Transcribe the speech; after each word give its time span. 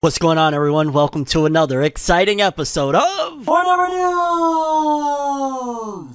What's 0.00 0.18
going 0.18 0.38
on, 0.38 0.54
everyone? 0.54 0.92
Welcome 0.92 1.24
to 1.24 1.44
another 1.44 1.82
exciting 1.82 2.40
episode 2.40 2.94
of 2.94 3.44
Forever 3.44 3.88
News! 3.88 3.98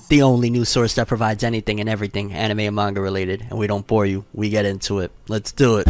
the 0.07 0.21
only 0.21 0.49
news 0.49 0.69
source 0.69 0.95
that 0.95 1.09
provides 1.09 1.43
anything 1.43 1.81
and 1.81 1.89
everything 1.89 2.31
anime 2.31 2.61
and 2.61 2.77
manga 2.77 3.01
related, 3.01 3.45
and 3.49 3.59
we 3.59 3.67
don't 3.67 3.85
bore 3.85 4.05
you. 4.05 4.23
We 4.33 4.47
get 4.47 4.63
into 4.63 4.99
it. 4.99 5.11
Let's 5.27 5.51
do 5.51 5.79
it. 5.79 5.87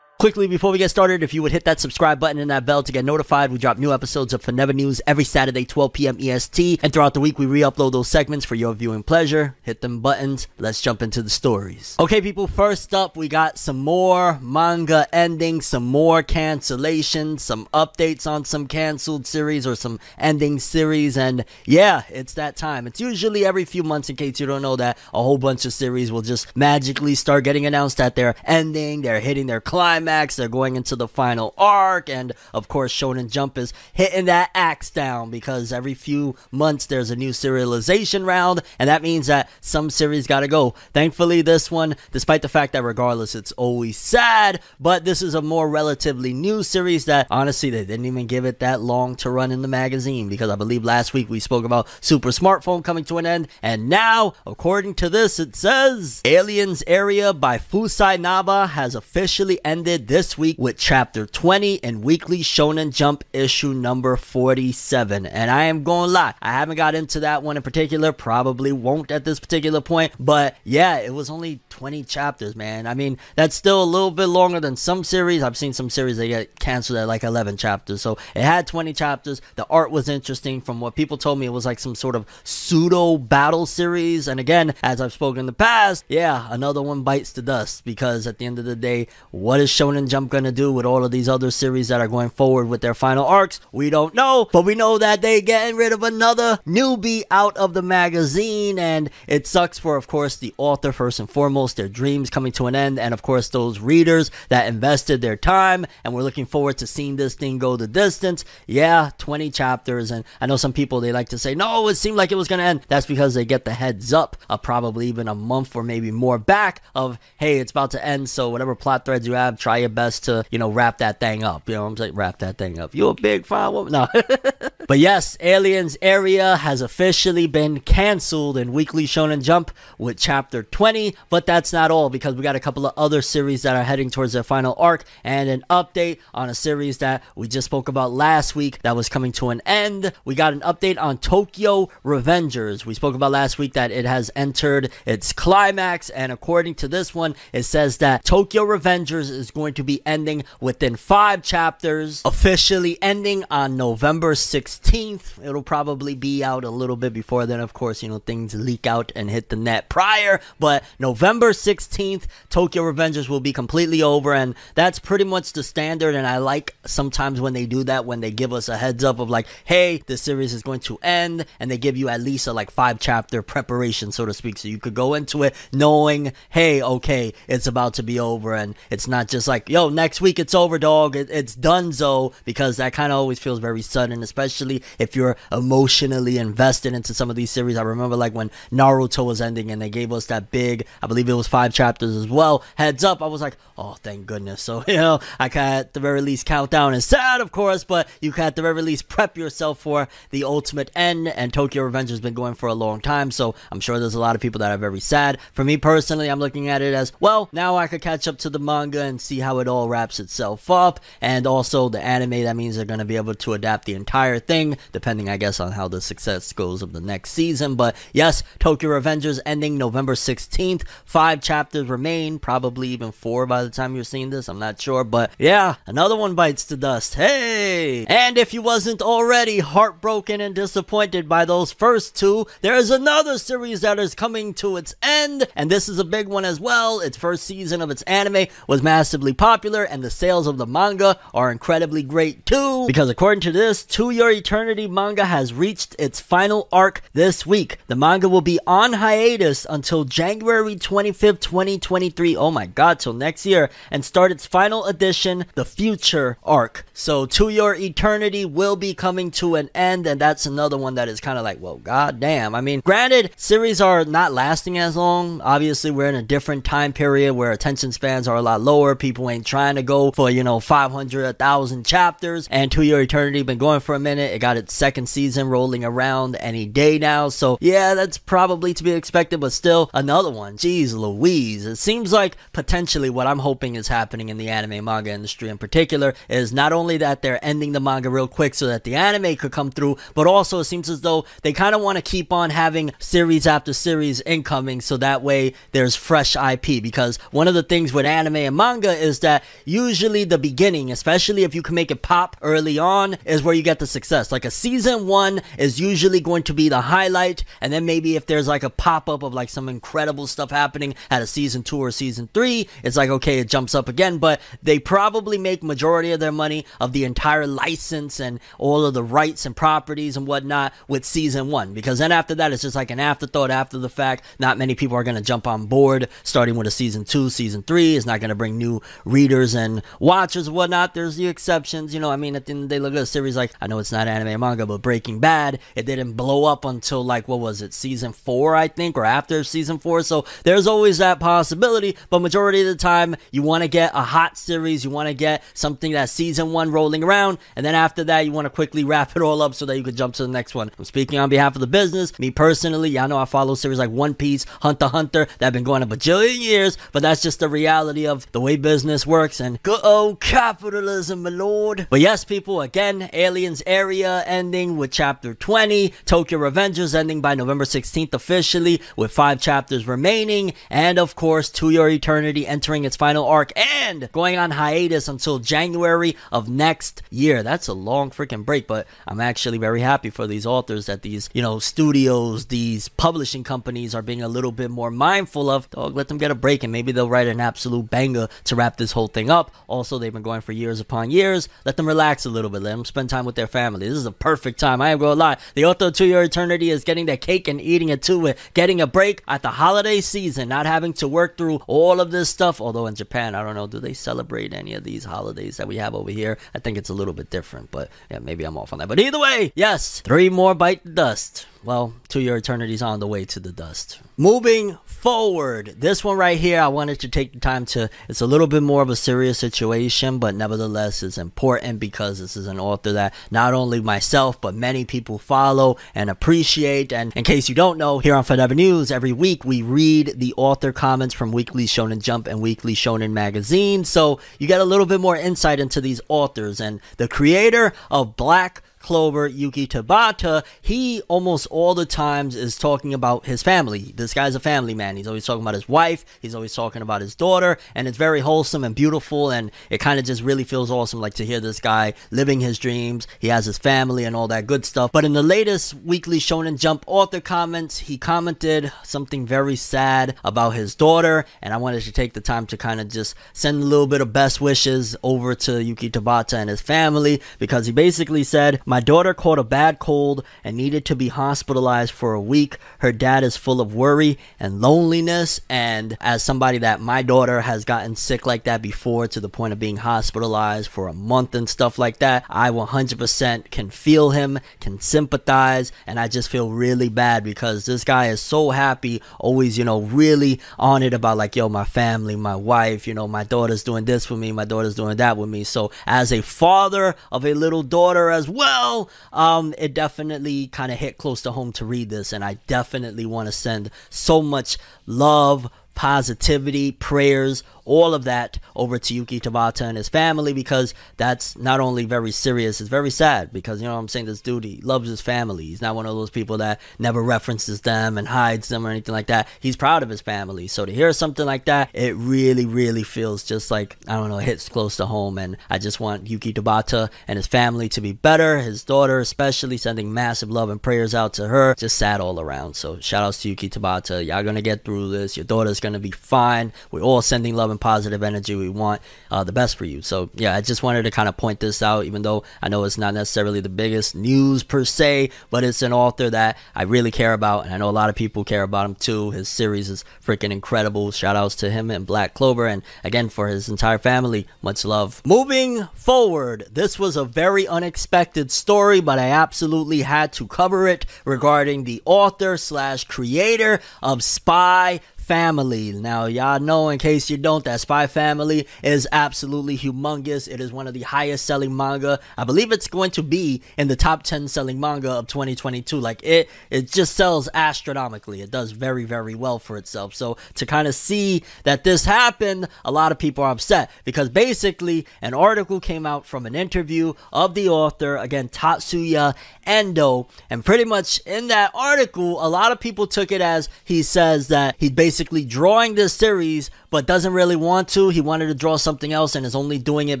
Quickly, 0.22 0.46
before 0.46 0.70
we 0.70 0.78
get 0.78 0.88
started, 0.88 1.24
if 1.24 1.34
you 1.34 1.42
would 1.42 1.50
hit 1.50 1.64
that 1.64 1.80
subscribe 1.80 2.20
button 2.20 2.38
and 2.38 2.48
that 2.52 2.64
bell 2.64 2.84
to 2.84 2.92
get 2.92 3.04
notified, 3.04 3.50
we 3.50 3.58
drop 3.58 3.76
new 3.76 3.92
episodes 3.92 4.32
of 4.32 4.40
Forever 4.40 4.72
News 4.72 5.00
every 5.04 5.24
Saturday, 5.24 5.64
12 5.64 5.92
p.m. 5.92 6.16
EST, 6.20 6.78
and 6.80 6.92
throughout 6.92 7.14
the 7.14 7.18
week, 7.18 7.40
we 7.40 7.46
re-upload 7.46 7.90
those 7.90 8.06
segments 8.06 8.44
for 8.44 8.54
your 8.54 8.72
viewing 8.72 9.02
pleasure. 9.02 9.56
Hit 9.62 9.80
them 9.80 9.98
buttons. 9.98 10.46
Let's 10.58 10.80
jump 10.80 11.02
into 11.02 11.24
the 11.24 11.28
stories. 11.28 11.96
Okay, 11.98 12.20
people, 12.20 12.46
first 12.46 12.94
up, 12.94 13.16
we 13.16 13.26
got 13.26 13.58
some 13.58 13.78
more 13.78 14.38
manga 14.40 15.08
endings, 15.12 15.66
some 15.66 15.86
more 15.86 16.22
cancellations, 16.22 17.40
some 17.40 17.66
updates 17.74 18.24
on 18.24 18.44
some 18.44 18.68
canceled 18.68 19.26
series 19.26 19.66
or 19.66 19.74
some 19.74 19.98
ending 20.18 20.60
series, 20.60 21.16
and 21.16 21.44
yeah, 21.64 22.02
it's 22.08 22.34
that 22.34 22.54
time. 22.54 22.86
It's 22.86 23.00
usually 23.00 23.44
every 23.44 23.64
few 23.64 23.82
months, 23.82 24.08
in 24.08 24.14
case 24.14 24.38
you 24.38 24.46
don't 24.46 24.62
know 24.62 24.76
that, 24.76 24.98
a 25.12 25.20
whole 25.20 25.38
bunch 25.38 25.64
of 25.64 25.72
series 25.72 26.12
will 26.12 26.22
just 26.22 26.56
magically 26.56 27.16
start 27.16 27.42
getting 27.42 27.66
announced 27.66 27.96
that 27.96 28.14
they're 28.14 28.36
ending, 28.44 29.02
they're 29.02 29.18
hitting 29.18 29.48
their 29.48 29.60
climax, 29.60 30.11
they're 30.12 30.48
going 30.48 30.76
into 30.76 30.94
the 30.96 31.08
final 31.08 31.54
arc, 31.56 32.08
and 32.10 32.32
of 32.52 32.68
course, 32.68 32.92
Shonen 32.92 33.30
Jump 33.30 33.56
is 33.56 33.72
hitting 33.92 34.26
that 34.26 34.50
axe 34.54 34.90
down 34.90 35.30
because 35.30 35.72
every 35.72 35.94
few 35.94 36.36
months 36.50 36.86
there's 36.86 37.10
a 37.10 37.16
new 37.16 37.30
serialization 37.30 38.26
round, 38.26 38.60
and 38.78 38.88
that 38.88 39.02
means 39.02 39.26
that 39.28 39.48
some 39.60 39.90
series 39.90 40.26
gotta 40.26 40.48
go. 40.48 40.74
Thankfully, 40.92 41.42
this 41.42 41.70
one, 41.70 41.96
despite 42.10 42.42
the 42.42 42.48
fact 42.48 42.72
that 42.74 42.82
regardless 42.82 43.34
it's 43.34 43.52
always 43.52 43.96
sad, 43.96 44.60
but 44.78 45.04
this 45.04 45.22
is 45.22 45.34
a 45.34 45.42
more 45.42 45.68
relatively 45.68 46.34
new 46.34 46.62
series 46.62 47.06
that 47.06 47.26
honestly 47.30 47.70
they 47.70 47.84
didn't 47.84 48.06
even 48.06 48.26
give 48.26 48.44
it 48.44 48.60
that 48.60 48.80
long 48.80 49.16
to 49.16 49.30
run 49.30 49.50
in 49.50 49.62
the 49.62 49.68
magazine 49.68 50.28
because 50.28 50.50
I 50.50 50.56
believe 50.56 50.84
last 50.84 51.14
week 51.14 51.30
we 51.30 51.40
spoke 51.40 51.64
about 51.64 51.88
Super 52.00 52.30
Smartphone 52.30 52.84
coming 52.84 53.04
to 53.04 53.18
an 53.18 53.26
end, 53.26 53.48
and 53.62 53.88
now, 53.88 54.34
according 54.46 54.94
to 54.94 55.08
this, 55.08 55.38
it 55.38 55.56
says 55.56 56.20
Aliens 56.24 56.82
Area 56.86 57.32
by 57.32 57.58
Fusai 57.58 58.18
Naba 58.20 58.66
has 58.68 58.94
officially 58.94 59.58
ended 59.64 60.01
this 60.06 60.36
week 60.36 60.56
with 60.58 60.76
chapter 60.76 61.26
20 61.26 61.76
in 61.76 62.02
Weekly 62.02 62.38
Shonen 62.38 62.94
Jump 62.94 63.24
issue 63.32 63.72
number 63.72 64.16
47. 64.16 65.26
And 65.26 65.50
I 65.50 65.64
am 65.64 65.82
going 65.84 66.08
to 66.08 66.12
lie, 66.12 66.34
I 66.42 66.52
haven't 66.52 66.76
got 66.76 66.94
into 66.94 67.20
that 67.20 67.42
one 67.42 67.56
in 67.56 67.62
particular, 67.62 68.12
probably 68.12 68.72
won't 68.72 69.10
at 69.10 69.24
this 69.24 69.40
particular 69.40 69.80
point, 69.80 70.12
but 70.18 70.56
yeah, 70.64 70.98
it 70.98 71.14
was 71.14 71.30
only 71.30 71.60
20 71.68 72.04
chapters, 72.04 72.54
man. 72.56 72.86
I 72.86 72.94
mean, 72.94 73.18
that's 73.36 73.54
still 73.54 73.82
a 73.82 73.84
little 73.84 74.10
bit 74.10 74.26
longer 74.26 74.60
than 74.60 74.76
some 74.76 75.04
series. 75.04 75.42
I've 75.42 75.56
seen 75.56 75.72
some 75.72 75.90
series 75.90 76.16
that 76.16 76.28
get 76.28 76.58
canceled 76.58 76.98
at 76.98 77.08
like 77.08 77.24
11 77.24 77.56
chapters. 77.56 78.02
So 78.02 78.18
it 78.34 78.42
had 78.42 78.66
20 78.66 78.92
chapters. 78.92 79.40
The 79.56 79.66
art 79.66 79.90
was 79.90 80.08
interesting. 80.08 80.60
From 80.60 80.80
what 80.80 80.94
people 80.94 81.16
told 81.16 81.38
me, 81.38 81.46
it 81.46 81.50
was 81.50 81.66
like 81.66 81.78
some 81.78 81.94
sort 81.94 82.16
of 82.16 82.26
pseudo 82.44 83.18
battle 83.18 83.66
series. 83.66 84.28
And 84.28 84.38
again, 84.38 84.74
as 84.82 85.00
I've 85.00 85.12
spoken 85.12 85.40
in 85.40 85.46
the 85.46 85.52
past, 85.52 86.04
yeah, 86.08 86.48
another 86.50 86.82
one 86.82 87.02
bites 87.02 87.32
the 87.32 87.42
dust 87.42 87.84
because 87.84 88.26
at 88.26 88.38
the 88.38 88.46
end 88.46 88.58
of 88.58 88.64
the 88.64 88.76
day, 88.76 89.08
what 89.30 89.60
is 89.60 89.70
Shonen 89.92 90.08
Jump 90.08 90.30
going 90.30 90.44
to 90.44 90.52
do 90.52 90.72
with 90.72 90.86
all 90.86 91.04
of 91.04 91.10
these 91.10 91.28
other 91.28 91.50
series 91.50 91.88
that 91.88 92.00
are 92.00 92.08
going 92.08 92.30
forward 92.30 92.68
with 92.68 92.80
their 92.80 92.94
final 92.94 93.26
arcs? 93.26 93.60
We 93.72 93.90
don't 93.90 94.14
know, 94.14 94.48
but 94.50 94.64
we 94.64 94.74
know 94.74 94.96
that 94.96 95.20
they 95.20 95.42
getting 95.42 95.76
rid 95.76 95.92
of 95.92 96.02
another 96.02 96.58
newbie 96.66 97.24
out 97.30 97.56
of 97.58 97.74
the 97.74 97.82
magazine. 97.82 98.78
And 98.78 99.10
it 99.26 99.46
sucks 99.46 99.78
for, 99.78 99.96
of 99.96 100.06
course, 100.06 100.36
the 100.36 100.54
author 100.56 100.92
first 100.92 101.20
and 101.20 101.28
foremost, 101.28 101.76
their 101.76 101.88
dreams 101.88 102.30
coming 102.30 102.52
to 102.52 102.68
an 102.68 102.74
end. 102.74 102.98
And 102.98 103.12
of 103.12 103.20
course, 103.20 103.50
those 103.50 103.80
readers 103.80 104.30
that 104.48 104.66
invested 104.66 105.20
their 105.20 105.36
time 105.36 105.84
and 106.04 106.14
we're 106.14 106.22
looking 106.22 106.46
forward 106.46 106.78
to 106.78 106.86
seeing 106.86 107.16
this 107.16 107.34
thing 107.34 107.58
go 107.58 107.76
the 107.76 107.86
distance. 107.86 108.44
Yeah, 108.66 109.10
20 109.18 109.50
chapters. 109.50 110.10
And 110.10 110.24
I 110.40 110.46
know 110.46 110.56
some 110.56 110.72
people, 110.72 111.00
they 111.00 111.12
like 111.12 111.28
to 111.30 111.38
say, 111.38 111.54
no, 111.54 111.88
it 111.88 111.96
seemed 111.96 112.16
like 112.16 112.32
it 112.32 112.36
was 112.36 112.48
going 112.48 112.60
to 112.60 112.64
end. 112.64 112.82
That's 112.88 113.06
because 113.06 113.34
they 113.34 113.44
get 113.44 113.66
the 113.66 113.74
heads 113.74 114.12
up 114.12 114.36
of 114.48 114.62
probably 114.62 115.08
even 115.08 115.28
a 115.28 115.34
month 115.34 115.76
or 115.76 115.82
maybe 115.82 116.10
more 116.10 116.38
back 116.38 116.82
of, 116.94 117.18
hey, 117.36 117.58
it's 117.58 117.72
about 117.72 117.90
to 117.90 118.04
end. 118.04 118.30
So 118.30 118.48
whatever 118.48 118.74
plot 118.74 119.04
threads 119.04 119.26
you 119.26 119.34
have, 119.34 119.58
try 119.58 119.81
your 119.82 119.90
best 119.90 120.24
to, 120.24 120.44
you 120.50 120.58
know, 120.58 120.70
wrap 120.70 120.98
that 120.98 121.20
thing 121.20 121.44
up. 121.44 121.68
You 121.68 121.74
know 121.74 121.86
I'm 121.86 121.96
saying? 121.96 122.14
Wrap 122.14 122.38
that 122.38 122.58
thing 122.58 122.78
up. 122.78 122.94
You 122.94 123.08
a 123.08 123.14
big 123.14 123.46
fine 123.46 123.72
woman? 123.72 123.92
No. 123.92 124.08
but 124.88 124.98
yes, 124.98 125.36
Aliens 125.40 125.96
Area 126.00 126.56
has 126.56 126.80
officially 126.80 127.46
been 127.46 127.80
canceled 127.80 128.56
in 128.56 128.72
Weekly 128.72 129.06
Shonen 129.06 129.42
Jump 129.42 129.70
with 129.98 130.18
chapter 130.18 130.62
20. 130.62 131.14
But 131.28 131.46
that's 131.46 131.72
not 131.72 131.90
all 131.90 132.10
because 132.10 132.34
we 132.34 132.42
got 132.42 132.56
a 132.56 132.60
couple 132.60 132.86
of 132.86 132.94
other 132.96 133.22
series 133.22 133.62
that 133.62 133.76
are 133.76 133.82
heading 133.82 134.10
towards 134.10 134.32
their 134.32 134.42
final 134.42 134.74
arc 134.78 135.04
and 135.24 135.48
an 135.48 135.64
update 135.68 136.18
on 136.32 136.48
a 136.48 136.54
series 136.54 136.98
that 136.98 137.22
we 137.36 137.48
just 137.48 137.66
spoke 137.66 137.88
about 137.88 138.12
last 138.12 138.56
week 138.56 138.80
that 138.82 138.96
was 138.96 139.08
coming 139.08 139.32
to 139.32 139.50
an 139.50 139.60
end. 139.66 140.12
We 140.24 140.34
got 140.34 140.52
an 140.52 140.60
update 140.60 141.00
on 141.00 141.18
Tokyo 141.18 141.88
Revengers. 142.04 142.86
We 142.86 142.94
spoke 142.94 143.14
about 143.14 143.32
last 143.32 143.58
week 143.58 143.74
that 143.74 143.90
it 143.90 144.04
has 144.04 144.30
entered 144.34 144.90
its 145.04 145.32
climax, 145.32 146.10
and 146.10 146.32
according 146.32 146.76
to 146.76 146.88
this 146.88 147.14
one, 147.14 147.34
it 147.52 147.64
says 147.64 147.98
that 147.98 148.24
Tokyo 148.24 148.64
Revengers 148.64 149.30
is 149.30 149.50
going 149.50 149.71
to 149.76 149.84
be 149.84 150.02
ending 150.06 150.44
within 150.60 150.96
five 150.96 151.42
chapters, 151.42 152.22
officially 152.24 152.98
ending 153.02 153.44
on 153.50 153.76
November 153.76 154.34
16th. 154.34 155.44
It'll 155.44 155.62
probably 155.62 156.14
be 156.14 156.42
out 156.42 156.64
a 156.64 156.70
little 156.70 156.96
bit 156.96 157.12
before 157.12 157.46
then, 157.46 157.60
of 157.60 157.72
course, 157.72 158.02
you 158.02 158.08
know, 158.08 158.18
things 158.18 158.54
leak 158.54 158.86
out 158.86 159.12
and 159.14 159.30
hit 159.30 159.48
the 159.48 159.56
net 159.56 159.88
prior, 159.88 160.40
but 160.58 160.84
November 160.98 161.52
16th, 161.52 162.24
Tokyo 162.50 162.82
Revengers 162.82 163.28
will 163.28 163.40
be 163.40 163.52
completely 163.52 164.02
over, 164.02 164.34
and 164.34 164.54
that's 164.74 164.98
pretty 164.98 165.24
much 165.24 165.52
the 165.52 165.62
standard. 165.62 166.14
And 166.14 166.26
I 166.26 166.38
like 166.38 166.74
sometimes 166.84 167.40
when 167.40 167.52
they 167.52 167.66
do 167.66 167.84
that, 167.84 168.04
when 168.04 168.20
they 168.20 168.30
give 168.30 168.52
us 168.52 168.68
a 168.68 168.76
heads 168.76 169.04
up 169.04 169.18
of 169.18 169.30
like, 169.30 169.46
hey, 169.64 170.02
the 170.06 170.16
series 170.16 170.54
is 170.54 170.62
going 170.62 170.80
to 170.80 170.98
end, 171.02 171.46
and 171.60 171.70
they 171.70 171.78
give 171.78 171.96
you 171.96 172.08
at 172.08 172.20
least 172.20 172.46
a 172.46 172.52
like 172.52 172.70
five 172.70 172.98
chapter 172.98 173.42
preparation, 173.42 174.12
so 174.12 174.26
to 174.26 174.34
speak, 174.34 174.58
so 174.58 174.68
you 174.68 174.78
could 174.78 174.94
go 174.94 175.14
into 175.14 175.42
it 175.42 175.54
knowing, 175.72 176.32
hey, 176.50 176.82
okay, 176.82 177.32
it's 177.48 177.66
about 177.66 177.94
to 177.94 178.02
be 178.02 178.18
over, 178.18 178.54
and 178.54 178.74
it's 178.90 179.06
not 179.06 179.28
just 179.28 179.46
like, 179.46 179.51
yo, 179.68 179.88
next 179.88 180.20
week 180.20 180.38
it's 180.38 180.54
over, 180.54 180.78
dog, 180.78 181.16
it, 181.16 181.28
it's 181.30 181.54
done, 181.54 181.92
so 181.92 182.32
because 182.44 182.76
that 182.76 182.92
kind 182.92 183.12
of 183.12 183.18
always 183.18 183.38
feels 183.38 183.58
very 183.58 183.82
sudden, 183.82 184.22
especially 184.22 184.82
if 184.98 185.16
you're 185.16 185.36
emotionally 185.50 186.38
invested 186.38 186.94
into 186.94 187.14
some 187.14 187.30
of 187.30 187.36
these 187.36 187.50
series. 187.50 187.76
I 187.76 187.82
remember 187.82 188.16
like 188.16 188.34
when 188.34 188.50
Naruto 188.70 189.24
was 189.24 189.40
ending 189.40 189.70
and 189.70 189.82
they 189.82 189.90
gave 189.90 190.12
us 190.12 190.26
that 190.26 190.50
big, 190.50 190.86
I 191.02 191.06
believe 191.06 191.28
it 191.28 191.34
was 191.34 191.46
five 191.46 191.74
chapters 191.74 192.16
as 192.16 192.28
well. 192.28 192.64
Heads 192.76 193.04
up, 193.04 193.22
I 193.22 193.26
was 193.26 193.40
like, 193.40 193.56
oh, 193.76 193.94
thank 194.02 194.26
goodness. 194.26 194.62
So, 194.62 194.84
you 194.88 194.96
know, 194.96 195.20
I 195.38 195.48
can 195.48 195.80
at 195.80 195.92
the 195.92 196.00
very 196.00 196.20
least 196.20 196.46
count 196.46 196.70
down. 196.70 196.94
It's 196.94 197.06
sad, 197.06 197.40
of 197.40 197.52
course, 197.52 197.84
but 197.84 198.08
you 198.20 198.32
can 198.32 198.44
at 198.44 198.56
the 198.56 198.62
very 198.62 198.82
least 198.82 199.08
prep 199.08 199.36
yourself 199.36 199.80
for 199.80 200.08
the 200.30 200.44
ultimate 200.44 200.90
end. 200.94 201.28
And 201.28 201.52
Tokyo 201.52 201.82
Revenge 201.82 202.10
has 202.10 202.20
been 202.20 202.34
going 202.34 202.54
for 202.54 202.68
a 202.68 202.74
long 202.74 203.00
time, 203.00 203.30
so 203.30 203.54
I'm 203.70 203.80
sure 203.80 203.98
there's 203.98 204.14
a 204.14 204.20
lot 204.20 204.34
of 204.34 204.40
people 204.40 204.60
that 204.60 204.70
are 204.70 204.78
very 204.78 205.00
sad. 205.00 205.38
For 205.52 205.64
me 205.64 205.76
personally, 205.76 206.28
I'm 206.28 206.40
looking 206.40 206.68
at 206.68 206.82
it 206.82 206.94
as 206.94 207.12
well, 207.20 207.48
now 207.52 207.76
I 207.76 207.86
could 207.86 208.02
catch 208.02 208.26
up 208.26 208.38
to 208.38 208.50
the 208.50 208.58
manga 208.58 209.02
and 209.02 209.20
see 209.20 209.40
how 209.42 209.58
it 209.58 209.68
all 209.68 209.88
wraps 209.88 210.20
itself 210.20 210.70
up. 210.70 211.00
And 211.20 211.46
also 211.46 211.88
the 211.88 212.02
anime, 212.02 212.44
that 212.44 212.56
means 212.56 212.76
they're 212.76 212.84
going 212.84 212.98
to 212.98 213.04
be 213.04 213.16
able 213.16 213.34
to 213.34 213.52
adapt 213.54 213.84
the 213.84 213.94
entire 213.94 214.38
thing, 214.38 214.78
depending, 214.92 215.28
I 215.28 215.36
guess, 215.36 215.60
on 215.60 215.72
how 215.72 215.88
the 215.88 216.00
success 216.00 216.52
goes 216.52 216.82
of 216.82 216.92
the 216.92 217.00
next 217.00 217.30
season. 217.30 217.74
But 217.74 217.96
yes, 218.12 218.42
Tokyo 218.58 218.90
Revengers 218.90 219.40
ending 219.44 219.76
November 219.76 220.14
16th. 220.14 220.82
Five 221.04 221.32
five 221.32 221.40
chapters 221.40 221.88
remain, 221.88 222.38
probably 222.38 222.88
even 222.88 223.10
four 223.10 223.46
by 223.46 223.62
the 223.62 223.70
time 223.70 223.94
you're 223.94 224.04
seeing 224.04 224.28
this. 224.28 224.48
I'm 224.48 224.58
not 224.58 224.78
sure, 224.78 225.02
but 225.02 225.30
yeah, 225.38 225.76
another 225.86 226.14
one 226.14 226.34
bites 226.34 226.64
the 226.66 226.76
dust. 226.76 227.14
Hey! 227.14 228.04
And 228.06 228.36
if 228.36 228.52
you 228.52 228.60
wasn't 228.60 229.00
already 229.00 229.60
heartbroken 229.60 230.42
and 230.42 230.54
disappointed 230.54 231.30
by 231.30 231.46
those 231.46 231.72
first 231.72 232.14
two, 232.14 232.46
there 232.60 232.74
is 232.74 232.90
another 232.90 233.38
series 233.38 233.80
that 233.80 233.98
is 233.98 234.14
coming 234.14 234.52
to 234.54 234.76
its 234.76 234.94
end, 235.02 235.46
and 235.56 235.70
this 235.70 235.88
is 235.88 235.98
a 235.98 236.04
big 236.04 236.28
one 236.28 236.44
as 236.44 236.60
well. 236.60 237.00
Its 237.00 237.16
first 237.16 237.44
season 237.44 237.80
of 237.80 237.90
its 237.90 238.02
anime 238.02 238.46
was 238.68 238.82
massively 238.82 239.31
popular, 239.34 239.84
and 239.84 240.02
the 240.02 240.10
sales 240.10 240.46
of 240.46 240.58
the 240.58 240.66
manga 240.66 241.18
are 241.34 241.50
incredibly 241.50 242.02
great 242.02 242.46
too. 242.46 242.86
Because 242.86 243.08
according 243.08 243.40
to 243.42 243.52
this, 243.52 243.84
To 243.84 244.10
Your 244.10 244.30
Eternity 244.30 244.86
manga 244.86 245.24
has 245.24 245.52
reached 245.52 245.96
its 245.98 246.20
final 246.20 246.68
arc 246.72 247.02
this 247.12 247.46
week. 247.46 247.78
The 247.86 247.96
manga 247.96 248.28
will 248.28 248.40
be 248.40 248.58
on 248.66 248.94
hiatus 248.94 249.66
until 249.68 250.04
January 250.04 250.76
25th, 250.76 251.40
2023. 251.40 252.36
Oh 252.36 252.50
my 252.50 252.66
god, 252.66 252.98
till 252.98 253.12
next 253.12 253.46
year, 253.46 253.70
and 253.90 254.04
start 254.04 254.32
its 254.32 254.46
final 254.46 254.84
edition, 254.86 255.46
the 255.54 255.64
Future 255.64 256.38
arc. 256.42 256.86
So, 256.92 257.26
To 257.26 257.48
Your 257.48 257.74
Eternity 257.74 258.44
will 258.44 258.76
be 258.76 258.94
coming 258.94 259.30
to 259.32 259.54
an 259.54 259.70
end, 259.74 260.06
and 260.06 260.20
that's 260.20 260.46
another 260.46 260.76
one 260.76 260.94
that 260.94 261.08
is 261.08 261.20
kind 261.20 261.38
of 261.38 261.44
like, 261.44 261.60
well, 261.60 261.76
god 261.76 262.20
damn. 262.20 262.54
I 262.54 262.60
mean, 262.60 262.80
granted, 262.80 263.32
series 263.36 263.80
are 263.80 264.04
not 264.04 264.32
lasting 264.32 264.78
as 264.78 264.96
long. 264.96 265.40
Obviously, 265.40 265.90
we're 265.90 266.08
in 266.08 266.14
a 266.14 266.22
different 266.22 266.64
time 266.64 266.92
period 266.92 267.34
where 267.34 267.50
attention 267.50 267.92
spans 267.92 268.28
are 268.28 268.36
a 268.36 268.42
lot 268.42 268.60
lower. 268.60 268.94
People 268.94 269.21
ain't 269.30 269.46
trying 269.46 269.76
to 269.76 269.82
go 269.82 270.10
for, 270.12 270.30
you 270.30 270.44
know, 270.44 270.60
500, 270.60 271.24
1,000 271.24 271.86
chapters, 271.86 272.48
and 272.50 272.70
To 272.72 272.82
Your 272.82 273.00
Eternity 273.00 273.42
been 273.42 273.58
going 273.58 273.80
for 273.80 273.94
a 273.94 274.00
minute. 274.00 274.32
It 274.32 274.38
got 274.38 274.56
its 274.56 274.74
second 274.74 275.08
season 275.08 275.48
rolling 275.48 275.84
around 275.84 276.36
any 276.36 276.66
day 276.66 276.98
now, 276.98 277.28
so 277.28 277.58
yeah, 277.60 277.94
that's 277.94 278.18
probably 278.18 278.74
to 278.74 278.84
be 278.84 278.92
expected, 278.92 279.40
but 279.40 279.52
still, 279.52 279.90
another 279.94 280.30
one. 280.30 280.56
Jeez 280.56 280.94
Louise. 280.94 281.66
It 281.66 281.76
seems 281.76 282.12
like 282.12 282.36
potentially 282.52 283.10
what 283.10 283.26
I'm 283.26 283.40
hoping 283.40 283.74
is 283.74 283.88
happening 283.88 284.28
in 284.28 284.38
the 284.38 284.48
anime 284.48 284.84
manga 284.84 285.10
industry 285.10 285.48
in 285.48 285.58
particular 285.58 286.14
is 286.28 286.52
not 286.52 286.72
only 286.72 286.96
that 286.98 287.22
they're 287.22 287.44
ending 287.44 287.72
the 287.72 287.80
manga 287.80 288.10
real 288.10 288.28
quick 288.28 288.54
so 288.54 288.66
that 288.66 288.84
the 288.84 288.94
anime 288.94 289.36
could 289.36 289.52
come 289.52 289.70
through, 289.70 289.96
but 290.14 290.26
also 290.26 290.60
it 290.60 290.64
seems 290.64 290.88
as 290.88 291.00
though 291.00 291.24
they 291.42 291.52
kind 291.52 291.74
of 291.74 291.80
want 291.80 291.96
to 291.96 292.02
keep 292.02 292.32
on 292.32 292.50
having 292.50 292.92
series 292.98 293.46
after 293.46 293.72
series 293.72 294.20
incoming 294.22 294.80
so 294.80 294.96
that 294.96 295.22
way 295.22 295.54
there's 295.72 295.96
fresh 295.96 296.36
IP. 296.36 296.82
Because 296.82 297.16
one 297.30 297.48
of 297.48 297.54
the 297.54 297.62
things 297.62 297.92
with 297.92 298.06
anime 298.06 298.36
and 298.36 298.56
manga 298.56 298.92
is 298.92 299.11
that 299.20 299.44
usually 299.64 300.24
the 300.24 300.38
beginning, 300.38 300.90
especially 300.90 301.44
if 301.44 301.54
you 301.54 301.62
can 301.62 301.74
make 301.74 301.90
it 301.90 302.02
pop 302.02 302.36
early 302.42 302.78
on, 302.78 303.16
is 303.24 303.42
where 303.42 303.54
you 303.54 303.62
get 303.62 303.78
the 303.78 303.86
success. 303.86 304.32
Like 304.32 304.44
a 304.44 304.50
season 304.50 305.06
one 305.06 305.40
is 305.58 305.80
usually 305.80 306.20
going 306.20 306.42
to 306.44 306.54
be 306.54 306.68
the 306.68 306.80
highlight, 306.80 307.44
and 307.60 307.72
then 307.72 307.86
maybe 307.86 308.16
if 308.16 308.26
there's 308.26 308.48
like 308.48 308.62
a 308.62 308.70
pop 308.70 309.08
up 309.08 309.22
of 309.22 309.34
like 309.34 309.48
some 309.48 309.68
incredible 309.68 310.26
stuff 310.26 310.50
happening 310.50 310.94
at 311.10 311.22
a 311.22 311.26
season 311.26 311.62
two 311.62 311.78
or 311.78 311.90
season 311.90 312.28
three, 312.34 312.68
it's 312.82 312.96
like 312.96 313.10
okay, 313.10 313.38
it 313.38 313.48
jumps 313.48 313.74
up 313.74 313.88
again. 313.88 314.18
But 314.18 314.40
they 314.62 314.78
probably 314.78 315.38
make 315.38 315.62
majority 315.62 316.12
of 316.12 316.20
their 316.20 316.32
money 316.32 316.66
of 316.80 316.92
the 316.92 317.04
entire 317.04 317.46
license 317.46 318.20
and 318.20 318.40
all 318.58 318.84
of 318.84 318.94
the 318.94 319.02
rights 319.02 319.46
and 319.46 319.56
properties 319.56 320.16
and 320.16 320.26
whatnot 320.26 320.72
with 320.88 321.04
season 321.04 321.50
one, 321.50 321.74
because 321.74 321.98
then 321.98 322.12
after 322.12 322.34
that 322.34 322.52
it's 322.52 322.62
just 322.62 322.76
like 322.76 322.90
an 322.90 323.00
afterthought 323.00 323.50
after 323.50 323.78
the 323.78 323.88
fact. 323.88 324.24
Not 324.38 324.58
many 324.58 324.74
people 324.74 324.96
are 324.96 325.04
gonna 325.04 325.20
jump 325.20 325.46
on 325.46 325.66
board 325.66 326.08
starting 326.22 326.56
with 326.56 326.66
a 326.66 326.70
season 326.70 327.04
two, 327.04 327.30
season 327.30 327.62
three. 327.62 327.96
is 327.96 328.06
not 328.06 328.20
gonna 328.20 328.34
bring 328.34 328.58
new 328.58 328.80
readers 329.04 329.54
and 329.54 329.82
watchers 330.00 330.46
and 330.46 330.56
whatnot. 330.56 330.94
There's 330.94 331.16
the 331.16 331.28
exceptions, 331.28 331.94
you 331.94 332.00
know. 332.00 332.10
I 332.10 332.16
mean, 332.16 332.36
at 332.36 332.46
the 332.46 332.52
end 332.52 332.64
of 332.64 332.68
the 332.68 332.74
day, 332.74 332.78
look 332.80 332.94
at 332.94 333.02
a 333.02 333.06
series 333.06 333.36
like 333.36 333.52
I 333.60 333.66
know 333.66 333.78
it's 333.78 333.92
not 333.92 334.08
anime 334.08 334.40
manga, 334.40 334.66
but 334.66 334.82
Breaking 334.82 335.18
Bad, 335.20 335.58
it 335.74 335.86
didn't 335.86 336.12
blow 336.12 336.44
up 336.44 336.64
until 336.64 337.04
like 337.04 337.28
what 337.28 337.40
was 337.40 337.62
it, 337.62 337.72
season 337.72 338.12
four, 338.12 338.54
I 338.54 338.68
think, 338.68 338.96
or 338.96 339.04
after 339.04 339.44
season 339.44 339.78
four. 339.78 340.02
So 340.02 340.24
there's 340.44 340.66
always 340.66 340.98
that 340.98 341.20
possibility, 341.20 341.96
but 342.10 342.20
majority 342.20 342.60
of 342.60 342.66
the 342.66 342.76
time, 342.76 343.16
you 343.30 343.42
want 343.42 343.62
to 343.62 343.68
get 343.68 343.92
a 343.94 344.02
hot 344.02 344.36
series, 344.36 344.84
you 344.84 344.90
want 344.90 345.08
to 345.08 345.14
get 345.14 345.42
something 345.54 345.92
that 345.92 346.10
season 346.10 346.52
one 346.52 346.70
rolling 346.70 347.02
around, 347.02 347.38
and 347.56 347.64
then 347.64 347.74
after 347.74 348.04
that, 348.04 348.26
you 348.26 348.32
want 348.32 348.46
to 348.46 348.50
quickly 348.50 348.84
wrap 348.84 349.16
it 349.16 349.22
all 349.22 349.42
up 349.42 349.54
so 349.54 349.66
that 349.66 349.76
you 349.76 349.82
can 349.82 349.96
jump 349.96 350.14
to 350.14 350.22
the 350.22 350.32
next 350.32 350.54
one. 350.54 350.70
I'm 350.78 350.84
speaking 350.84 351.18
on 351.18 351.28
behalf 351.28 351.54
of 351.54 351.60
the 351.60 351.66
business. 351.66 352.18
Me 352.18 352.30
personally, 352.30 352.90
y'all 352.90 353.08
know 353.08 353.18
I 353.18 353.24
follow 353.24 353.54
series 353.54 353.78
like 353.78 353.90
One 353.90 354.14
Piece, 354.14 354.44
Hunter 354.60 354.88
Hunter, 354.88 355.26
that 355.38 355.46
have 355.46 355.52
been 355.52 355.64
going 355.64 355.82
a 355.82 355.86
bajillion 355.86 356.38
years, 356.38 356.78
but 356.92 357.02
that's 357.02 357.22
just 357.22 357.40
the 357.40 357.48
reality 357.48 358.06
of 358.06 358.30
the 358.32 358.40
way 358.40 358.56
business 358.56 358.91
works 359.06 359.40
and 359.40 359.62
good 359.62 359.80
old 359.82 360.20
capitalism, 360.20 361.22
my 361.22 361.30
lord. 361.30 361.86
But 361.88 362.00
yes, 362.00 362.24
people, 362.24 362.60
again, 362.60 363.08
Aliens 363.14 363.62
Area 363.66 364.22
ending 364.26 364.76
with 364.76 364.90
chapter 364.90 365.32
20, 365.32 365.94
Tokyo 366.04 366.38
Revengers 366.38 366.94
ending 366.94 367.22
by 367.22 367.34
November 367.34 367.64
16th 367.64 368.12
officially 368.12 368.82
with 368.94 369.10
five 369.10 369.40
chapters 369.40 369.86
remaining, 369.86 370.52
and 370.68 370.98
of 370.98 371.16
course, 371.16 371.48
To 371.52 371.70
Your 371.70 371.88
Eternity 371.88 372.46
entering 372.46 372.84
its 372.84 372.94
final 372.94 373.24
arc 373.24 373.50
and 373.56 374.12
going 374.12 374.36
on 374.36 374.50
hiatus 374.50 375.08
until 375.08 375.38
January 375.38 376.14
of 376.30 376.50
next 376.50 377.00
year. 377.08 377.42
That's 377.42 377.68
a 377.68 377.72
long 377.72 378.10
freaking 378.10 378.44
break, 378.44 378.66
but 378.66 378.86
I'm 379.08 379.20
actually 379.20 379.56
very 379.56 379.80
happy 379.80 380.10
for 380.10 380.26
these 380.26 380.44
authors 380.44 380.84
that 380.84 381.00
these, 381.00 381.30
you 381.32 381.40
know, 381.40 381.58
studios, 381.58 382.46
these 382.46 382.88
publishing 382.88 383.42
companies 383.42 383.94
are 383.94 384.02
being 384.02 384.22
a 384.22 384.28
little 384.28 384.52
bit 384.52 384.70
more 384.70 384.90
mindful 384.90 385.48
of. 385.48 385.70
Dog, 385.70 385.96
let 385.96 386.08
them 386.08 386.18
get 386.18 386.30
a 386.30 386.34
break 386.34 386.62
and 386.62 386.72
maybe 386.72 386.92
they'll 386.92 387.08
write 387.08 387.28
an 387.28 387.40
absolute 387.40 387.88
banger 387.88 388.28
to 388.44 388.56
wrap 388.56 388.76
this 388.82 388.92
whole 388.92 389.06
thing 389.06 389.30
up. 389.30 389.50
Also, 389.68 389.98
they've 389.98 390.12
been 390.12 390.22
going 390.22 390.40
for 390.40 390.52
years 390.52 390.80
upon 390.80 391.10
years. 391.10 391.48
Let 391.64 391.76
them 391.76 391.86
relax 391.86 392.26
a 392.26 392.30
little 392.30 392.50
bit. 392.50 392.62
Let 392.62 392.72
them 392.72 392.84
spend 392.84 393.08
time 393.08 393.24
with 393.24 393.36
their 393.36 393.46
family. 393.46 393.88
This 393.88 393.96
is 393.96 394.06
a 394.06 394.12
perfect 394.12 394.58
time. 394.58 394.82
I 394.82 394.90
ain't 394.90 395.00
gonna 395.00 395.14
lie. 395.14 395.38
The 395.54 395.64
author 395.64 395.90
to 395.90 396.04
your 396.04 396.22
eternity 396.22 396.70
is 396.70 396.84
getting 396.84 397.06
their 397.06 397.16
cake 397.16 397.48
and 397.48 397.60
eating 397.60 397.88
it 397.88 398.02
too 398.02 398.34
getting 398.54 398.80
a 398.80 398.86
break 398.86 399.22
at 399.28 399.42
the 399.42 399.50
holiday 399.50 400.00
season, 400.00 400.48
not 400.48 400.66
having 400.66 400.92
to 400.94 401.08
work 401.08 401.36
through 401.38 401.60
all 401.66 402.00
of 402.00 402.10
this 402.10 402.28
stuff. 402.28 402.60
Although 402.60 402.86
in 402.86 402.94
Japan, 402.94 403.34
I 403.34 403.42
don't 403.42 403.54
know, 403.54 403.66
do 403.66 403.78
they 403.78 403.94
celebrate 403.94 404.52
any 404.52 404.74
of 404.74 404.84
these 404.84 405.04
holidays 405.04 405.56
that 405.56 405.68
we 405.68 405.76
have 405.76 405.94
over 405.94 406.10
here? 406.10 406.38
I 406.54 406.58
think 406.58 406.76
it's 406.76 406.90
a 406.90 406.94
little 406.94 407.14
bit 407.14 407.30
different, 407.30 407.70
but 407.70 407.88
yeah, 408.10 408.18
maybe 408.18 408.44
I'm 408.44 408.58
off 408.58 408.72
on 408.72 408.80
that. 408.80 408.88
But 408.88 409.00
either 409.00 409.18
way, 409.18 409.52
yes, 409.54 410.00
three 410.00 410.28
more 410.28 410.54
bite 410.54 410.84
the 410.84 410.90
dust. 410.90 411.46
Well, 411.64 411.94
to 412.08 412.20
your 412.20 412.38
eternity's 412.38 412.82
on 412.82 412.98
the 412.98 413.06
way 413.06 413.24
to 413.26 413.38
the 413.38 413.52
dust. 413.52 414.00
Moving 414.22 414.78
forward, 414.84 415.74
this 415.78 416.04
one 416.04 416.16
right 416.16 416.38
here, 416.38 416.60
I 416.60 416.68
wanted 416.68 417.00
to 417.00 417.08
take 417.08 417.32
the 417.32 417.40
time 417.40 417.66
to. 417.66 417.90
It's 418.08 418.20
a 418.20 418.26
little 418.28 418.46
bit 418.46 418.62
more 418.62 418.80
of 418.80 418.88
a 418.88 418.94
serious 418.94 419.36
situation, 419.36 420.20
but 420.20 420.36
nevertheless, 420.36 421.02
it's 421.02 421.18
important 421.18 421.80
because 421.80 422.20
this 422.20 422.36
is 422.36 422.46
an 422.46 422.60
author 422.60 422.92
that 422.92 423.14
not 423.32 423.52
only 423.52 423.80
myself, 423.80 424.40
but 424.40 424.54
many 424.54 424.84
people 424.84 425.18
follow 425.18 425.76
and 425.92 426.08
appreciate. 426.08 426.92
And 426.92 427.12
in 427.16 427.24
case 427.24 427.48
you 427.48 427.56
don't 427.56 427.78
know, 427.78 427.98
here 427.98 428.14
on 428.14 428.22
Forever 428.22 428.54
News, 428.54 428.92
every 428.92 429.10
week 429.10 429.44
we 429.44 429.60
read 429.60 430.12
the 430.14 430.34
author 430.36 430.70
comments 430.70 431.16
from 431.16 431.32
Weekly 431.32 431.66
Shonen 431.66 432.00
Jump 432.00 432.28
and 432.28 432.40
Weekly 432.40 432.76
Shonen 432.76 433.10
Magazine. 433.10 433.82
So 433.82 434.20
you 434.38 434.46
get 434.46 434.60
a 434.60 434.64
little 434.64 434.86
bit 434.86 435.00
more 435.00 435.16
insight 435.16 435.58
into 435.58 435.80
these 435.80 436.00
authors. 436.06 436.60
And 436.60 436.80
the 436.96 437.08
creator 437.08 437.72
of 437.90 438.14
Black 438.14 438.62
Clover 438.82 439.26
Yuki 439.26 439.66
Tabata, 439.66 440.44
he 440.60 441.02
almost 441.08 441.46
all 441.46 441.74
the 441.74 441.86
times 441.86 442.36
is 442.36 442.58
talking 442.58 442.92
about 442.92 443.26
his 443.26 443.42
family. 443.42 443.92
This 443.96 444.12
guy's 444.12 444.34
a 444.34 444.40
family 444.40 444.74
man. 444.74 444.96
He's 444.96 445.06
always 445.06 445.24
talking 445.24 445.42
about 445.42 445.54
his 445.54 445.68
wife, 445.68 446.04
he's 446.20 446.34
always 446.34 446.54
talking 446.54 446.82
about 446.82 447.00
his 447.00 447.14
daughter, 447.14 447.58
and 447.74 447.88
it's 447.88 447.98
very 447.98 448.20
wholesome 448.20 448.64
and 448.64 448.74
beautiful, 448.74 449.30
and 449.30 449.50
it 449.70 449.78
kind 449.78 449.98
of 449.98 450.04
just 450.04 450.22
really 450.22 450.44
feels 450.44 450.70
awesome 450.70 451.00
like 451.00 451.14
to 451.14 451.24
hear 451.24 451.40
this 451.40 451.60
guy 451.60 451.94
living 452.10 452.40
his 452.40 452.58
dreams. 452.58 453.06
He 453.18 453.28
has 453.28 453.46
his 453.46 453.58
family 453.58 454.04
and 454.04 454.16
all 454.16 454.28
that 454.28 454.46
good 454.46 454.64
stuff. 454.64 454.92
But 454.92 455.04
in 455.04 455.12
the 455.12 455.22
latest 455.22 455.74
weekly 455.74 456.18
Shonen 456.18 456.58
Jump 456.58 456.84
author 456.86 457.20
comments, 457.20 457.78
he 457.78 457.98
commented 457.98 458.72
something 458.82 459.26
very 459.26 459.56
sad 459.56 460.16
about 460.24 460.50
his 460.50 460.74
daughter, 460.74 461.24
and 461.40 461.54
I 461.54 461.56
wanted 461.56 461.82
to 461.82 461.92
take 461.92 462.14
the 462.14 462.20
time 462.20 462.46
to 462.46 462.56
kind 462.56 462.80
of 462.80 462.88
just 462.88 463.14
send 463.32 463.62
a 463.62 463.66
little 463.66 463.86
bit 463.86 464.00
of 464.00 464.12
best 464.12 464.40
wishes 464.40 464.96
over 465.02 465.34
to 465.34 465.62
Yuki 465.62 465.90
Tabata 465.90 466.34
and 466.34 466.50
his 466.50 466.60
family 466.60 467.20
because 467.38 467.66
he 467.66 467.72
basically 467.72 468.24
said, 468.24 468.60
my 468.72 468.80
daughter 468.80 469.12
caught 469.12 469.38
a 469.38 469.44
bad 469.44 469.78
cold 469.78 470.24
and 470.42 470.56
needed 470.56 470.86
to 470.86 470.96
be 470.96 471.08
hospitalized 471.08 471.92
for 471.92 472.14
a 472.14 472.20
week. 472.22 472.56
Her 472.78 472.90
dad 472.90 473.22
is 473.22 473.36
full 473.36 473.60
of 473.60 473.74
worry 473.74 474.18
and 474.40 474.62
loneliness. 474.62 475.42
And 475.50 475.94
as 476.00 476.22
somebody 476.22 476.56
that 476.56 476.80
my 476.80 477.02
daughter 477.02 477.42
has 477.42 477.66
gotten 477.66 477.96
sick 477.96 478.24
like 478.24 478.44
that 478.44 478.62
before 478.62 479.06
to 479.08 479.20
the 479.20 479.28
point 479.28 479.52
of 479.52 479.58
being 479.58 479.76
hospitalized 479.76 480.70
for 480.70 480.88
a 480.88 480.94
month 480.94 481.34
and 481.34 481.46
stuff 481.50 481.78
like 481.78 481.98
that, 481.98 482.24
I 482.30 482.48
100% 482.48 483.50
can 483.50 483.68
feel 483.68 484.08
him, 484.08 484.38
can 484.58 484.80
sympathize. 484.80 485.70
And 485.86 486.00
I 486.00 486.08
just 486.08 486.30
feel 486.30 486.50
really 486.50 486.88
bad 486.88 487.24
because 487.24 487.66
this 487.66 487.84
guy 487.84 488.06
is 488.06 488.22
so 488.22 488.52
happy, 488.52 489.02
always, 489.20 489.58
you 489.58 489.64
know, 489.64 489.82
really 489.82 490.40
on 490.58 490.82
it 490.82 490.94
about 490.94 491.18
like, 491.18 491.36
yo, 491.36 491.50
my 491.50 491.64
family, 491.64 492.16
my 492.16 492.36
wife, 492.36 492.86
you 492.86 492.94
know, 492.94 493.06
my 493.06 493.24
daughter's 493.24 493.64
doing 493.64 493.84
this 493.84 494.06
for 494.06 494.16
me, 494.16 494.32
my 494.32 494.46
daughter's 494.46 494.76
doing 494.76 494.96
that 494.96 495.18
with 495.18 495.28
me. 495.28 495.44
So 495.44 495.70
as 495.86 496.10
a 496.10 496.22
father 496.22 496.94
of 497.10 497.26
a 497.26 497.34
little 497.34 497.62
daughter 497.62 498.08
as 498.08 498.30
well, 498.30 498.61
well, 498.62 498.90
um, 499.12 499.54
it 499.58 499.74
definitely 499.74 500.46
kind 500.46 500.70
of 500.70 500.78
hit 500.78 500.96
close 500.96 501.22
to 501.22 501.32
home 501.32 501.52
to 501.54 501.64
read 501.64 501.90
this, 501.90 502.12
and 502.12 502.24
I 502.24 502.34
definitely 502.46 503.04
want 503.04 503.26
to 503.26 503.32
send 503.32 503.70
so 503.90 504.22
much 504.22 504.56
love, 504.86 505.50
positivity, 505.74 506.70
prayers, 506.70 507.42
all 507.64 507.94
of 507.94 508.04
that 508.04 508.38
over 508.56 508.78
to 508.78 508.94
Yuki 508.94 509.20
Tabata 509.20 509.62
and 509.62 509.76
his 509.76 509.88
family 509.88 510.32
because 510.32 510.74
that's 510.96 511.36
not 511.36 511.60
only 511.60 511.84
very 511.84 512.10
serious, 512.10 512.60
it's 512.60 512.70
very 512.70 512.90
sad 512.90 513.32
because, 513.32 513.60
you 513.60 513.68
know 513.68 513.78
I'm 513.78 513.88
saying, 513.88 514.06
this 514.06 514.20
dude, 514.20 514.44
he 514.44 514.60
loves 514.62 514.88
his 514.88 515.00
family. 515.00 515.44
He's 515.44 515.62
not 515.62 515.74
one 515.74 515.86
of 515.86 515.94
those 515.94 516.10
people 516.10 516.38
that 516.38 516.60
never 516.78 517.02
references 517.02 517.60
them 517.60 517.98
and 517.98 518.08
hides 518.08 518.48
them 518.48 518.66
or 518.66 518.70
anything 518.70 518.92
like 518.92 519.06
that. 519.06 519.28
He's 519.40 519.56
proud 519.56 519.82
of 519.82 519.88
his 519.88 520.00
family. 520.00 520.48
So 520.48 520.64
to 520.64 520.72
hear 520.72 520.92
something 520.92 521.26
like 521.26 521.44
that, 521.46 521.70
it 521.72 521.94
really, 521.96 522.46
really 522.46 522.82
feels 522.82 523.24
just 523.24 523.50
like, 523.50 523.76
I 523.86 523.94
don't 523.94 524.08
know, 524.08 524.18
it 524.18 524.24
hits 524.24 524.48
close 524.48 524.76
to 524.76 524.86
home. 524.86 525.18
And 525.18 525.36
I 525.48 525.58
just 525.58 525.80
want 525.80 526.08
Yuki 526.08 526.32
Tabata 526.32 526.90
and 527.06 527.16
his 527.16 527.26
family 527.26 527.68
to 527.70 527.80
be 527.80 527.92
better. 527.92 528.38
His 528.38 528.64
daughter, 528.64 528.98
especially, 528.98 529.56
sending 529.56 529.92
massive 529.92 530.30
love 530.30 530.50
and 530.50 530.60
prayers 530.60 530.94
out 530.94 531.14
to 531.14 531.28
her. 531.28 531.54
Just 531.54 531.76
sad 531.76 532.00
all 532.00 532.20
around. 532.20 532.56
So 532.56 532.80
shout 532.80 533.04
outs 533.04 533.22
to 533.22 533.28
Yuki 533.28 533.48
Tabata. 533.48 534.04
Y'all 534.04 534.22
gonna 534.22 534.42
get 534.42 534.64
through 534.64 534.90
this. 534.90 535.16
Your 535.16 535.24
daughter's 535.24 535.60
gonna 535.60 535.78
be 535.78 535.90
fine. 535.90 536.52
We're 536.70 536.82
all 536.82 537.02
sending 537.02 537.34
love 537.34 537.50
and 537.52 537.60
positive 537.60 538.02
energy. 538.02 538.34
We 538.34 538.48
want 538.48 538.82
uh, 539.12 539.22
the 539.22 539.30
best 539.30 539.56
for 539.56 539.64
you. 539.64 539.82
So 539.82 540.10
yeah, 540.14 540.34
I 540.34 540.40
just 540.40 540.64
wanted 540.64 540.82
to 540.82 540.90
kind 540.90 541.08
of 541.08 541.16
point 541.16 541.38
this 541.38 541.62
out, 541.62 541.84
even 541.84 542.02
though 542.02 542.24
I 542.42 542.48
know 542.48 542.64
it's 542.64 542.78
not 542.78 542.94
necessarily 542.94 543.38
the 543.38 543.48
biggest 543.48 543.94
news 543.94 544.42
per 544.42 544.64
se, 544.64 545.10
but 545.30 545.44
it's 545.44 545.62
an 545.62 545.72
author 545.72 546.10
that 546.10 546.36
I 546.54 546.64
really 546.64 546.90
care 546.90 547.12
about, 547.12 547.44
and 547.44 547.54
I 547.54 547.58
know 547.58 547.68
a 547.68 547.70
lot 547.70 547.88
of 547.88 547.94
people 547.94 548.24
care 548.24 548.42
about 548.42 548.66
him 548.66 548.74
too. 548.74 549.12
His 549.12 549.28
series 549.28 549.70
is 549.70 549.84
freaking 550.04 550.32
incredible. 550.32 550.90
Shout 550.90 551.14
outs 551.14 551.36
to 551.36 551.50
him 551.50 551.70
and 551.70 551.86
Black 551.86 552.14
Clover, 552.14 552.46
and 552.46 552.62
again 552.82 553.08
for 553.08 553.28
his 553.28 553.48
entire 553.48 553.78
family. 553.78 554.26
Much 554.40 554.64
love. 554.64 555.02
Moving 555.04 555.68
forward, 555.74 556.46
this 556.50 556.78
was 556.78 556.96
a 556.96 557.04
very 557.04 557.46
unexpected 557.46 558.30
story, 558.32 558.80
but 558.80 558.98
I 558.98 559.10
absolutely 559.10 559.82
had 559.82 560.12
to 560.14 560.26
cover 560.26 560.66
it 560.66 560.86
regarding 561.04 561.64
the 561.64 561.82
author 561.84 562.36
slash 562.36 562.84
creator 562.84 563.60
of 563.82 564.02
Spy 564.02 564.80
Family. 565.02 565.72
Now, 565.72 566.06
y'all 566.06 566.38
know, 566.38 566.68
in 566.68 566.78
case 566.78 567.10
you 567.10 567.16
don't, 567.16 567.44
that 567.44 567.60
Spy 567.60 567.88
Family 567.88 568.46
is 568.62 568.86
absolutely 568.92 569.58
humongous. 569.58 570.32
It 570.32 570.40
is 570.40 570.52
one 570.52 570.68
of 570.68 570.74
the 570.74 570.82
highest 570.82 571.24
selling 571.24 571.56
manga. 571.56 571.98
I 572.16 572.22
believe 572.22 572.52
it's 572.52 572.68
going 572.68 572.92
to 572.92 573.02
be 573.02 573.42
in 573.58 573.66
the 573.66 573.74
top 573.74 574.04
10 574.04 574.28
selling 574.28 574.60
manga 574.60 574.92
of 574.92 575.08
2022. 575.08 575.76
Like, 575.76 576.04
it, 576.04 576.30
it 576.50 576.70
just 576.70 576.94
sells 576.94 577.28
astronomically. 577.34 578.22
It 578.22 578.30
does 578.30 578.52
very, 578.52 578.84
very 578.84 579.16
well 579.16 579.40
for 579.40 579.56
itself. 579.56 579.92
So, 579.92 580.16
to 580.34 580.46
kind 580.46 580.68
of 580.68 580.74
see 580.76 581.24
that 581.42 581.64
this 581.64 581.84
happened, 581.84 582.46
a 582.64 582.70
lot 582.70 582.92
of 582.92 582.98
people 582.98 583.24
are 583.24 583.32
upset 583.32 583.72
because 583.84 584.08
basically 584.08 584.86
an 585.00 585.14
article 585.14 585.58
came 585.58 585.84
out 585.84 586.06
from 586.06 586.26
an 586.26 586.36
interview 586.36 586.92
of 587.12 587.34
the 587.34 587.48
author, 587.48 587.96
again, 587.96 588.28
Tatsuya 588.28 589.16
Endo. 589.44 590.06
And 590.30 590.44
pretty 590.44 590.64
much 590.64 591.00
in 591.00 591.26
that 591.26 591.50
article, 591.54 592.24
a 592.24 592.28
lot 592.28 592.52
of 592.52 592.60
people 592.60 592.86
took 592.86 593.10
it 593.10 593.20
as 593.20 593.48
he 593.64 593.82
says 593.82 594.28
that 594.28 594.54
he 594.58 594.70
basically 594.70 594.91
basically 594.92 595.24
drawing 595.24 595.74
this 595.74 595.94
series 595.94 596.50
but 596.72 596.86
doesn't 596.86 597.12
really 597.12 597.36
want 597.36 597.68
to. 597.68 597.90
He 597.90 598.00
wanted 598.00 598.28
to 598.28 598.34
draw 598.34 598.56
something 598.56 598.92
else 598.92 599.14
and 599.14 599.26
is 599.26 599.34
only 599.34 599.58
doing 599.58 599.90
it 599.90 600.00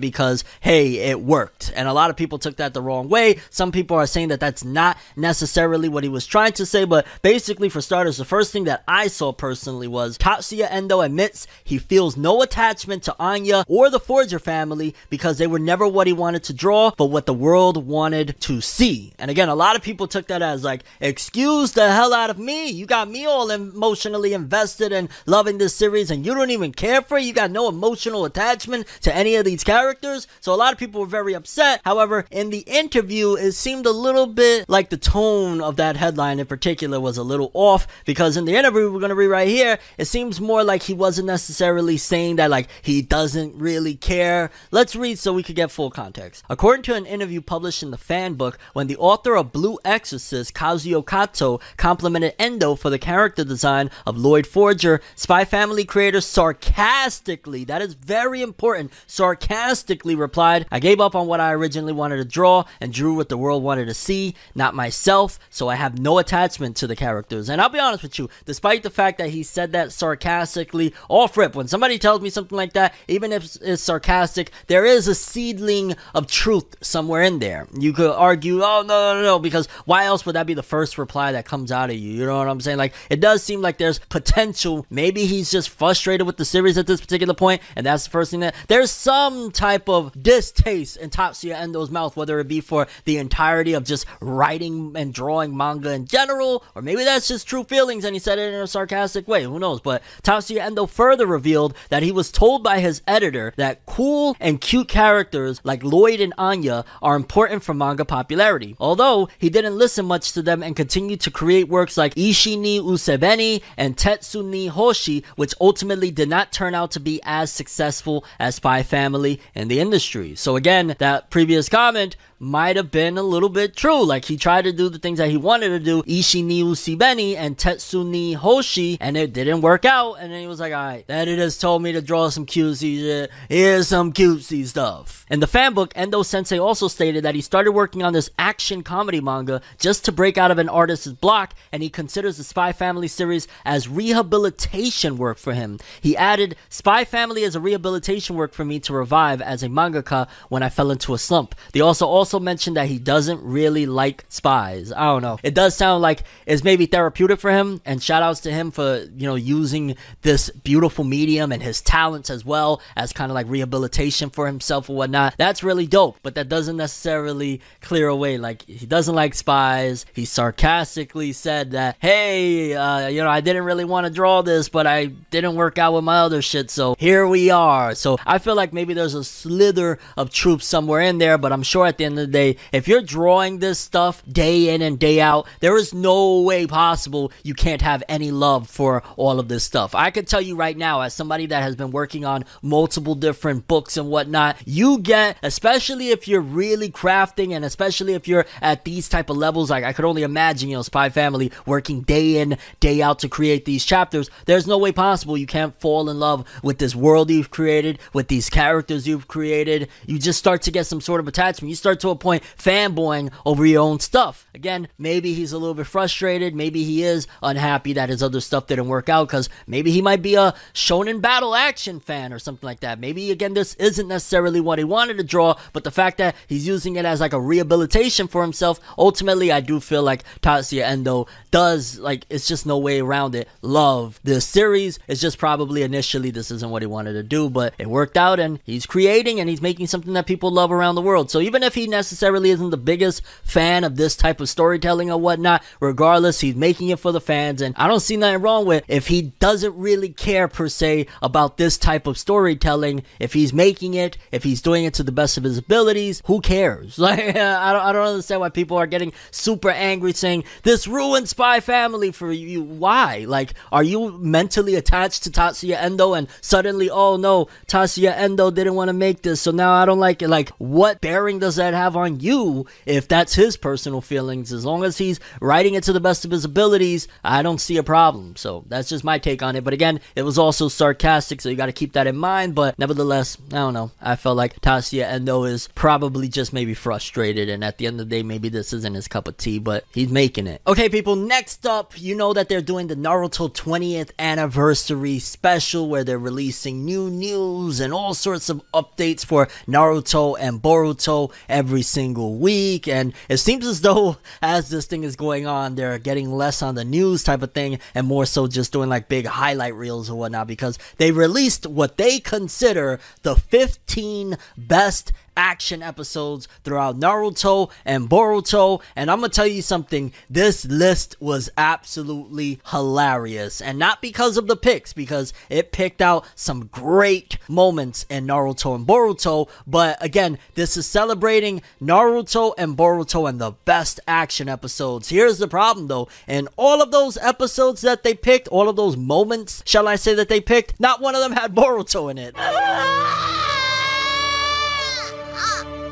because, 0.00 0.42
hey, 0.60 0.96
it 0.96 1.20
worked. 1.20 1.70
And 1.76 1.86
a 1.86 1.92
lot 1.92 2.08
of 2.08 2.16
people 2.16 2.38
took 2.38 2.56
that 2.56 2.72
the 2.72 2.80
wrong 2.80 3.10
way. 3.10 3.38
Some 3.50 3.70
people 3.70 3.96
are 3.96 4.06
saying 4.06 4.28
that 4.28 4.40
that's 4.40 4.64
not 4.64 4.96
necessarily 5.14 5.90
what 5.90 6.02
he 6.02 6.08
was 6.08 6.26
trying 6.26 6.52
to 6.52 6.64
say, 6.64 6.84
but 6.84 7.06
basically, 7.20 7.68
for 7.68 7.82
starters, 7.82 8.16
the 8.16 8.24
first 8.24 8.52
thing 8.52 8.64
that 8.64 8.82
I 8.88 9.08
saw 9.08 9.32
personally 9.32 9.86
was 9.86 10.16
Tatsuya 10.16 10.66
Endo 10.70 11.02
admits 11.02 11.46
he 11.62 11.76
feels 11.76 12.16
no 12.16 12.40
attachment 12.40 13.02
to 13.02 13.16
Anya 13.18 13.64
or 13.68 13.90
the 13.90 14.00
Forger 14.00 14.38
family 14.38 14.94
because 15.10 15.36
they 15.36 15.46
were 15.46 15.58
never 15.58 15.86
what 15.86 16.06
he 16.06 16.14
wanted 16.14 16.42
to 16.44 16.54
draw, 16.54 16.90
but 16.96 17.06
what 17.06 17.26
the 17.26 17.34
world 17.34 17.86
wanted 17.86 18.40
to 18.40 18.62
see. 18.62 19.12
And 19.18 19.30
again, 19.30 19.50
a 19.50 19.54
lot 19.54 19.76
of 19.76 19.82
people 19.82 20.06
took 20.06 20.28
that 20.28 20.40
as 20.40 20.64
like, 20.64 20.84
excuse 21.00 21.72
the 21.72 21.92
hell 21.92 22.14
out 22.14 22.30
of 22.30 22.38
me. 22.38 22.70
You 22.70 22.86
got 22.86 23.10
me 23.10 23.26
all 23.26 23.50
emotionally 23.50 24.32
invested 24.32 24.90
and 24.90 25.10
loving 25.26 25.58
this 25.58 25.74
series, 25.74 26.10
and 26.10 26.24
you 26.24 26.34
don't 26.34 26.50
even 26.50 26.61
even 26.62 26.72
care 26.72 27.02
for. 27.02 27.18
You 27.18 27.32
got 27.32 27.50
no 27.50 27.68
emotional 27.68 28.24
attachment 28.24 28.86
to 29.00 29.14
any 29.14 29.34
of 29.34 29.44
these 29.44 29.64
characters. 29.64 30.28
So 30.40 30.54
a 30.54 30.56
lot 30.56 30.72
of 30.72 30.78
people 30.78 31.00
were 31.00 31.06
very 31.06 31.34
upset. 31.34 31.80
However, 31.84 32.24
in 32.30 32.50
the 32.50 32.60
interview, 32.60 33.34
it 33.34 33.52
seemed 33.52 33.86
a 33.86 33.90
little 33.90 34.26
bit 34.26 34.68
like 34.68 34.90
the 34.90 34.96
tone 34.96 35.60
of 35.60 35.76
that 35.76 35.96
headline 35.96 36.38
in 36.38 36.46
particular 36.46 37.00
was 37.00 37.18
a 37.18 37.22
little 37.22 37.50
off 37.54 37.86
because 38.04 38.36
in 38.36 38.44
the 38.44 38.54
interview 38.54 38.90
we're 38.92 39.00
going 39.00 39.08
to 39.08 39.14
read 39.14 39.26
right 39.26 39.48
here, 39.48 39.78
it 39.98 40.04
seems 40.04 40.40
more 40.40 40.62
like 40.62 40.84
he 40.84 40.94
wasn't 40.94 41.26
necessarily 41.26 41.96
saying 41.96 42.36
that 42.36 42.50
like 42.50 42.68
he 42.82 43.02
doesn't 43.02 43.56
really 43.56 43.96
care. 43.96 44.50
Let's 44.70 44.94
read 44.94 45.18
so 45.18 45.32
we 45.32 45.42
could 45.42 45.56
get 45.56 45.70
full 45.70 45.90
context. 45.90 46.44
According 46.48 46.84
to 46.84 46.94
an 46.94 47.06
interview 47.06 47.40
published 47.40 47.82
in 47.82 47.90
the 47.90 47.98
fan 47.98 48.34
book, 48.34 48.58
when 48.72 48.86
the 48.86 48.96
author 48.96 49.36
of 49.36 49.52
Blue 49.52 49.78
Exorcist, 49.84 50.54
Kazue 50.54 51.04
Kato, 51.04 51.58
complimented 51.76 52.34
Endo 52.38 52.74
for 52.74 52.90
the 52.90 52.98
character 52.98 53.44
design 53.44 53.90
of 54.06 54.16
Lloyd 54.16 54.46
Forger, 54.46 55.00
Spy 55.16 55.44
Family 55.44 55.84
creator 55.84 56.20
Sar 56.20 56.51
sarcastically, 56.52 57.64
that 57.64 57.80
is 57.80 57.94
very 57.94 58.42
important, 58.42 58.92
sarcastically 59.06 60.14
replied, 60.14 60.66
I 60.70 60.80
gave 60.80 61.00
up 61.00 61.14
on 61.14 61.26
what 61.26 61.40
I 61.40 61.52
originally 61.52 61.94
wanted 61.94 62.18
to 62.18 62.24
draw 62.24 62.64
and 62.80 62.92
drew 62.92 63.14
what 63.14 63.30
the 63.30 63.38
world 63.38 63.62
wanted 63.62 63.86
to 63.86 63.94
see, 63.94 64.34
not 64.54 64.74
myself, 64.74 65.38
so 65.48 65.68
I 65.68 65.76
have 65.76 65.98
no 65.98 66.18
attachment 66.18 66.76
to 66.76 66.86
the 66.86 66.96
characters. 66.96 67.48
And 67.48 67.60
I'll 67.60 67.70
be 67.70 67.78
honest 67.78 68.02
with 68.02 68.18
you, 68.18 68.28
despite 68.44 68.82
the 68.82 68.90
fact 68.90 69.16
that 69.18 69.30
he 69.30 69.42
said 69.42 69.72
that 69.72 69.92
sarcastically, 69.92 70.92
off 71.08 71.36
rip, 71.36 71.54
when 71.54 71.68
somebody 71.68 71.98
tells 71.98 72.20
me 72.20 72.28
something 72.28 72.56
like 72.56 72.74
that, 72.74 72.94
even 73.08 73.32
if 73.32 73.56
it's 73.62 73.82
sarcastic, 73.82 74.50
there 74.66 74.84
is 74.84 75.08
a 75.08 75.14
seedling 75.14 75.96
of 76.14 76.26
truth 76.26 76.76
somewhere 76.82 77.22
in 77.22 77.38
there. 77.38 77.66
You 77.78 77.94
could 77.94 78.10
argue, 78.10 78.62
oh, 78.62 78.82
no, 78.82 79.14
no, 79.14 79.22
no, 79.22 79.38
because 79.38 79.66
why 79.86 80.04
else 80.04 80.26
would 80.26 80.34
that 80.34 80.46
be 80.46 80.54
the 80.54 80.62
first 80.62 80.98
reply 80.98 81.32
that 81.32 81.46
comes 81.46 81.72
out 81.72 81.88
of 81.88 81.96
you? 81.96 82.12
You 82.12 82.26
know 82.26 82.38
what 82.38 82.48
I'm 82.48 82.60
saying? 82.60 82.78
Like, 82.78 82.92
it 83.08 83.20
does 83.20 83.42
seem 83.42 83.62
like 83.62 83.78
there's 83.78 83.98
potential. 83.98 84.86
Maybe 84.90 85.24
he's 85.24 85.50
just 85.50 85.70
frustrated 85.70 86.26
with 86.26 86.36
the 86.36 86.41
the 86.42 86.46
series 86.46 86.76
at 86.76 86.88
this 86.88 87.00
particular 87.00 87.34
point, 87.34 87.62
and 87.76 87.86
that's 87.86 88.02
the 88.04 88.10
first 88.10 88.32
thing 88.32 88.40
that 88.40 88.56
there's 88.66 88.90
some 88.90 89.52
type 89.52 89.88
of 89.88 90.20
distaste 90.20 90.96
in 90.96 91.08
Tatsuya 91.08 91.54
Endo's 91.54 91.90
mouth, 91.90 92.16
whether 92.16 92.40
it 92.40 92.48
be 92.48 92.60
for 92.60 92.88
the 93.04 93.18
entirety 93.18 93.74
of 93.74 93.84
just 93.84 94.06
writing 94.20 94.92
and 94.96 95.14
drawing 95.14 95.56
manga 95.56 95.92
in 95.92 96.06
general, 96.06 96.64
or 96.74 96.82
maybe 96.82 97.04
that's 97.04 97.28
just 97.28 97.46
true 97.46 97.62
feelings 97.62 98.04
and 98.04 98.16
he 98.16 98.18
said 98.18 98.40
it 98.40 98.52
in 98.52 98.60
a 98.60 98.66
sarcastic 98.66 99.28
way. 99.28 99.44
Who 99.44 99.60
knows? 99.60 99.80
But 99.80 100.02
Tatsuya 100.24 100.62
Endo 100.62 100.86
further 100.86 101.26
revealed 101.26 101.76
that 101.90 102.02
he 102.02 102.10
was 102.10 102.32
told 102.32 102.64
by 102.64 102.80
his 102.80 103.02
editor 103.06 103.52
that 103.56 103.86
cool 103.86 104.36
and 104.40 104.60
cute 104.60 104.88
characters 104.88 105.60
like 105.62 105.84
Lloyd 105.84 106.20
and 106.20 106.34
Anya 106.36 106.84
are 107.00 107.14
important 107.14 107.62
for 107.62 107.72
manga 107.72 108.04
popularity. 108.04 108.74
Although 108.80 109.28
he 109.38 109.48
didn't 109.48 109.78
listen 109.78 110.06
much 110.06 110.32
to 110.32 110.42
them 110.42 110.62
and 110.62 110.74
continued 110.74 111.20
to 111.20 111.30
create 111.30 111.68
works 111.68 111.96
like 111.96 112.16
Ishi 112.16 112.56
ni 112.56 112.80
Usubeni 112.80 113.62
and 113.76 113.96
Tetsu 113.96 114.44
ni 114.44 114.66
Hoshi, 114.66 115.24
which 115.36 115.54
ultimately 115.60 116.10
did 116.10 116.28
not 116.32 116.50
turn 116.50 116.74
out 116.74 116.90
to 116.92 116.98
be 116.98 117.20
as 117.24 117.52
successful 117.52 118.24
as 118.38 118.54
Spy 118.54 118.82
Family 118.82 119.38
in 119.54 119.68
the 119.68 119.80
industry. 119.80 120.34
So 120.34 120.56
again, 120.56 120.96
that 120.98 121.28
previous 121.28 121.68
comment 121.68 122.16
might 122.42 122.74
have 122.74 122.90
been 122.90 123.16
a 123.16 123.22
little 123.22 123.48
bit 123.48 123.76
true. 123.76 124.04
Like 124.04 124.24
he 124.24 124.36
tried 124.36 124.62
to 124.62 124.72
do 124.72 124.88
the 124.88 124.98
things 124.98 125.18
that 125.18 125.30
he 125.30 125.36
wanted 125.36 125.68
to 125.68 125.78
do, 125.78 126.02
Ishi 126.06 126.42
ni 126.42 126.62
Usubeni 126.62 127.36
and 127.36 127.56
Tetsu 127.56 128.04
ni 128.04 128.32
Hoshi, 128.32 128.98
and 129.00 129.16
it 129.16 129.32
didn't 129.32 129.60
work 129.60 129.84
out. 129.84 130.14
And 130.14 130.32
then 130.32 130.40
he 130.40 130.46
was 130.48 130.60
like, 130.60 130.72
alright, 130.72 131.06
that 131.06 131.28
it 131.28 131.38
has 131.38 131.56
told 131.56 131.82
me 131.82 131.92
to 131.92 132.02
draw 132.02 132.28
some 132.28 132.44
cutesy 132.44 132.98
shit. 132.98 133.30
Here's 133.48 133.88
some 133.88 134.12
cutesy 134.12 134.66
stuff. 134.66 135.24
In 135.30 135.40
the 135.40 135.46
fan 135.46 135.72
book, 135.72 135.92
Endo 135.94 136.22
Sensei 136.22 136.58
also 136.58 136.88
stated 136.88 137.24
that 137.24 137.34
he 137.34 137.40
started 137.40 137.72
working 137.72 138.02
on 138.02 138.12
this 138.12 138.28
action 138.38 138.82
comedy 138.82 139.20
manga 139.20 139.62
just 139.78 140.04
to 140.04 140.12
break 140.12 140.36
out 140.36 140.50
of 140.50 140.58
an 140.58 140.68
artist's 140.68 141.06
block, 141.06 141.54
and 141.70 141.82
he 141.82 141.88
considers 141.88 142.36
the 142.36 142.44
Spy 142.44 142.72
Family 142.72 143.08
series 143.08 143.46
as 143.64 143.88
rehabilitation 143.88 145.16
work 145.16 145.38
for 145.38 145.54
him. 145.54 145.78
He 146.00 146.16
added, 146.16 146.56
Spy 146.68 147.04
Family 147.04 147.44
is 147.44 147.54
a 147.54 147.60
rehabilitation 147.60 148.34
work 148.34 148.52
for 148.52 148.64
me 148.64 148.80
to 148.80 148.92
revive 148.92 149.40
as 149.40 149.62
a 149.62 149.68
mangaka 149.68 150.28
when 150.48 150.62
I 150.62 150.68
fell 150.68 150.90
into 150.90 151.14
a 151.14 151.18
slump. 151.18 151.54
They 151.72 151.80
also 151.80 152.06
also 152.06 152.31
also 152.32 152.42
mentioned 152.42 152.76
that 152.76 152.88
he 152.88 152.98
doesn't 152.98 153.42
really 153.42 153.84
like 153.84 154.24
spies. 154.30 154.90
I 154.90 155.04
don't 155.04 155.20
know. 155.20 155.38
It 155.42 155.54
does 155.54 155.76
sound 155.76 156.00
like 156.00 156.22
it's 156.46 156.64
maybe 156.64 156.86
therapeutic 156.86 157.40
for 157.40 157.50
him, 157.50 157.82
and 157.84 158.02
shout 158.02 158.22
outs 158.22 158.40
to 158.40 158.50
him 158.50 158.70
for, 158.70 159.06
you 159.16 159.26
know, 159.26 159.34
using 159.34 159.96
this 160.22 160.48
beautiful 160.48 161.04
medium 161.04 161.52
and 161.52 161.62
his 161.62 161.82
talents 161.82 162.30
as 162.30 162.42
well 162.42 162.80
as 162.96 163.12
kind 163.12 163.30
of 163.30 163.34
like 163.34 163.48
rehabilitation 163.48 164.30
for 164.30 164.46
himself 164.46 164.88
or 164.88 164.96
whatnot. 164.96 165.34
That's 165.36 165.62
really 165.62 165.86
dope, 165.86 166.16
but 166.22 166.34
that 166.36 166.48
doesn't 166.48 166.78
necessarily 166.78 167.60
clear 167.82 168.08
away. 168.08 168.38
Like, 168.38 168.62
he 168.62 168.86
doesn't 168.86 169.14
like 169.14 169.34
spies. 169.34 170.06
He 170.14 170.24
sarcastically 170.24 171.32
said 171.32 171.72
that, 171.72 171.96
hey, 171.98 172.72
uh, 172.74 173.08
you 173.08 173.22
know, 173.22 173.28
I 173.28 173.42
didn't 173.42 173.64
really 173.64 173.84
want 173.84 174.06
to 174.06 174.12
draw 174.12 174.40
this, 174.40 174.70
but 174.70 174.86
I 174.86 175.06
didn't 175.06 175.54
work 175.54 175.76
out 175.76 175.92
with 175.92 176.04
my 176.04 176.20
other 176.20 176.40
shit, 176.40 176.70
so 176.70 176.96
here 176.98 177.26
we 177.26 177.50
are. 177.50 177.94
So 177.94 178.16
I 178.24 178.38
feel 178.38 178.54
like 178.54 178.72
maybe 178.72 178.94
there's 178.94 179.14
a 179.14 179.24
slither 179.24 179.98
of 180.16 180.30
truth 180.30 180.62
somewhere 180.62 181.02
in 181.02 181.18
there, 181.18 181.36
but 181.36 181.52
I'm 181.52 181.62
sure 181.62 181.84
at 181.84 181.98
the 181.98 182.06
end 182.06 182.18
of 182.18 182.21
the 182.22 182.32
day, 182.32 182.56
if 182.72 182.88
you're 182.88 183.02
drawing 183.02 183.58
this 183.58 183.78
stuff 183.78 184.22
day 184.30 184.74
in 184.74 184.82
and 184.82 184.98
day 184.98 185.20
out, 185.20 185.46
there 185.60 185.76
is 185.76 185.92
no 185.92 186.40
way 186.40 186.66
possible 186.66 187.32
you 187.42 187.54
can't 187.54 187.82
have 187.82 188.02
any 188.08 188.30
love 188.30 188.68
for 188.68 189.02
all 189.16 189.38
of 189.38 189.48
this 189.48 189.64
stuff. 189.64 189.94
I 189.94 190.10
can 190.10 190.24
tell 190.24 190.40
you 190.40 190.56
right 190.56 190.76
now, 190.76 191.00
as 191.00 191.14
somebody 191.14 191.46
that 191.46 191.62
has 191.62 191.76
been 191.76 191.90
working 191.90 192.24
on 192.24 192.44
multiple 192.62 193.14
different 193.14 193.68
books 193.68 193.96
and 193.96 194.08
whatnot, 194.08 194.56
you 194.64 194.98
get, 194.98 195.36
especially 195.42 196.10
if 196.10 196.28
you're 196.28 196.40
really 196.40 196.90
crafting 196.90 197.52
and 197.54 197.64
especially 197.64 198.14
if 198.14 198.28
you're 198.28 198.46
at 198.60 198.84
these 198.84 199.08
type 199.08 199.30
of 199.30 199.36
levels, 199.36 199.70
like 199.70 199.84
I 199.84 199.92
could 199.92 200.04
only 200.04 200.22
imagine, 200.22 200.68
you 200.68 200.76
know, 200.76 200.82
Spy 200.82 201.08
Family 201.08 201.52
working 201.66 202.02
day 202.02 202.38
in, 202.40 202.58
day 202.80 203.02
out 203.02 203.18
to 203.20 203.28
create 203.28 203.64
these 203.64 203.84
chapters. 203.84 204.30
There's 204.46 204.66
no 204.66 204.78
way 204.78 204.92
possible 204.92 205.36
you 205.36 205.46
can't 205.46 205.78
fall 205.80 206.08
in 206.08 206.18
love 206.18 206.46
with 206.62 206.78
this 206.78 206.94
world 206.94 207.30
you've 207.30 207.50
created, 207.50 207.98
with 208.12 208.28
these 208.28 208.48
characters 208.48 209.06
you've 209.06 209.28
created. 209.28 209.88
You 210.06 210.18
just 210.18 210.38
start 210.38 210.62
to 210.62 210.70
get 210.70 210.86
some 210.86 211.00
sort 211.00 211.20
of 211.20 211.28
attachment. 211.28 211.68
You 211.70 211.76
start 211.76 212.00
to 212.00 212.10
a 212.12 212.16
point 212.16 212.42
fanboying 212.56 213.32
over 213.44 213.66
your 213.66 213.82
own 213.82 214.00
stuff. 214.00 214.48
Again, 214.54 214.88
maybe 214.98 215.34
he's 215.34 215.52
a 215.52 215.58
little 215.58 215.74
bit 215.74 215.86
frustrated. 215.86 216.54
Maybe 216.54 216.84
he 216.84 217.02
is 217.02 217.26
unhappy 217.42 217.92
that 217.94 218.08
his 218.08 218.22
other 218.22 218.40
stuff 218.40 218.66
didn't 218.66 218.88
work 218.88 219.08
out 219.08 219.28
because 219.28 219.48
maybe 219.66 219.90
he 219.90 220.02
might 220.02 220.22
be 220.22 220.34
a 220.34 220.54
shonen 220.72 221.20
battle 221.20 221.54
action 221.54 222.00
fan 222.00 222.32
or 222.32 222.38
something 222.38 222.66
like 222.66 222.80
that. 222.80 222.98
Maybe 222.98 223.30
again, 223.30 223.54
this 223.54 223.74
isn't 223.74 224.08
necessarily 224.08 224.60
what 224.60 224.78
he 224.78 224.84
wanted 224.84 225.18
to 225.18 225.24
draw, 225.24 225.56
but 225.72 225.84
the 225.84 225.90
fact 225.90 226.18
that 226.18 226.36
he's 226.46 226.66
using 226.66 226.96
it 226.96 227.04
as 227.04 227.20
like 227.20 227.32
a 227.32 227.40
rehabilitation 227.40 228.28
for 228.28 228.42
himself, 228.42 228.80
ultimately, 228.96 229.50
I 229.50 229.60
do 229.60 229.80
feel 229.80 230.02
like 230.02 230.24
Tatsuya 230.40 230.84
Endo 230.84 231.26
does 231.50 231.98
like 231.98 232.26
it's 232.30 232.46
just 232.46 232.66
no 232.66 232.78
way 232.78 233.00
around 233.00 233.34
it. 233.34 233.48
Love 233.62 234.20
this 234.22 234.46
series. 234.46 234.98
It's 235.08 235.20
just 235.20 235.38
probably 235.38 235.82
initially 235.82 236.30
this 236.30 236.50
isn't 236.50 236.70
what 236.70 236.82
he 236.82 236.86
wanted 236.86 237.14
to 237.14 237.22
do, 237.22 237.50
but 237.50 237.74
it 237.78 237.88
worked 237.88 238.16
out 238.16 238.38
and 238.38 238.60
he's 238.64 238.86
creating 238.86 239.40
and 239.40 239.48
he's 239.48 239.62
making 239.62 239.86
something 239.86 240.12
that 240.14 240.26
people 240.26 240.50
love 240.50 240.72
around 240.72 240.94
the 240.94 241.02
world. 241.02 241.30
So 241.30 241.40
even 241.40 241.62
if 241.62 241.74
he 241.74 241.86
necessarily 241.92 242.50
isn't 242.50 242.70
the 242.70 242.76
biggest 242.76 243.22
fan 243.44 243.84
of 243.84 243.94
this 243.94 244.16
type 244.16 244.40
of 244.40 244.48
storytelling 244.48 245.12
or 245.12 245.20
whatnot, 245.20 245.62
regardless, 245.78 246.40
he's 246.40 246.56
making 246.56 246.88
it 246.88 246.98
for 246.98 247.12
the 247.12 247.20
fans 247.20 247.62
and 247.62 247.76
I 247.76 247.86
don't 247.86 248.00
see 248.00 248.16
nothing 248.16 248.42
wrong 248.42 248.66
with 248.66 248.84
if 248.88 249.06
he 249.06 249.22
doesn't 249.22 249.76
really 249.76 250.08
care 250.08 250.48
per 250.48 250.68
se 250.68 251.06
about 251.22 251.56
this 251.56 251.78
type 251.78 252.06
of 252.06 252.18
storytelling. 252.18 253.04
If 253.20 253.32
he's 253.32 253.52
making 253.52 253.94
it, 253.94 254.18
if 254.32 254.42
he's 254.42 254.60
doing 254.60 254.84
it 254.84 254.94
to 254.94 255.02
the 255.04 255.12
best 255.12 255.36
of 255.36 255.44
his 255.44 255.58
abilities, 255.58 256.22
who 256.26 256.40
cares? 256.40 256.98
Like 257.12 257.18
I 257.18 257.72
don't, 257.72 257.82
I 257.82 257.92
don't 257.92 258.06
understand 258.06 258.40
why 258.40 258.48
people 258.48 258.76
are 258.76 258.86
getting 258.86 259.12
super 259.32 259.70
angry 259.70 260.12
saying 260.12 260.44
this 260.62 260.86
ruined 260.86 261.28
Spy 261.28 261.58
Family 261.60 262.12
for 262.12 262.30
you. 262.30 262.62
Why? 262.62 263.24
Like, 263.28 263.54
are 263.72 263.82
you 263.82 264.12
mentally 264.18 264.76
attached 264.76 265.24
to 265.24 265.30
Tatsuya 265.30 265.82
Endo 265.82 266.14
and 266.14 266.28
suddenly, 266.40 266.88
oh 266.88 267.16
no, 267.16 267.48
Tatsuya 267.66 268.12
Endo 268.16 268.50
didn't 268.52 268.76
want 268.76 268.88
to 268.88 268.92
make 268.92 269.22
this, 269.22 269.40
so 269.40 269.50
now 269.50 269.72
I 269.72 269.84
don't 269.84 269.98
like 269.98 270.22
it. 270.22 270.28
Like, 270.28 270.50
what 270.58 271.00
bearing 271.00 271.40
does 271.40 271.56
that 271.56 271.74
have 271.74 271.81
on 271.96 272.20
you 272.20 272.66
if 272.86 273.08
that's 273.08 273.34
his 273.34 273.56
personal 273.56 274.00
feelings? 274.00 274.52
As 274.52 274.64
long 274.64 274.84
as 274.84 274.98
he's 274.98 275.20
writing 275.40 275.74
it 275.74 275.84
to 275.84 275.92
the 275.92 276.00
best 276.00 276.24
of 276.24 276.30
his 276.30 276.44
abilities, 276.44 277.08
I 277.24 277.42
don't 277.42 277.60
see 277.60 277.76
a 277.76 277.82
problem. 277.82 278.36
So 278.36 278.64
that's 278.68 278.88
just 278.88 279.04
my 279.04 279.18
take 279.18 279.42
on 279.42 279.56
it. 279.56 279.64
But 279.64 279.72
again, 279.72 280.00
it 280.14 280.22
was 280.22 280.38
also 280.38 280.68
sarcastic, 280.68 281.40
so 281.40 281.48
you 281.48 281.56
got 281.56 281.66
to 281.66 281.72
keep 281.72 281.92
that 281.94 282.06
in 282.06 282.16
mind. 282.16 282.54
But 282.54 282.78
nevertheless, 282.78 283.36
I 283.48 283.56
don't 283.56 283.74
know. 283.74 283.90
I 284.00 284.16
felt 284.16 284.36
like 284.36 284.60
Tatsuya 284.60 285.04
Endo 285.04 285.44
is 285.44 285.68
probably 285.74 286.28
just 286.28 286.52
maybe 286.52 286.74
frustrated, 286.74 287.48
and 287.48 287.64
at 287.64 287.78
the 287.78 287.86
end 287.86 288.00
of 288.00 288.08
the 288.08 288.16
day, 288.16 288.22
maybe 288.22 288.48
this 288.48 288.72
isn't 288.72 288.94
his 288.94 289.08
cup 289.08 289.28
of 289.28 289.36
tea, 289.36 289.58
but 289.58 289.84
he's 289.92 290.10
making 290.10 290.46
it. 290.46 290.60
Okay, 290.66 290.88
people, 290.88 291.16
next 291.16 291.66
up, 291.66 292.00
you 292.00 292.14
know 292.14 292.32
that 292.32 292.48
they're 292.48 292.60
doing 292.60 292.86
the 292.88 292.96
Naruto 292.96 293.52
20th 293.52 294.10
anniversary 294.18 295.18
special 295.18 295.88
where 295.88 296.04
they're 296.04 296.18
releasing 296.18 296.84
new 296.84 297.08
news 297.08 297.80
and 297.80 297.92
all 297.92 298.14
sorts 298.14 298.48
of 298.48 298.62
updates 298.72 299.24
for 299.24 299.46
Naruto 299.66 300.36
and 300.38 300.60
Boruto 300.60 301.32
every 301.48 301.71
single 301.80 302.34
week. 302.34 302.86
And 302.86 303.14
it 303.30 303.38
seems 303.38 303.66
as 303.66 303.80
though 303.80 304.18
as 304.42 304.68
this 304.68 304.84
thing 304.84 305.02
is 305.04 305.16
going 305.16 305.46
on, 305.46 305.74
they're 305.74 305.98
getting 305.98 306.30
less 306.30 306.60
on 306.60 306.74
the 306.74 306.84
news 306.84 307.24
type 307.24 307.40
of 307.40 307.52
thing 307.54 307.78
and 307.94 308.06
more 308.06 308.26
so 308.26 308.46
just 308.46 308.70
doing 308.70 308.90
like 308.90 309.08
big 309.08 309.24
highlight 309.24 309.74
reels 309.74 310.10
or 310.10 310.18
whatnot 310.18 310.46
because 310.46 310.78
they 310.98 311.10
released 311.10 311.66
what 311.66 311.96
they 311.96 312.20
consider 312.20 313.00
the 313.22 313.34
15 313.36 314.36
best 314.58 315.12
action 315.36 315.82
episodes 315.82 316.48
throughout 316.64 316.98
Naruto 316.98 317.70
and 317.84 318.08
Boruto. 318.08 318.82
And 318.96 319.10
I'm 319.10 319.20
gonna 319.20 319.28
tell 319.28 319.46
you 319.46 319.62
something, 319.62 320.12
this 320.28 320.64
list 320.64 321.16
was 321.20 321.50
absolutely 321.56 322.60
hilarious. 322.70 323.60
And 323.60 323.78
not 323.78 324.02
because 324.02 324.36
of 324.36 324.46
the 324.46 324.56
picks, 324.56 324.92
because 324.92 325.32
it 325.48 325.72
picked 325.72 326.00
out 326.00 326.26
some 326.34 326.66
great 326.66 327.38
moments 327.48 328.06
in 328.08 328.26
Naruto 328.26 328.74
and 328.74 328.86
Boruto. 328.86 329.48
But 329.66 330.02
again, 330.02 330.38
this 330.54 330.76
is 330.76 330.86
celebrating 330.86 331.62
Naruto 331.80 332.54
and 332.58 332.76
Boruto 332.76 333.28
and 333.28 333.40
the 333.40 333.52
best 333.64 334.00
action 334.06 334.48
episodes. 334.48 335.08
Here's 335.08 335.38
the 335.38 335.48
problem 335.48 335.88
though, 335.88 336.08
in 336.26 336.48
all 336.56 336.82
of 336.82 336.90
those 336.90 337.16
episodes 337.18 337.80
that 337.82 338.02
they 338.02 338.14
picked, 338.14 338.48
all 338.48 338.68
of 338.68 338.76
those 338.76 338.96
moments, 338.96 339.62
shall 339.66 339.88
I 339.88 339.96
say 339.96 340.14
that 340.14 340.28
they 340.28 340.40
picked, 340.40 340.78
not 340.80 341.00
one 341.00 341.14
of 341.14 341.22
them 341.22 341.32
had 341.32 341.54
Boruto 341.54 342.10
in 342.10 342.18
it. 342.18 342.34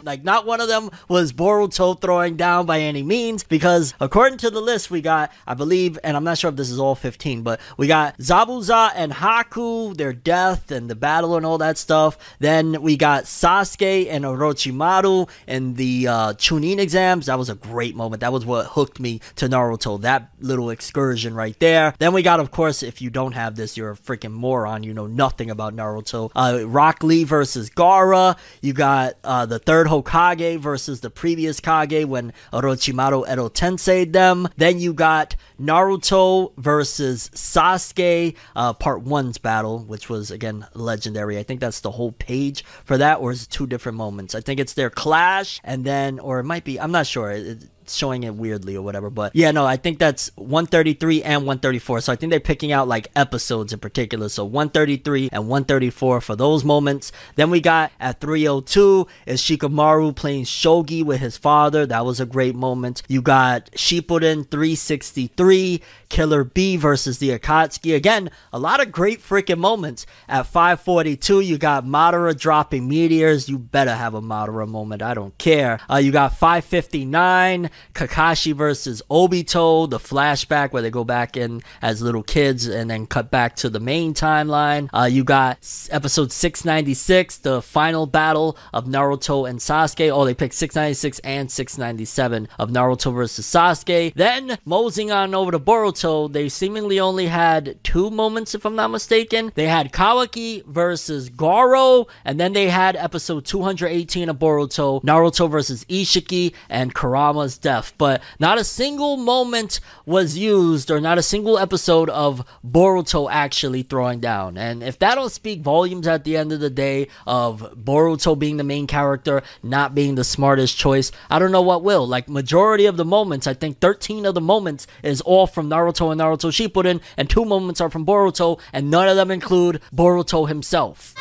Like, 0.05 0.25
not 0.25 0.47
one 0.47 0.61
of 0.61 0.69
them 0.69 0.91
was 1.09 1.33
Boruto 1.33 2.01
throwing 2.01 2.37
down 2.37 2.67
by 2.67 2.81
any 2.81 3.03
means, 3.03 3.45
because 3.45 3.95
according 4.01 4.39
to 4.39 4.51
the 4.51 4.61
list, 4.61 4.91
we 4.91 5.01
got, 5.01 5.33
I 5.47 5.55
believe, 5.55 5.99
and 6.03 6.17
I'm 6.17 6.25
not 6.25 6.39
sure 6.39 6.51
if 6.51 6.57
this 6.57 6.71
is 6.71 6.79
all 6.79 6.95
15, 6.95 7.43
but 7.43 7.61
we 7.77 7.87
got 7.87 8.19
Zabuza 8.19 8.93
and 8.95 9.13
Haku, 9.13 9.97
their 9.97 10.13
death 10.13 10.71
and 10.71 10.89
the 10.89 10.95
battle 10.95 11.37
and 11.37 11.45
all 11.47 11.59
that 11.59 11.79
stuff. 11.79 12.19
Then 12.39 12.83
we 12.83 12.97
got 12.97 13.25
Sasuke 13.25 14.09
and 14.11 14.25
Orochimaru 14.25 15.29
and 15.47 15.77
the 15.77 16.09
uh, 16.09 16.33
Chunin 16.35 16.79
exams. 16.79 17.27
That 17.27 17.39
was 17.39 17.49
a 17.49 17.55
great 17.55 17.95
moment. 17.95 18.21
That 18.21 18.33
was 18.33 18.45
what 18.45 18.67
hooked 18.67 19.01
me 19.01 19.21
to 19.37 19.49
Naruto. 19.49 20.01
That 20.01 20.31
little 20.41 20.71
excursion 20.71 21.35
right 21.35 21.59
there. 21.59 21.95
Then 21.99 22.13
we 22.13 22.23
got, 22.23 22.41
of 22.41 22.51
course, 22.51 22.83
if 22.83 23.01
you 23.03 23.11
don't 23.11 23.33
have 23.33 23.57
this, 23.57 23.77
you're 23.77 23.93
a 23.93 23.97
freaking 23.97 24.33
moron. 24.33 24.83
You 24.83 24.95
know 24.95 25.07
nothing 25.07 25.51
about 25.51 25.75
Naruto. 25.75 26.31
Uh, 26.35 26.67
Rock 26.67 27.03
Lee 27.03 27.25
versus 27.25 27.71
Gaara. 27.71 28.37
You 28.61 28.73
got 28.73 29.17
uh, 29.25 29.47
the 29.47 29.59
third 29.59 29.87
Hokage 29.91 30.59
versus 30.59 31.01
the 31.01 31.11
previous 31.11 31.61
Kage 31.61 32.05
when 32.07 32.33
Orochimaru 32.53 33.31
Edo 33.31 33.49
Tensei 33.49 34.11
them. 34.11 34.49
Then 34.57 34.79
you 34.79 34.95
got 34.95 35.37
Naruto 35.61 36.53
versus 36.57 37.31
Sasuke, 37.35 38.37
uh, 38.55 38.73
part 38.73 39.03
one's 39.03 39.39
battle, 39.39 39.81
which 39.81 40.09
was 40.09 40.31
again 40.31 40.67
legendary. 40.75 41.39
I 41.39 41.43
think 41.43 41.61
that's 41.61 41.81
the 41.81 41.91
whole 41.91 42.13
page 42.13 42.65
for 42.85 42.97
that, 42.99 43.21
or 43.21 43.33
is 43.33 43.43
it 43.43 43.51
two 43.51 43.67
different 43.67 43.99
moments? 43.99 44.35
I 44.35 44.41
think 44.41 44.61
it's 44.61 44.75
their 44.75 44.91
clash, 44.91 45.61
and 45.65 45.85
then, 45.85 46.19
or 46.19 46.39
it 46.39 46.45
might 46.45 46.65
be, 46.65 46.79
I'm 46.81 46.93
not 46.93 47.07
sure. 47.07 47.31
It, 47.33 47.65
showing 47.95 48.23
it 48.25 48.35
weirdly 48.35 48.77
or 48.77 48.83
whatever. 48.83 49.11
But 49.11 49.35
yeah, 49.35 49.51
no, 49.51 49.67
I 49.67 49.77
think 49.77 49.99
that's 49.99 50.31
133 50.37 51.23
and 51.23 51.43
134. 51.43 52.01
So 52.01 52.13
I 52.13 52.17
think 52.17 52.31
they're 52.31 52.41
picking 52.41 52.73
out 52.73 52.89
like 52.89 53.09
episodes 53.17 53.73
in 53.73 53.79
particular. 53.79 54.29
So 54.29 54.45
133 54.45 55.31
and 55.33 55.49
134 55.49 56.21
for 56.21 56.37
those 56.37 56.65
moments. 56.65 57.13
Then 57.37 57.51
we 57.51 57.61
got 57.61 57.93
at 58.01 58.21
302 58.21 59.07
is 59.27 59.43
Shikamaru 59.43 60.15
playing 60.15 60.45
shogi 60.45 61.05
with 61.05 61.21
his 61.21 61.37
father. 61.37 61.87
That 61.87 62.05
was 62.05 62.21
a 62.21 62.27
great 62.27 62.55
moment. 62.55 63.03
You 63.09 63.23
got 63.23 63.71
Shippuden 63.73 64.51
363, 64.51 65.83
Killer 66.09 66.45
B 66.45 66.77
versus 66.77 67.19
the 67.19 67.39
Akatsuki. 67.39 67.95
Again, 67.95 68.31
a 68.53 68.59
lot 68.59 68.81
of 68.81 68.93
great 68.93 69.21
freaking 69.21 69.59
moments. 69.59 70.07
At 70.29 70.47
542, 70.47 71.41
you 71.41 71.59
got 71.59 71.85
Madara 71.85 72.39
dropping 72.39 72.89
meteors. 72.89 73.49
You 73.49 73.59
better 73.59 73.95
have 73.95 74.15
a 74.15 74.21
Madara 74.21 74.69
moment. 74.69 75.03
I 75.03 75.15
don't 75.15 75.37
care. 75.39 75.81
Uh, 75.91 75.97
you 75.97 76.13
got 76.13 76.37
559, 76.37 77.71
Kakashi 77.95 78.55
versus 78.55 79.03
Obito, 79.11 79.89
the 79.89 79.99
flashback 79.99 80.73
where 80.73 80.83
they 80.83 80.91
go 80.91 81.05
back 81.05 81.37
in 81.37 81.63
as 81.83 82.03
little 82.03 82.23
kids 82.23 82.67
and 82.67 82.91
then 82.91 83.07
cut 83.07 83.31
back 83.31 83.57
to 83.57 83.69
the 83.69 83.81
main 83.81 84.15
timeline. 84.15 84.89
Uh, 84.93 85.05
you 85.05 85.25
got 85.25 85.59
episode 85.91 86.33
696, 86.33 87.39
the 87.39 87.63
final 87.63 88.07
battle 88.07 88.57
of 88.73 88.87
Naruto 88.87 89.49
and 89.49 89.59
Sasuke. 89.59 90.11
Oh, 90.13 90.25
they 90.25 90.35
picked 90.35 90.55
696 90.55 91.19
and 91.21 91.51
697 91.51 92.49
of 92.59 92.71
Naruto 92.71 93.15
versus 93.15 93.47
Sasuke. 93.47 94.13
Then, 94.15 94.59
moseying 94.65 95.11
on 95.11 95.35
over 95.35 95.51
to 95.51 95.59
Boruto, 95.59 96.33
they 96.33 96.49
seemingly 96.49 97.01
only 97.01 97.27
had 97.27 97.79
two 97.83 98.11
moments, 98.11 98.55
if 98.55 98.65
I'm 98.65 98.77
not 98.77 98.91
mistaken. 98.91 99.53
They 99.55 99.67
had 99.67 99.93
Kawaki 99.93 100.65
versus 100.67 101.31
Garo, 101.31 102.09
and 102.25 102.39
then 102.39 102.53
they 102.53 102.69
had 102.69 102.97
episode 102.97 103.45
218 103.45 104.29
of 104.29 104.39
Boruto, 104.39 105.03
Naruto 105.03 105.51
versus 105.51 105.85
Ishiki, 105.87 106.55
and 106.69 106.95
Kurama's 106.95 107.59
death. 107.59 107.70
But 107.99 108.23
not 108.39 108.59
a 108.59 108.65
single 108.65 109.17
moment 109.17 109.81
was 110.05 110.37
used, 110.37 110.91
or 110.91 111.01
not 111.01 111.19
a 111.19 111.23
single 111.23 111.59
episode 111.59 112.11
of 112.11 112.45
Boruto 112.67 113.29
actually 113.31 113.83
throwing 113.83 114.21
down. 114.21 114.57
And 114.57 114.83
if 114.83 114.99
that 114.99 115.15
don't 115.15 115.31
speak 115.31 115.61
volumes 115.61 116.07
at 116.07 116.25
the 116.25 116.37
end 116.37 116.53
of 116.53 116.61
the 116.61 116.71
day 116.71 117.09
of 117.27 117.75
Boruto 117.77 118.39
being 118.39 118.57
the 118.57 118.65
main 118.65 118.87
character, 118.87 119.43
not 119.63 119.95
being 119.95 120.17
the 120.17 120.25
smartest 120.25 120.77
choice, 120.77 121.13
I 121.31 121.39
don't 121.39 121.53
know 121.53 121.63
what 121.63 121.85
will. 121.85 122.07
Like, 122.07 122.29
majority 122.29 122.87
of 122.87 122.97
the 122.97 123.05
moments, 123.05 123.47
I 123.47 123.55
think 123.55 123.81
13 123.81 124.27
of 124.27 124.35
the 124.35 124.41
moments 124.41 124.87
is 125.03 125.21
all 125.21 125.47
from 125.47 125.71
Naruto 125.71 126.11
and 126.11 126.21
Naruto 126.21 126.51
Shippuden, 126.51 127.01
and 127.17 127.31
two 127.31 127.45
moments 127.45 127.81
are 127.81 127.91
from 127.91 128.05
Boruto, 128.05 128.61
and 128.73 128.91
none 128.91 129.09
of 129.09 129.17
them 129.17 129.31
include 129.31 129.81
Boruto 129.95 130.49
himself. 130.49 131.15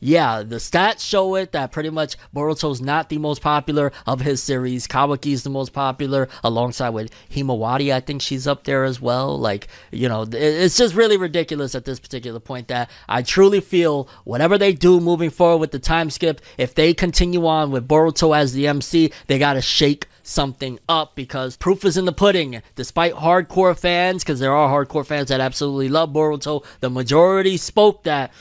Yeah, 0.00 0.42
the 0.42 0.56
stats 0.56 1.00
show 1.00 1.34
it 1.34 1.52
that 1.52 1.72
pretty 1.72 1.90
much 1.90 2.16
Boruto's 2.34 2.80
not 2.80 3.08
the 3.10 3.18
most 3.18 3.42
popular 3.42 3.92
of 4.06 4.22
his 4.22 4.42
series. 4.42 4.86
Kawaki's 4.86 5.42
the 5.42 5.50
most 5.50 5.72
popular, 5.72 6.28
alongside 6.42 6.90
with 6.90 7.10
Himawari. 7.30 7.92
I 7.92 8.00
think 8.00 8.22
she's 8.22 8.46
up 8.46 8.64
there 8.64 8.84
as 8.84 9.00
well. 9.00 9.38
Like, 9.38 9.68
you 9.90 10.08
know, 10.08 10.26
it's 10.32 10.76
just 10.76 10.94
really 10.94 11.16
ridiculous 11.16 11.74
at 11.74 11.84
this 11.84 12.00
particular 12.00 12.40
point 12.40 12.68
that 12.68 12.90
I 13.08 13.22
truly 13.22 13.60
feel 13.60 14.08
whatever 14.24 14.56
they 14.56 14.72
do 14.72 15.00
moving 15.00 15.30
forward 15.30 15.58
with 15.58 15.70
the 15.70 15.78
time 15.78 16.10
skip, 16.10 16.40
if 16.56 16.74
they 16.74 16.94
continue 16.94 17.46
on 17.46 17.70
with 17.70 17.86
Boruto 17.86 18.36
as 18.36 18.52
the 18.54 18.66
MC, 18.66 19.12
they 19.26 19.38
gotta 19.38 19.60
shake 19.62 20.06
something 20.22 20.78
up 20.88 21.14
because 21.14 21.56
proof 21.56 21.84
is 21.84 21.96
in 21.96 22.04
the 22.04 22.12
pudding. 22.12 22.62
Despite 22.76 23.14
hardcore 23.14 23.78
fans, 23.78 24.22
because 24.22 24.40
there 24.40 24.54
are 24.54 24.68
hardcore 24.68 25.04
fans 25.06 25.28
that 25.28 25.40
absolutely 25.40 25.88
love 25.88 26.10
Boruto, 26.10 26.64
the 26.80 26.90
majority 26.90 27.56
spoke 27.56 28.04
that 28.04 28.32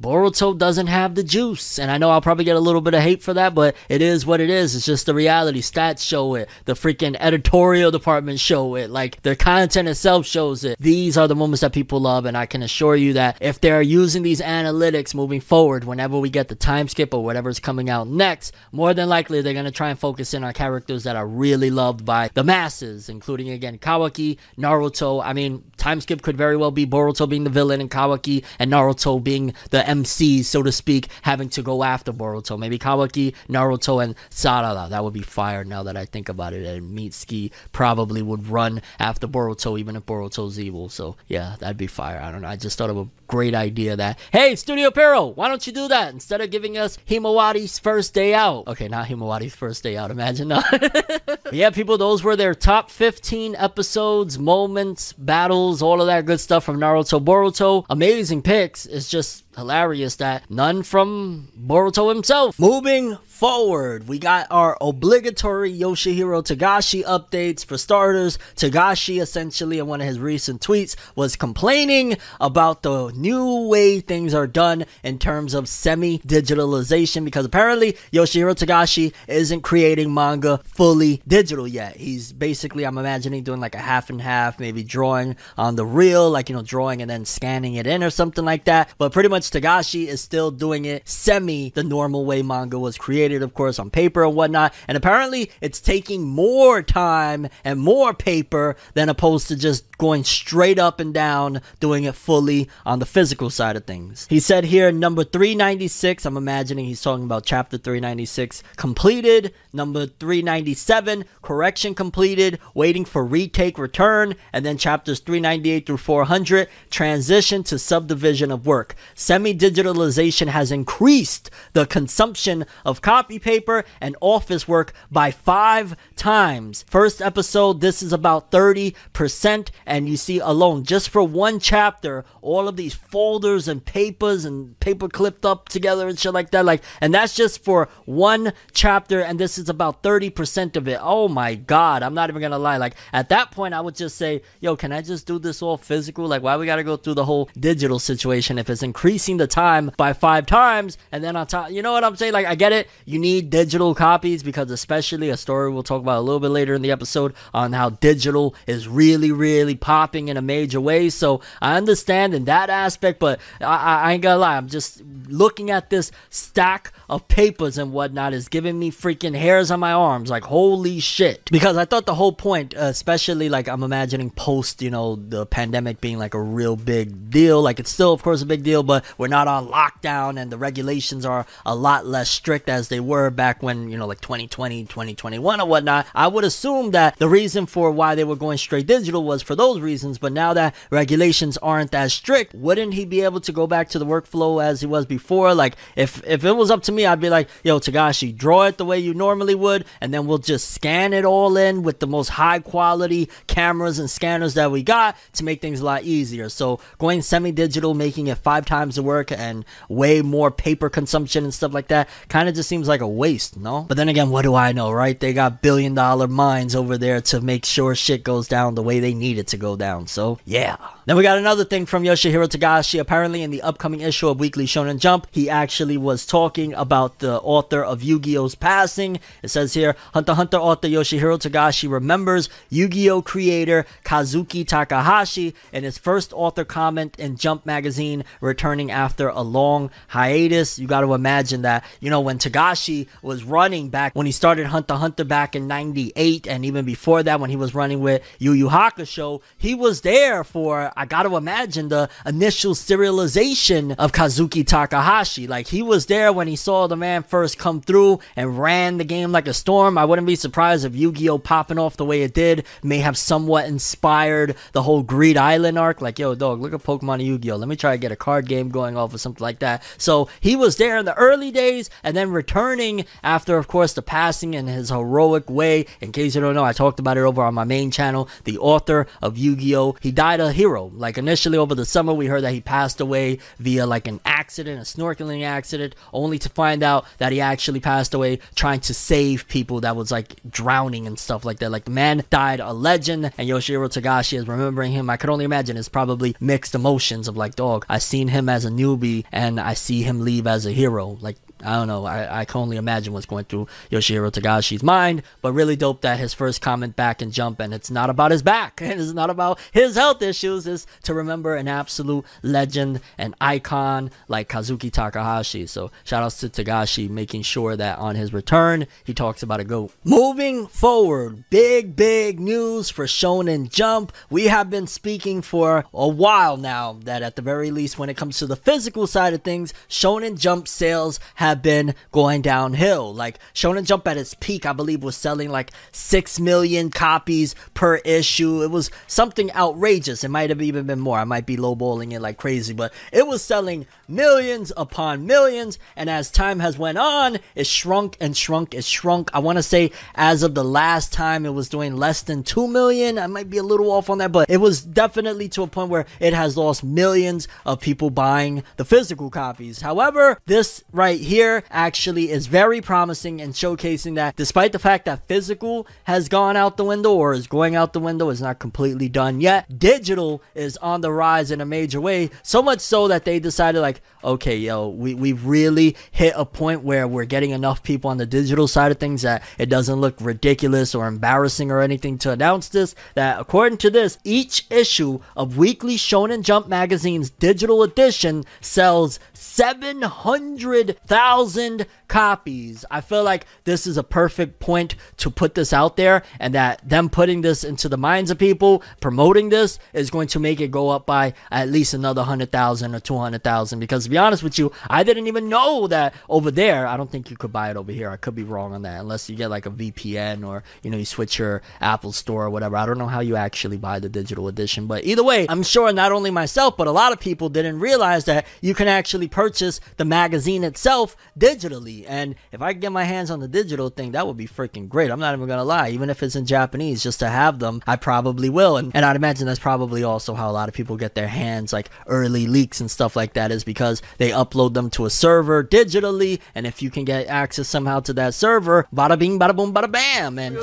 Boruto 0.00 0.56
doesn't 0.56 0.86
have 0.88 1.14
the 1.14 1.24
juice. 1.24 1.78
And 1.78 1.90
I 1.90 1.98
know 1.98 2.10
I'll 2.10 2.20
probably 2.20 2.44
get 2.44 2.56
a 2.56 2.60
little 2.60 2.80
bit 2.80 2.94
of 2.94 3.02
hate 3.02 3.22
for 3.22 3.34
that, 3.34 3.54
but 3.54 3.76
it 3.88 4.02
is 4.02 4.26
what 4.26 4.40
it 4.40 4.50
is. 4.50 4.74
It's 4.74 4.86
just 4.86 5.06
the 5.06 5.14
reality. 5.14 5.62
Stats 5.62 6.06
show 6.06 6.34
it. 6.34 6.48
The 6.64 6.74
freaking 6.74 7.16
editorial 7.18 7.90
department 7.90 8.40
show 8.40 8.74
it. 8.74 8.90
Like 8.90 9.22
the 9.22 9.34
content 9.36 9.88
itself 9.88 10.26
shows 10.26 10.64
it. 10.64 10.78
These 10.78 11.16
are 11.16 11.28
the 11.28 11.34
moments 11.34 11.60
that 11.60 11.72
people 11.72 12.00
love. 12.00 12.26
And 12.26 12.36
I 12.36 12.46
can 12.46 12.62
assure 12.62 12.96
you 12.96 13.14
that 13.14 13.38
if 13.40 13.60
they're 13.60 13.82
using 13.82 14.22
these 14.22 14.40
analytics 14.40 15.14
moving 15.14 15.40
forward, 15.40 15.84
whenever 15.84 16.18
we 16.18 16.30
get 16.30 16.48
the 16.48 16.54
time 16.54 16.88
skip 16.88 17.14
or 17.14 17.24
whatever's 17.24 17.60
coming 17.60 17.88
out 17.88 18.08
next, 18.08 18.54
more 18.72 18.94
than 18.94 19.08
likely 19.08 19.40
they're 19.40 19.52
going 19.52 19.64
to 19.64 19.70
try 19.70 19.90
and 19.90 19.98
focus 19.98 20.34
in 20.34 20.44
on 20.44 20.52
characters 20.52 21.04
that 21.04 21.16
are 21.16 21.26
really 21.26 21.70
loved 21.70 22.04
by 22.04 22.30
the 22.34 22.44
masses, 22.44 23.08
including 23.08 23.50
again 23.50 23.78
Kawaki, 23.78 24.38
Naruto. 24.58 25.22
I 25.24 25.32
mean, 25.32 25.64
time 25.76 26.00
skip 26.00 26.22
could 26.22 26.36
very 26.36 26.56
well 26.56 26.70
be 26.70 26.86
Boruto 26.86 27.28
being 27.28 27.44
the 27.44 27.50
villain 27.50 27.80
and 27.80 27.90
Kawaki 27.90 28.44
and 28.58 28.72
Naruto 28.72 29.22
being 29.22 29.54
the 29.70 29.85
MCs, 29.86 30.44
so 30.44 30.62
to 30.62 30.72
speak, 30.72 31.08
having 31.22 31.48
to 31.50 31.62
go 31.62 31.82
after 31.82 32.12
Boruto. 32.12 32.58
Maybe 32.58 32.78
Kawaki, 32.78 33.34
Naruto, 33.48 34.02
and 34.02 34.14
Sarada. 34.30 34.88
That 34.90 35.04
would 35.04 35.12
be 35.14 35.22
fire 35.22 35.64
now 35.64 35.82
that 35.84 35.96
I 35.96 36.04
think 36.04 36.28
about 36.28 36.52
it. 36.52 36.66
And 36.66 36.96
Mitsuki 36.96 37.52
probably 37.72 38.22
would 38.22 38.48
run 38.48 38.82
after 38.98 39.26
Boruto, 39.26 39.78
even 39.78 39.96
if 39.96 40.04
Boruto's 40.06 40.58
evil. 40.58 40.88
So, 40.88 41.16
yeah, 41.28 41.56
that'd 41.58 41.76
be 41.76 41.86
fire. 41.86 42.20
I 42.20 42.30
don't 42.30 42.42
know. 42.42 42.48
I 42.48 42.56
just 42.56 42.78
thought 42.78 42.90
of 42.90 42.98
a 42.98 43.08
great 43.26 43.54
idea 43.54 43.96
that, 43.96 44.18
hey, 44.32 44.56
Studio 44.56 44.90
Pierrot, 44.90 45.36
why 45.36 45.48
don't 45.48 45.66
you 45.66 45.72
do 45.72 45.88
that 45.88 46.12
instead 46.12 46.40
of 46.40 46.50
giving 46.50 46.78
us 46.78 46.98
Himawari's 47.06 47.78
first 47.78 48.14
day 48.14 48.34
out? 48.34 48.66
Okay, 48.66 48.88
not 48.88 49.06
Himawari's 49.06 49.54
first 49.54 49.82
day 49.82 49.96
out. 49.96 50.10
Imagine 50.10 50.48
that. 50.48 51.40
yeah, 51.52 51.70
people, 51.70 51.98
those 51.98 52.22
were 52.22 52.36
their 52.36 52.54
top 52.54 52.90
15 52.90 53.56
episodes, 53.56 54.38
moments, 54.38 55.12
battles, 55.12 55.82
all 55.82 56.00
of 56.00 56.06
that 56.06 56.26
good 56.26 56.40
stuff 56.40 56.64
from 56.64 56.78
Naruto 56.78 57.22
Boruto. 57.22 57.84
Amazing 57.90 58.42
picks. 58.42 58.86
It's 58.86 59.08
just 59.08 59.44
hilarious 59.56 60.16
that 60.16 60.50
none 60.50 60.82
from 60.82 61.48
Boruto 61.58 62.12
himself. 62.12 62.58
Moving 62.58 63.16
forward, 63.36 64.08
we 64.08 64.18
got 64.18 64.46
our 64.50 64.78
obligatory 64.80 65.70
Yoshihiro 65.70 66.42
Togashi 66.42 67.04
updates. 67.04 67.66
For 67.66 67.76
starters, 67.76 68.38
Togashi 68.56 69.20
essentially 69.20 69.78
in 69.78 69.86
one 69.86 70.00
of 70.00 70.06
his 70.06 70.18
recent 70.18 70.62
tweets 70.62 70.96
was 71.14 71.36
complaining 71.36 72.16
about 72.40 72.82
the 72.82 73.12
new 73.14 73.68
way 73.68 74.00
things 74.00 74.32
are 74.32 74.46
done 74.46 74.86
in 75.02 75.18
terms 75.18 75.52
of 75.52 75.68
semi-digitalization 75.68 77.26
because 77.26 77.44
apparently 77.44 77.92
Yoshihiro 78.10 78.54
Togashi 78.54 79.12
isn't 79.28 79.60
creating 79.60 80.14
manga 80.14 80.58
fully 80.64 81.20
digital 81.28 81.68
yet. 81.68 81.96
He's 81.96 82.32
basically, 82.32 82.84
I'm 82.84 82.96
imagining, 82.96 83.42
doing 83.42 83.60
like 83.60 83.74
a 83.74 83.78
half 83.78 84.08
and 84.08 84.22
half, 84.22 84.58
maybe 84.58 84.82
drawing 84.82 85.36
on 85.58 85.76
the 85.76 85.84
reel, 85.84 86.30
like, 86.30 86.48
you 86.48 86.56
know, 86.56 86.62
drawing 86.62 87.02
and 87.02 87.10
then 87.10 87.26
scanning 87.26 87.74
it 87.74 87.86
in 87.86 88.02
or 88.02 88.08
something 88.08 88.46
like 88.46 88.64
that. 88.64 88.88
But 88.96 89.12
pretty 89.12 89.28
much 89.28 89.50
Togashi 89.50 90.06
is 90.06 90.22
still 90.22 90.50
doing 90.50 90.86
it 90.86 91.06
semi 91.06 91.68
the 91.70 91.84
normal 91.84 92.24
way 92.24 92.40
manga 92.40 92.78
was 92.78 92.96
created, 92.96 93.25
of 93.32 93.54
course, 93.54 93.78
on 93.78 93.90
paper 93.90 94.24
and 94.24 94.34
whatnot. 94.34 94.74
And 94.88 94.96
apparently 94.96 95.50
it's 95.60 95.80
taking 95.80 96.22
more 96.22 96.82
time 96.82 97.48
and 97.64 97.80
more 97.80 98.14
paper 98.14 98.76
than 98.94 99.08
opposed 99.08 99.48
to 99.48 99.56
just 99.56 99.95
going 99.98 100.24
straight 100.24 100.78
up 100.78 101.00
and 101.00 101.12
down, 101.14 101.60
doing 101.80 102.04
it 102.04 102.14
fully 102.14 102.68
on 102.84 102.98
the 102.98 103.06
physical 103.06 103.50
side 103.50 103.76
of 103.76 103.84
things. 103.84 104.26
He 104.28 104.40
said 104.40 104.64
here, 104.64 104.92
number 104.92 105.24
396, 105.24 106.24
I'm 106.24 106.36
imagining 106.36 106.86
he's 106.86 107.02
talking 107.02 107.24
about 107.24 107.44
chapter 107.44 107.78
396, 107.78 108.62
completed. 108.76 109.54
Number 109.72 110.06
397, 110.06 111.24
correction 111.42 111.94
completed, 111.94 112.58
waiting 112.74 113.04
for 113.04 113.24
retake 113.24 113.78
return. 113.78 114.34
And 114.52 114.64
then 114.64 114.78
chapters 114.78 115.20
398 115.20 115.86
through 115.86 115.96
400, 115.98 116.68
transition 116.90 117.62
to 117.64 117.78
subdivision 117.78 118.50
of 118.50 118.66
work. 118.66 118.94
Semi 119.14 119.54
digitalization 119.54 120.48
has 120.48 120.72
increased 120.72 121.50
the 121.72 121.86
consumption 121.86 122.66
of 122.84 123.02
copy 123.02 123.38
paper 123.38 123.84
and 124.00 124.16
office 124.20 124.66
work 124.66 124.92
by 125.10 125.30
five 125.30 125.96
times. 126.16 126.84
First 126.88 127.20
episode, 127.20 127.80
this 127.80 128.02
is 128.02 128.12
about 128.12 128.50
30%. 128.50 129.70
And 129.86 130.08
you 130.08 130.16
see 130.16 130.40
alone, 130.40 130.82
just 130.82 131.08
for 131.08 131.22
one 131.22 131.60
chapter, 131.60 132.24
all 132.46 132.68
of 132.68 132.76
these 132.76 132.94
folders 132.94 133.66
and 133.66 133.84
papers 133.84 134.44
and 134.44 134.78
paper 134.78 135.08
clipped 135.08 135.44
up 135.44 135.68
together 135.68 136.08
and 136.08 136.18
shit 136.18 136.32
like 136.32 136.50
that. 136.52 136.64
Like, 136.64 136.82
and 137.00 137.12
that's 137.12 137.34
just 137.34 137.64
for 137.64 137.88
one 138.04 138.52
chapter. 138.72 139.20
And 139.20 139.38
this 139.38 139.58
is 139.58 139.68
about 139.68 140.02
30% 140.02 140.76
of 140.76 140.86
it. 140.86 141.00
Oh 141.02 141.26
my 141.28 141.56
God. 141.56 142.04
I'm 142.04 142.14
not 142.14 142.30
even 142.30 142.46
to 142.50 142.58
lie. 142.58 142.76
Like, 142.76 142.94
at 143.12 143.30
that 143.30 143.50
point, 143.50 143.74
I 143.74 143.80
would 143.80 143.96
just 143.96 144.16
say, 144.16 144.42
yo, 144.60 144.76
can 144.76 144.92
I 144.92 145.02
just 145.02 145.26
do 145.26 145.40
this 145.40 145.60
all 145.60 145.76
physical? 145.76 146.28
Like, 146.28 146.42
why 146.42 146.56
we 146.56 146.66
got 146.66 146.76
to 146.76 146.84
go 146.84 146.96
through 146.96 147.14
the 147.14 147.24
whole 147.24 147.50
digital 147.58 147.98
situation 147.98 148.58
if 148.58 148.70
it's 148.70 148.82
increasing 148.82 149.38
the 149.38 149.48
time 149.48 149.90
by 149.96 150.12
five 150.12 150.46
times? 150.46 150.98
And 151.10 151.24
then 151.24 151.34
on 151.34 151.48
top, 151.48 151.72
you 151.72 151.82
know 151.82 151.92
what 151.92 152.04
I'm 152.04 152.14
saying? 152.14 152.32
Like, 152.32 152.46
I 152.46 152.54
get 152.54 152.72
it. 152.72 152.88
You 153.04 153.18
need 153.18 153.50
digital 153.50 153.92
copies 153.94 154.44
because, 154.44 154.70
especially 154.70 155.30
a 155.30 155.36
story 155.36 155.72
we'll 155.72 155.82
talk 155.82 156.00
about 156.00 156.18
a 156.18 156.20
little 156.20 156.40
bit 156.40 156.50
later 156.50 156.74
in 156.74 156.82
the 156.82 156.92
episode 156.92 157.34
on 157.52 157.72
how 157.72 157.90
digital 157.90 158.54
is 158.68 158.86
really, 158.86 159.32
really 159.32 159.74
popping 159.74 160.28
in 160.28 160.36
a 160.36 160.42
major 160.42 160.80
way. 160.80 161.10
So 161.10 161.40
I 161.60 161.76
understand 161.76 162.35
in 162.36 162.44
that 162.44 162.70
aspect, 162.70 163.18
but 163.18 163.40
I, 163.60 164.02
I 164.02 164.12
ain't 164.12 164.22
gonna 164.22 164.38
lie. 164.38 164.56
I'm 164.56 164.68
just 164.68 165.02
looking 165.28 165.70
at 165.70 165.90
this 165.90 166.12
stack 166.30 166.92
of 167.08 167.26
papers 167.28 167.78
and 167.78 167.92
whatnot 167.92 168.32
is 168.32 168.48
giving 168.48 168.78
me 168.78 168.90
freaking 168.90 169.34
hairs 169.34 169.70
on 169.70 169.80
my 169.80 169.92
arms. 169.92 170.30
Like, 170.30 170.44
holy 170.44 171.00
shit. 171.00 171.50
Because 171.50 171.76
I 171.76 171.84
thought 171.84 172.06
the 172.06 172.14
whole 172.14 172.32
point, 172.32 172.74
uh, 172.76 172.80
especially 172.80 173.48
like 173.48 173.68
I'm 173.68 173.82
imagining 173.82 174.30
post, 174.30 174.82
you 174.82 174.90
know, 174.90 175.16
the 175.16 175.46
pandemic 175.46 176.00
being 176.00 176.18
like 176.18 176.34
a 176.34 176.40
real 176.40 176.76
big 176.76 177.30
deal. 177.30 177.62
Like, 177.62 177.80
it's 177.80 177.90
still, 177.90 178.12
of 178.12 178.22
course, 178.22 178.42
a 178.42 178.46
big 178.46 178.62
deal, 178.62 178.82
but 178.82 179.04
we're 179.18 179.28
not 179.28 179.48
on 179.48 179.68
lockdown 179.68 180.40
and 180.40 180.50
the 180.50 180.58
regulations 180.58 181.24
are 181.24 181.46
a 181.64 181.74
lot 181.74 182.06
less 182.06 182.30
strict 182.30 182.68
as 182.68 182.88
they 182.88 183.00
were 183.00 183.30
back 183.30 183.62
when, 183.62 183.88
you 183.88 183.96
know, 183.96 184.06
like 184.06 184.20
2020, 184.20 184.84
2021 184.84 185.60
or 185.60 185.66
whatnot. 185.66 186.06
I 186.14 186.28
would 186.28 186.44
assume 186.44 186.90
that 186.90 187.16
the 187.18 187.28
reason 187.28 187.66
for 187.66 187.90
why 187.90 188.14
they 188.14 188.24
were 188.24 188.36
going 188.36 188.58
straight 188.58 188.86
digital 188.86 189.24
was 189.24 189.42
for 189.42 189.54
those 189.54 189.80
reasons. 189.80 190.18
But 190.18 190.32
now 190.32 190.52
that 190.54 190.74
regulations 190.90 191.56
aren't 191.58 191.94
as 191.94 192.12
strict, 192.12 192.25
wouldn't 192.54 192.94
he 192.94 193.04
be 193.04 193.22
able 193.22 193.40
to 193.40 193.52
go 193.52 193.66
back 193.66 193.88
to 193.90 193.98
the 193.98 194.06
workflow 194.06 194.62
as 194.62 194.80
he 194.80 194.86
was 194.86 195.06
before? 195.06 195.54
Like, 195.54 195.76
if, 195.94 196.24
if 196.26 196.44
it 196.44 196.52
was 196.52 196.70
up 196.70 196.82
to 196.84 196.92
me, 196.92 197.06
I'd 197.06 197.20
be 197.20 197.30
like, 197.30 197.48
yo, 197.62 197.78
Togashi, 197.78 198.36
draw 198.36 198.64
it 198.64 198.78
the 198.78 198.84
way 198.84 198.98
you 198.98 199.14
normally 199.14 199.54
would, 199.54 199.84
and 200.00 200.12
then 200.12 200.26
we'll 200.26 200.38
just 200.38 200.70
scan 200.70 201.12
it 201.12 201.24
all 201.24 201.56
in 201.56 201.82
with 201.82 202.00
the 202.00 202.06
most 202.06 202.28
high 202.28 202.58
quality 202.58 203.28
cameras 203.46 203.98
and 203.98 204.10
scanners 204.10 204.54
that 204.54 204.70
we 204.70 204.82
got 204.82 205.16
to 205.34 205.44
make 205.44 205.60
things 205.60 205.80
a 205.80 205.84
lot 205.84 206.02
easier. 206.04 206.48
So 206.48 206.80
going 206.98 207.22
semi 207.22 207.52
digital, 207.52 207.94
making 207.94 208.26
it 208.26 208.38
five 208.38 208.66
times 208.66 208.96
the 208.96 209.02
work 209.02 209.30
and 209.32 209.64
way 209.88 210.22
more 210.22 210.50
paper 210.50 210.88
consumption 210.88 211.44
and 211.44 211.54
stuff 211.54 211.72
like 211.72 211.88
that 211.88 212.08
kind 212.28 212.48
of 212.48 212.54
just 212.54 212.68
seems 212.68 212.88
like 212.88 213.00
a 213.00 213.08
waste, 213.08 213.56
no? 213.56 213.82
But 213.82 213.96
then 213.96 214.08
again, 214.08 214.30
what 214.30 214.42
do 214.42 214.54
I 214.54 214.72
know, 214.72 214.90
right? 214.90 215.18
They 215.18 215.32
got 215.32 215.62
billion 215.62 215.94
dollar 215.94 216.28
minds 216.28 216.74
over 216.74 216.98
there 216.98 217.20
to 217.22 217.40
make 217.40 217.64
sure 217.64 217.94
shit 217.94 218.24
goes 218.24 218.48
down 218.48 218.74
the 218.74 218.82
way 218.82 219.00
they 219.00 219.14
need 219.14 219.38
it 219.38 219.48
to 219.48 219.56
go 219.56 219.76
down. 219.76 220.06
So, 220.06 220.38
yeah. 220.44 220.76
Then 221.06 221.16
we 221.16 221.22
got 221.22 221.38
another 221.38 221.64
thing 221.64 221.86
from 221.86 222.04
Yoshihiro 222.16 222.48
Togashi, 222.48 222.98
Apparently, 222.98 223.42
in 223.42 223.50
the 223.50 223.60
upcoming 223.60 224.00
issue 224.00 224.28
of 224.28 224.40
Weekly 224.40 224.64
Shonen 224.64 224.98
Jump, 224.98 225.26
he 225.32 225.50
actually 225.50 225.98
was 225.98 226.24
talking 226.24 226.72
about 226.72 227.18
the 227.18 227.38
author 227.40 227.84
of 227.84 228.02
Yu 228.02 228.18
Gi 228.18 228.38
Oh's 228.38 228.54
passing. 228.54 229.20
It 229.42 229.48
says 229.48 229.74
here 229.74 229.94
Hunter 230.14 230.32
Hunter 230.32 230.56
author 230.56 230.88
Yoshihiro 230.88 231.38
Togashi 231.38 231.90
remembers 231.90 232.48
Yu 232.70 232.88
Gi 232.88 233.10
Oh 233.10 233.20
creator 233.20 233.84
Kazuki 234.02 234.66
Takahashi 234.66 235.54
in 235.74 235.84
his 235.84 235.98
first 235.98 236.32
author 236.32 236.64
comment 236.64 237.18
in 237.18 237.36
Jump 237.36 237.66
magazine, 237.66 238.24
returning 238.40 238.90
after 238.90 239.28
a 239.28 239.42
long 239.42 239.90
hiatus. 240.08 240.78
You 240.78 240.86
got 240.86 241.02
to 241.02 241.12
imagine 241.12 241.60
that, 241.62 241.84
you 242.00 242.08
know, 242.08 242.22
when 242.22 242.38
Togashi 242.38 243.08
was 243.20 243.44
running 243.44 243.90
back, 243.90 244.14
when 244.14 244.24
he 244.24 244.32
started 244.32 244.68
Hunter 244.68 244.94
Hunter 244.94 245.24
back 245.24 245.54
in 245.54 245.68
98, 245.68 246.46
and 246.46 246.64
even 246.64 246.86
before 246.86 247.22
that, 247.24 247.40
when 247.40 247.50
he 247.50 247.56
was 247.56 247.74
running 247.74 248.00
with 248.00 248.22
Yu 248.38 248.52
Yu 248.52 248.68
Hakusho, 248.68 249.42
he 249.58 249.74
was 249.74 250.00
there 250.00 250.42
for, 250.44 250.90
I 250.96 251.04
gotta 251.04 251.36
imagine, 251.36 251.88
the 251.88 251.95
initial 252.24 252.74
serialization 252.74 253.94
of 253.98 254.12
Kazuki 254.12 254.66
Takahashi. 254.66 255.46
Like, 255.46 255.68
he 255.68 255.82
was 255.82 256.06
there 256.06 256.32
when 256.32 256.48
he 256.48 256.56
saw 256.56 256.86
the 256.86 256.96
man 256.96 257.22
first 257.22 257.58
come 257.58 257.80
through 257.80 258.20
and 258.34 258.58
ran 258.58 258.98
the 258.98 259.04
game 259.04 259.32
like 259.32 259.48
a 259.48 259.54
storm. 259.54 259.98
I 259.98 260.04
wouldn't 260.04 260.26
be 260.26 260.36
surprised 260.36 260.84
if 260.84 260.94
Yu 260.94 261.12
Gi 261.12 261.28
Oh! 261.30 261.38
popping 261.38 261.78
off 261.78 261.96
the 261.96 262.04
way 262.04 262.22
it 262.22 262.34
did 262.34 262.64
may 262.82 262.98
have 262.98 263.16
somewhat 263.16 263.66
inspired 263.66 264.56
the 264.72 264.82
whole 264.82 265.02
Greed 265.02 265.36
Island 265.36 265.78
arc. 265.78 266.00
Like, 266.00 266.18
yo, 266.18 266.34
dog, 266.34 266.60
look 266.60 266.74
at 266.74 266.82
Pokemon 266.82 267.24
Yu 267.24 267.38
Gi 267.38 267.52
Oh! 267.52 267.56
Let 267.56 267.68
me 267.68 267.76
try 267.76 267.92
to 267.92 267.98
get 267.98 268.12
a 268.12 268.16
card 268.16 268.46
game 268.46 268.68
going 268.68 268.96
off 268.96 269.14
or 269.14 269.18
something 269.18 269.42
like 269.42 269.60
that. 269.60 269.82
So 269.98 270.28
he 270.40 270.56
was 270.56 270.76
there 270.76 270.98
in 270.98 271.04
the 271.04 271.14
early 271.14 271.50
days 271.50 271.90
and 272.02 272.16
then 272.16 272.30
returning 272.30 273.04
after, 273.22 273.56
of 273.56 273.68
course, 273.68 273.92
the 273.94 274.02
passing 274.02 274.54
in 274.54 274.66
his 274.66 274.90
heroic 274.90 275.48
way. 275.48 275.86
In 276.00 276.12
case 276.12 276.34
you 276.34 276.40
don't 276.40 276.54
know, 276.54 276.64
I 276.64 276.72
talked 276.72 277.00
about 277.00 277.16
it 277.16 277.22
over 277.22 277.42
on 277.42 277.54
my 277.54 277.64
main 277.64 277.90
channel. 277.90 278.28
The 278.44 278.58
author 278.58 279.06
of 279.22 279.38
Yu 279.38 279.56
Gi 279.56 279.76
Oh! 279.76 279.96
He 280.00 280.12
died 280.12 280.40
a 280.40 280.52
hero. 280.52 280.90
Like, 280.94 281.16
initially 281.16 281.56
over 281.58 281.74
the 281.74 281.85
summer, 281.86 282.12
we 282.12 282.26
heard 282.26 282.44
that 282.44 282.52
he 282.52 282.60
passed 282.60 283.00
away 283.00 283.38
via 283.58 283.86
like 283.86 284.06
an 284.06 284.20
accident, 284.24 284.80
a 284.80 284.82
snorkeling 284.82 285.42
accident, 285.44 285.94
only 286.12 286.38
to 286.38 286.48
find 286.48 286.82
out 286.82 287.06
that 287.18 287.32
he 287.32 287.40
actually 287.40 287.80
passed 287.80 288.14
away 288.14 288.40
trying 288.54 288.80
to 288.80 288.94
save 288.94 289.48
people 289.48 289.80
that 289.80 289.96
was 289.96 290.10
like 290.10 290.36
drowning 290.48 291.06
and 291.06 291.18
stuff 291.18 291.44
like 291.44 291.58
that. 291.60 291.70
Like, 291.70 291.84
the 291.84 291.90
man 291.90 292.24
died 292.30 292.60
a 292.60 292.72
legend, 292.72 293.32
and 293.38 293.48
Yoshihiro 293.48 293.88
Togashi 293.88 294.38
is 294.38 294.48
remembering 294.48 294.92
him. 294.92 295.08
I 295.10 295.16
could 295.16 295.30
only 295.30 295.44
imagine 295.44 295.76
it's 295.76 295.88
probably 295.88 296.36
mixed 296.40 296.74
emotions 296.74 297.28
of 297.28 297.36
like, 297.36 297.54
dog, 297.54 297.86
I 297.88 297.98
seen 297.98 298.28
him 298.28 298.48
as 298.48 298.64
a 298.64 298.70
newbie 298.70 299.24
and 299.32 299.60
I 299.60 299.74
see 299.74 300.02
him 300.02 300.20
leave 300.20 300.46
as 300.46 300.66
a 300.66 300.72
hero. 300.72 301.16
Like, 301.20 301.36
I 301.64 301.74
don't 301.74 301.88
know. 301.88 302.04
I, 302.04 302.40
I 302.40 302.44
can 302.44 302.60
only 302.60 302.76
imagine 302.76 303.12
what's 303.12 303.26
going 303.26 303.46
through 303.46 303.66
Yoshihiro 303.90 304.30
Togashi's 304.30 304.82
mind, 304.82 305.22
but 305.40 305.52
really 305.52 305.76
dope 305.76 306.02
that 306.02 306.18
his 306.18 306.34
first 306.34 306.60
comment 306.60 306.96
back 306.96 307.22
and 307.22 307.32
jump, 307.32 307.60
and 307.60 307.72
it's 307.72 307.90
not 307.90 308.10
about 308.10 308.30
his 308.30 308.42
back, 308.42 308.80
and 308.82 309.00
it's 309.00 309.12
not 309.12 309.30
about 309.30 309.58
his 309.72 309.96
health 309.96 310.20
issues, 310.22 310.66
is 310.66 310.86
to 311.04 311.14
remember 311.14 311.56
an 311.56 311.68
absolute 311.68 312.24
legend, 312.42 313.00
an 313.16 313.34
icon 313.40 314.10
like 314.28 314.48
Kazuki 314.48 314.90
Takahashi. 314.90 315.66
So 315.66 315.90
shout 316.04 316.22
outs 316.22 316.40
to 316.40 316.48
Togashi 316.48 317.08
making 317.08 317.42
sure 317.42 317.76
that 317.76 317.98
on 317.98 318.16
his 318.16 318.32
return, 318.32 318.86
he 319.04 319.14
talks 319.14 319.42
about 319.42 319.60
a 319.60 319.64
goat. 319.64 319.92
Moving 320.04 320.66
forward, 320.66 321.44
big, 321.48 321.96
big 321.96 322.38
news 322.38 322.90
for 322.90 323.06
Shonen 323.06 323.70
Jump. 323.70 324.12
We 324.28 324.44
have 324.44 324.68
been 324.68 324.86
speaking 324.86 325.40
for 325.40 325.86
a 325.94 326.08
while 326.08 326.56
now 326.56 326.98
that 327.04 327.22
at 327.22 327.36
the 327.36 327.42
very 327.42 327.70
least, 327.70 327.98
when 327.98 328.10
it 328.10 328.16
comes 328.16 328.38
to 328.38 328.46
the 328.46 328.56
physical 328.56 329.06
side 329.06 329.32
of 329.32 329.42
things, 329.42 329.72
Shonen 329.88 330.38
Jump 330.38 330.68
sales 330.68 331.18
have 331.36 331.45
have 331.46 331.62
been 331.62 331.94
going 332.12 332.42
downhill. 332.42 333.14
Like 333.14 333.38
Shonen 333.54 333.84
Jump 333.84 334.06
at 334.08 334.16
its 334.16 334.34
peak, 334.34 334.66
I 334.66 334.72
believe, 334.72 335.02
was 335.02 335.16
selling 335.16 335.50
like 335.50 335.70
six 335.92 336.40
million 336.40 336.90
copies 336.90 337.54
per 337.74 337.96
issue. 337.96 338.62
It 338.62 338.70
was 338.70 338.90
something 339.06 339.52
outrageous. 339.52 340.24
It 340.24 340.28
might 340.28 340.50
have 340.50 340.62
even 340.62 340.86
been 340.86 341.00
more. 341.00 341.18
I 341.18 341.24
might 341.24 341.46
be 341.46 341.56
lowballing 341.56 342.12
it 342.12 342.20
like 342.20 342.36
crazy, 342.36 342.74
but 342.74 342.92
it 343.12 343.26
was 343.26 343.42
selling 343.42 343.86
millions 344.08 344.72
upon 344.76 345.26
millions. 345.26 345.78
And 345.94 346.10
as 346.10 346.30
time 346.30 346.60
has 346.60 346.78
went 346.78 346.98
on, 346.98 347.38
it 347.54 347.66
shrunk 347.66 348.16
and 348.20 348.36
shrunk. 348.36 348.74
It 348.74 348.84
shrunk. 348.84 349.30
I 349.34 349.38
want 349.38 349.58
to 349.58 349.62
say 349.62 349.92
as 350.14 350.42
of 350.42 350.54
the 350.54 350.64
last 350.64 351.12
time, 351.12 351.46
it 351.46 351.54
was 351.54 351.68
doing 351.68 351.96
less 351.96 352.22
than 352.22 352.42
two 352.42 352.66
million. 352.66 353.18
I 353.18 353.26
might 353.26 353.50
be 353.50 353.58
a 353.58 353.62
little 353.62 353.90
off 353.90 354.10
on 354.10 354.18
that, 354.18 354.32
but 354.32 354.50
it 354.50 354.58
was 354.58 354.82
definitely 354.82 355.48
to 355.50 355.62
a 355.62 355.66
point 355.66 355.90
where 355.90 356.06
it 356.20 356.34
has 356.34 356.56
lost 356.56 356.82
millions 356.82 357.48
of 357.64 357.80
people 357.80 358.10
buying 358.10 358.62
the 358.76 358.84
physical 358.84 359.30
copies. 359.30 359.80
However, 359.80 360.38
this 360.46 360.82
right 360.92 361.20
here 361.20 361.35
here 361.36 361.62
actually 361.70 362.30
is 362.30 362.46
very 362.46 362.80
promising 362.80 363.42
and 363.42 363.52
showcasing 363.52 364.14
that 364.14 364.34
despite 364.36 364.72
the 364.72 364.78
fact 364.78 365.04
that 365.04 365.26
physical 365.28 365.86
has 366.04 366.30
gone 366.30 366.56
out 366.56 366.78
the 366.78 366.84
window 366.84 367.12
or 367.12 367.34
is 367.34 367.46
going 367.46 367.76
out 367.76 367.92
the 367.92 368.00
window, 368.00 368.30
is 368.30 368.40
not 368.40 368.58
completely 368.58 369.06
done 369.08 369.38
yet, 369.42 369.78
digital 369.78 370.42
is 370.54 370.78
on 370.78 371.02
the 371.02 371.12
rise 371.12 371.50
in 371.50 371.60
a 371.60 371.66
major 371.66 372.00
way. 372.00 372.30
So 372.42 372.62
much 372.62 372.80
so 372.80 373.06
that 373.08 373.26
they 373.26 373.38
decided, 373.38 373.82
like, 373.82 374.00
okay, 374.26 374.56
yo, 374.56 374.88
we, 374.88 375.14
we've 375.14 375.46
really 375.46 375.96
hit 376.10 376.34
a 376.36 376.44
point 376.44 376.82
where 376.82 377.06
we're 377.06 377.24
getting 377.24 377.50
enough 377.50 377.80
people 377.82 378.10
on 378.10 378.16
the 378.16 378.26
digital 378.26 378.66
side 378.66 378.90
of 378.90 378.98
things 378.98 379.22
that 379.22 379.44
it 379.56 379.68
doesn't 379.70 380.00
look 380.00 380.16
ridiculous 380.20 380.92
or 380.94 381.06
embarrassing 381.06 381.70
or 381.70 381.80
anything 381.80 382.18
to 382.18 382.32
announce 382.32 382.68
this. 382.68 382.94
That 383.14 383.40
according 383.40 383.78
to 383.78 383.90
this, 383.90 384.18
each 384.24 384.66
issue 384.68 385.20
of 385.36 385.56
Weekly 385.56 385.96
Shonen 385.96 386.42
Jump 386.42 386.66
magazine's 386.68 387.30
digital 387.30 387.84
edition 387.84 388.44
sells 388.60 389.20
700,000 389.32 391.86
copies. 392.08 392.84
I 392.90 393.00
feel 393.00 393.24
like 393.24 393.46
this 393.64 393.86
is 393.86 393.96
a 393.96 394.02
perfect 394.02 394.60
point 394.60 394.96
to 395.18 395.30
put 395.30 395.54
this 395.54 395.72
out 395.72 395.96
there 395.96 396.22
and 396.38 396.54
that 396.54 396.86
them 396.88 397.08
putting 397.08 397.40
this 397.40 397.64
into 397.64 397.88
the 397.88 397.96
minds 397.96 398.30
of 398.30 398.38
people, 398.38 398.82
promoting 399.00 399.48
this 399.48 399.78
is 399.92 400.10
going 400.10 400.28
to 400.28 400.38
make 400.38 400.60
it 400.60 400.70
go 400.70 400.90
up 400.90 401.06
by 401.06 401.34
at 401.50 401.68
least 401.68 401.94
another 401.94 402.20
100,000 402.20 402.94
or 402.94 403.00
200,000 403.00 403.80
because 403.80 404.04
to 404.04 404.10
be 404.10 404.18
honest 404.18 404.42
with 404.42 404.58
you, 404.58 404.72
I 404.88 405.02
didn't 405.02 405.26
even 405.26 405.48
know 405.48 405.86
that 405.88 406.14
over 406.28 406.50
there. 406.50 406.86
I 406.86 406.96
don't 406.96 407.10
think 407.10 407.30
you 407.30 407.36
could 407.36 407.52
buy 407.52 407.70
it 407.70 407.76
over 407.76 407.92
here. 407.92 408.10
I 408.10 408.16
could 408.16 408.34
be 408.34 408.44
wrong 408.44 408.72
on 408.72 408.82
that 408.82 409.00
unless 409.00 409.28
you 409.28 409.36
get 409.36 409.50
like 409.50 409.66
a 409.66 409.70
VPN 409.70 410.46
or 410.46 410.62
you 410.82 410.90
know 410.90 410.98
you 410.98 411.04
switch 411.04 411.38
your 411.38 411.62
Apple 411.80 412.12
store 412.12 412.46
or 412.46 412.50
whatever. 412.50 412.76
I 412.76 412.86
don't 412.86 412.98
know 412.98 413.06
how 413.06 413.20
you 413.20 413.36
actually 413.36 413.76
buy 413.76 413.98
the 413.98 414.08
digital 414.08 414.48
edition, 414.48 414.86
but 414.86 415.04
either 415.04 415.24
way, 415.24 415.46
I'm 415.48 415.62
sure 415.62 415.92
not 415.92 416.12
only 416.12 416.30
myself 416.30 416.76
but 416.76 416.86
a 416.86 416.92
lot 416.92 417.12
of 417.12 417.20
people 417.20 417.48
didn't 417.48 417.80
realize 417.80 418.24
that 418.26 418.46
you 418.60 418.74
can 418.74 418.88
actually 418.88 419.28
purchase 419.28 419.80
the 419.96 420.04
magazine 420.04 420.64
itself 420.64 421.16
digitally. 421.38 421.95
And 422.04 422.34
if 422.52 422.60
I 422.60 422.72
get 422.72 422.92
my 422.92 423.04
hands 423.04 423.30
on 423.30 423.40
the 423.40 423.48
digital 423.48 423.88
thing, 423.88 424.12
that 424.12 424.26
would 424.26 424.36
be 424.36 424.46
freaking 424.46 424.88
great. 424.88 425.10
I'm 425.10 425.20
not 425.20 425.34
even 425.34 425.46
gonna 425.46 425.64
lie. 425.64 425.90
Even 425.90 426.10
if 426.10 426.22
it's 426.22 426.36
in 426.36 426.46
Japanese, 426.46 427.02
just 427.02 427.20
to 427.20 427.28
have 427.28 427.58
them, 427.58 427.82
I 427.86 427.96
probably 427.96 428.48
will. 428.50 428.76
And, 428.76 428.90
and 428.94 429.04
I'd 429.04 429.16
imagine 429.16 429.46
that's 429.46 429.58
probably 429.60 430.02
also 430.02 430.34
how 430.34 430.50
a 430.50 430.52
lot 430.52 430.68
of 430.68 430.74
people 430.74 430.96
get 430.96 431.14
their 431.14 431.28
hands, 431.28 431.72
like 431.72 431.90
early 432.06 432.46
leaks 432.46 432.80
and 432.80 432.90
stuff 432.90 433.16
like 433.16 433.34
that, 433.34 433.50
is 433.50 433.64
because 433.64 434.02
they 434.18 434.30
upload 434.30 434.74
them 434.74 434.90
to 434.90 435.06
a 435.06 435.10
server 435.10 435.62
digitally. 435.62 436.40
And 436.54 436.66
if 436.66 436.82
you 436.82 436.90
can 436.90 437.04
get 437.04 437.28
access 437.28 437.68
somehow 437.68 438.00
to 438.00 438.12
that 438.14 438.34
server, 438.34 438.88
bada 438.94 439.18
bing, 439.18 439.38
bada 439.38 439.54
boom, 439.54 439.72
bada 439.72 439.90
bam. 439.90 440.38
And 440.38 440.56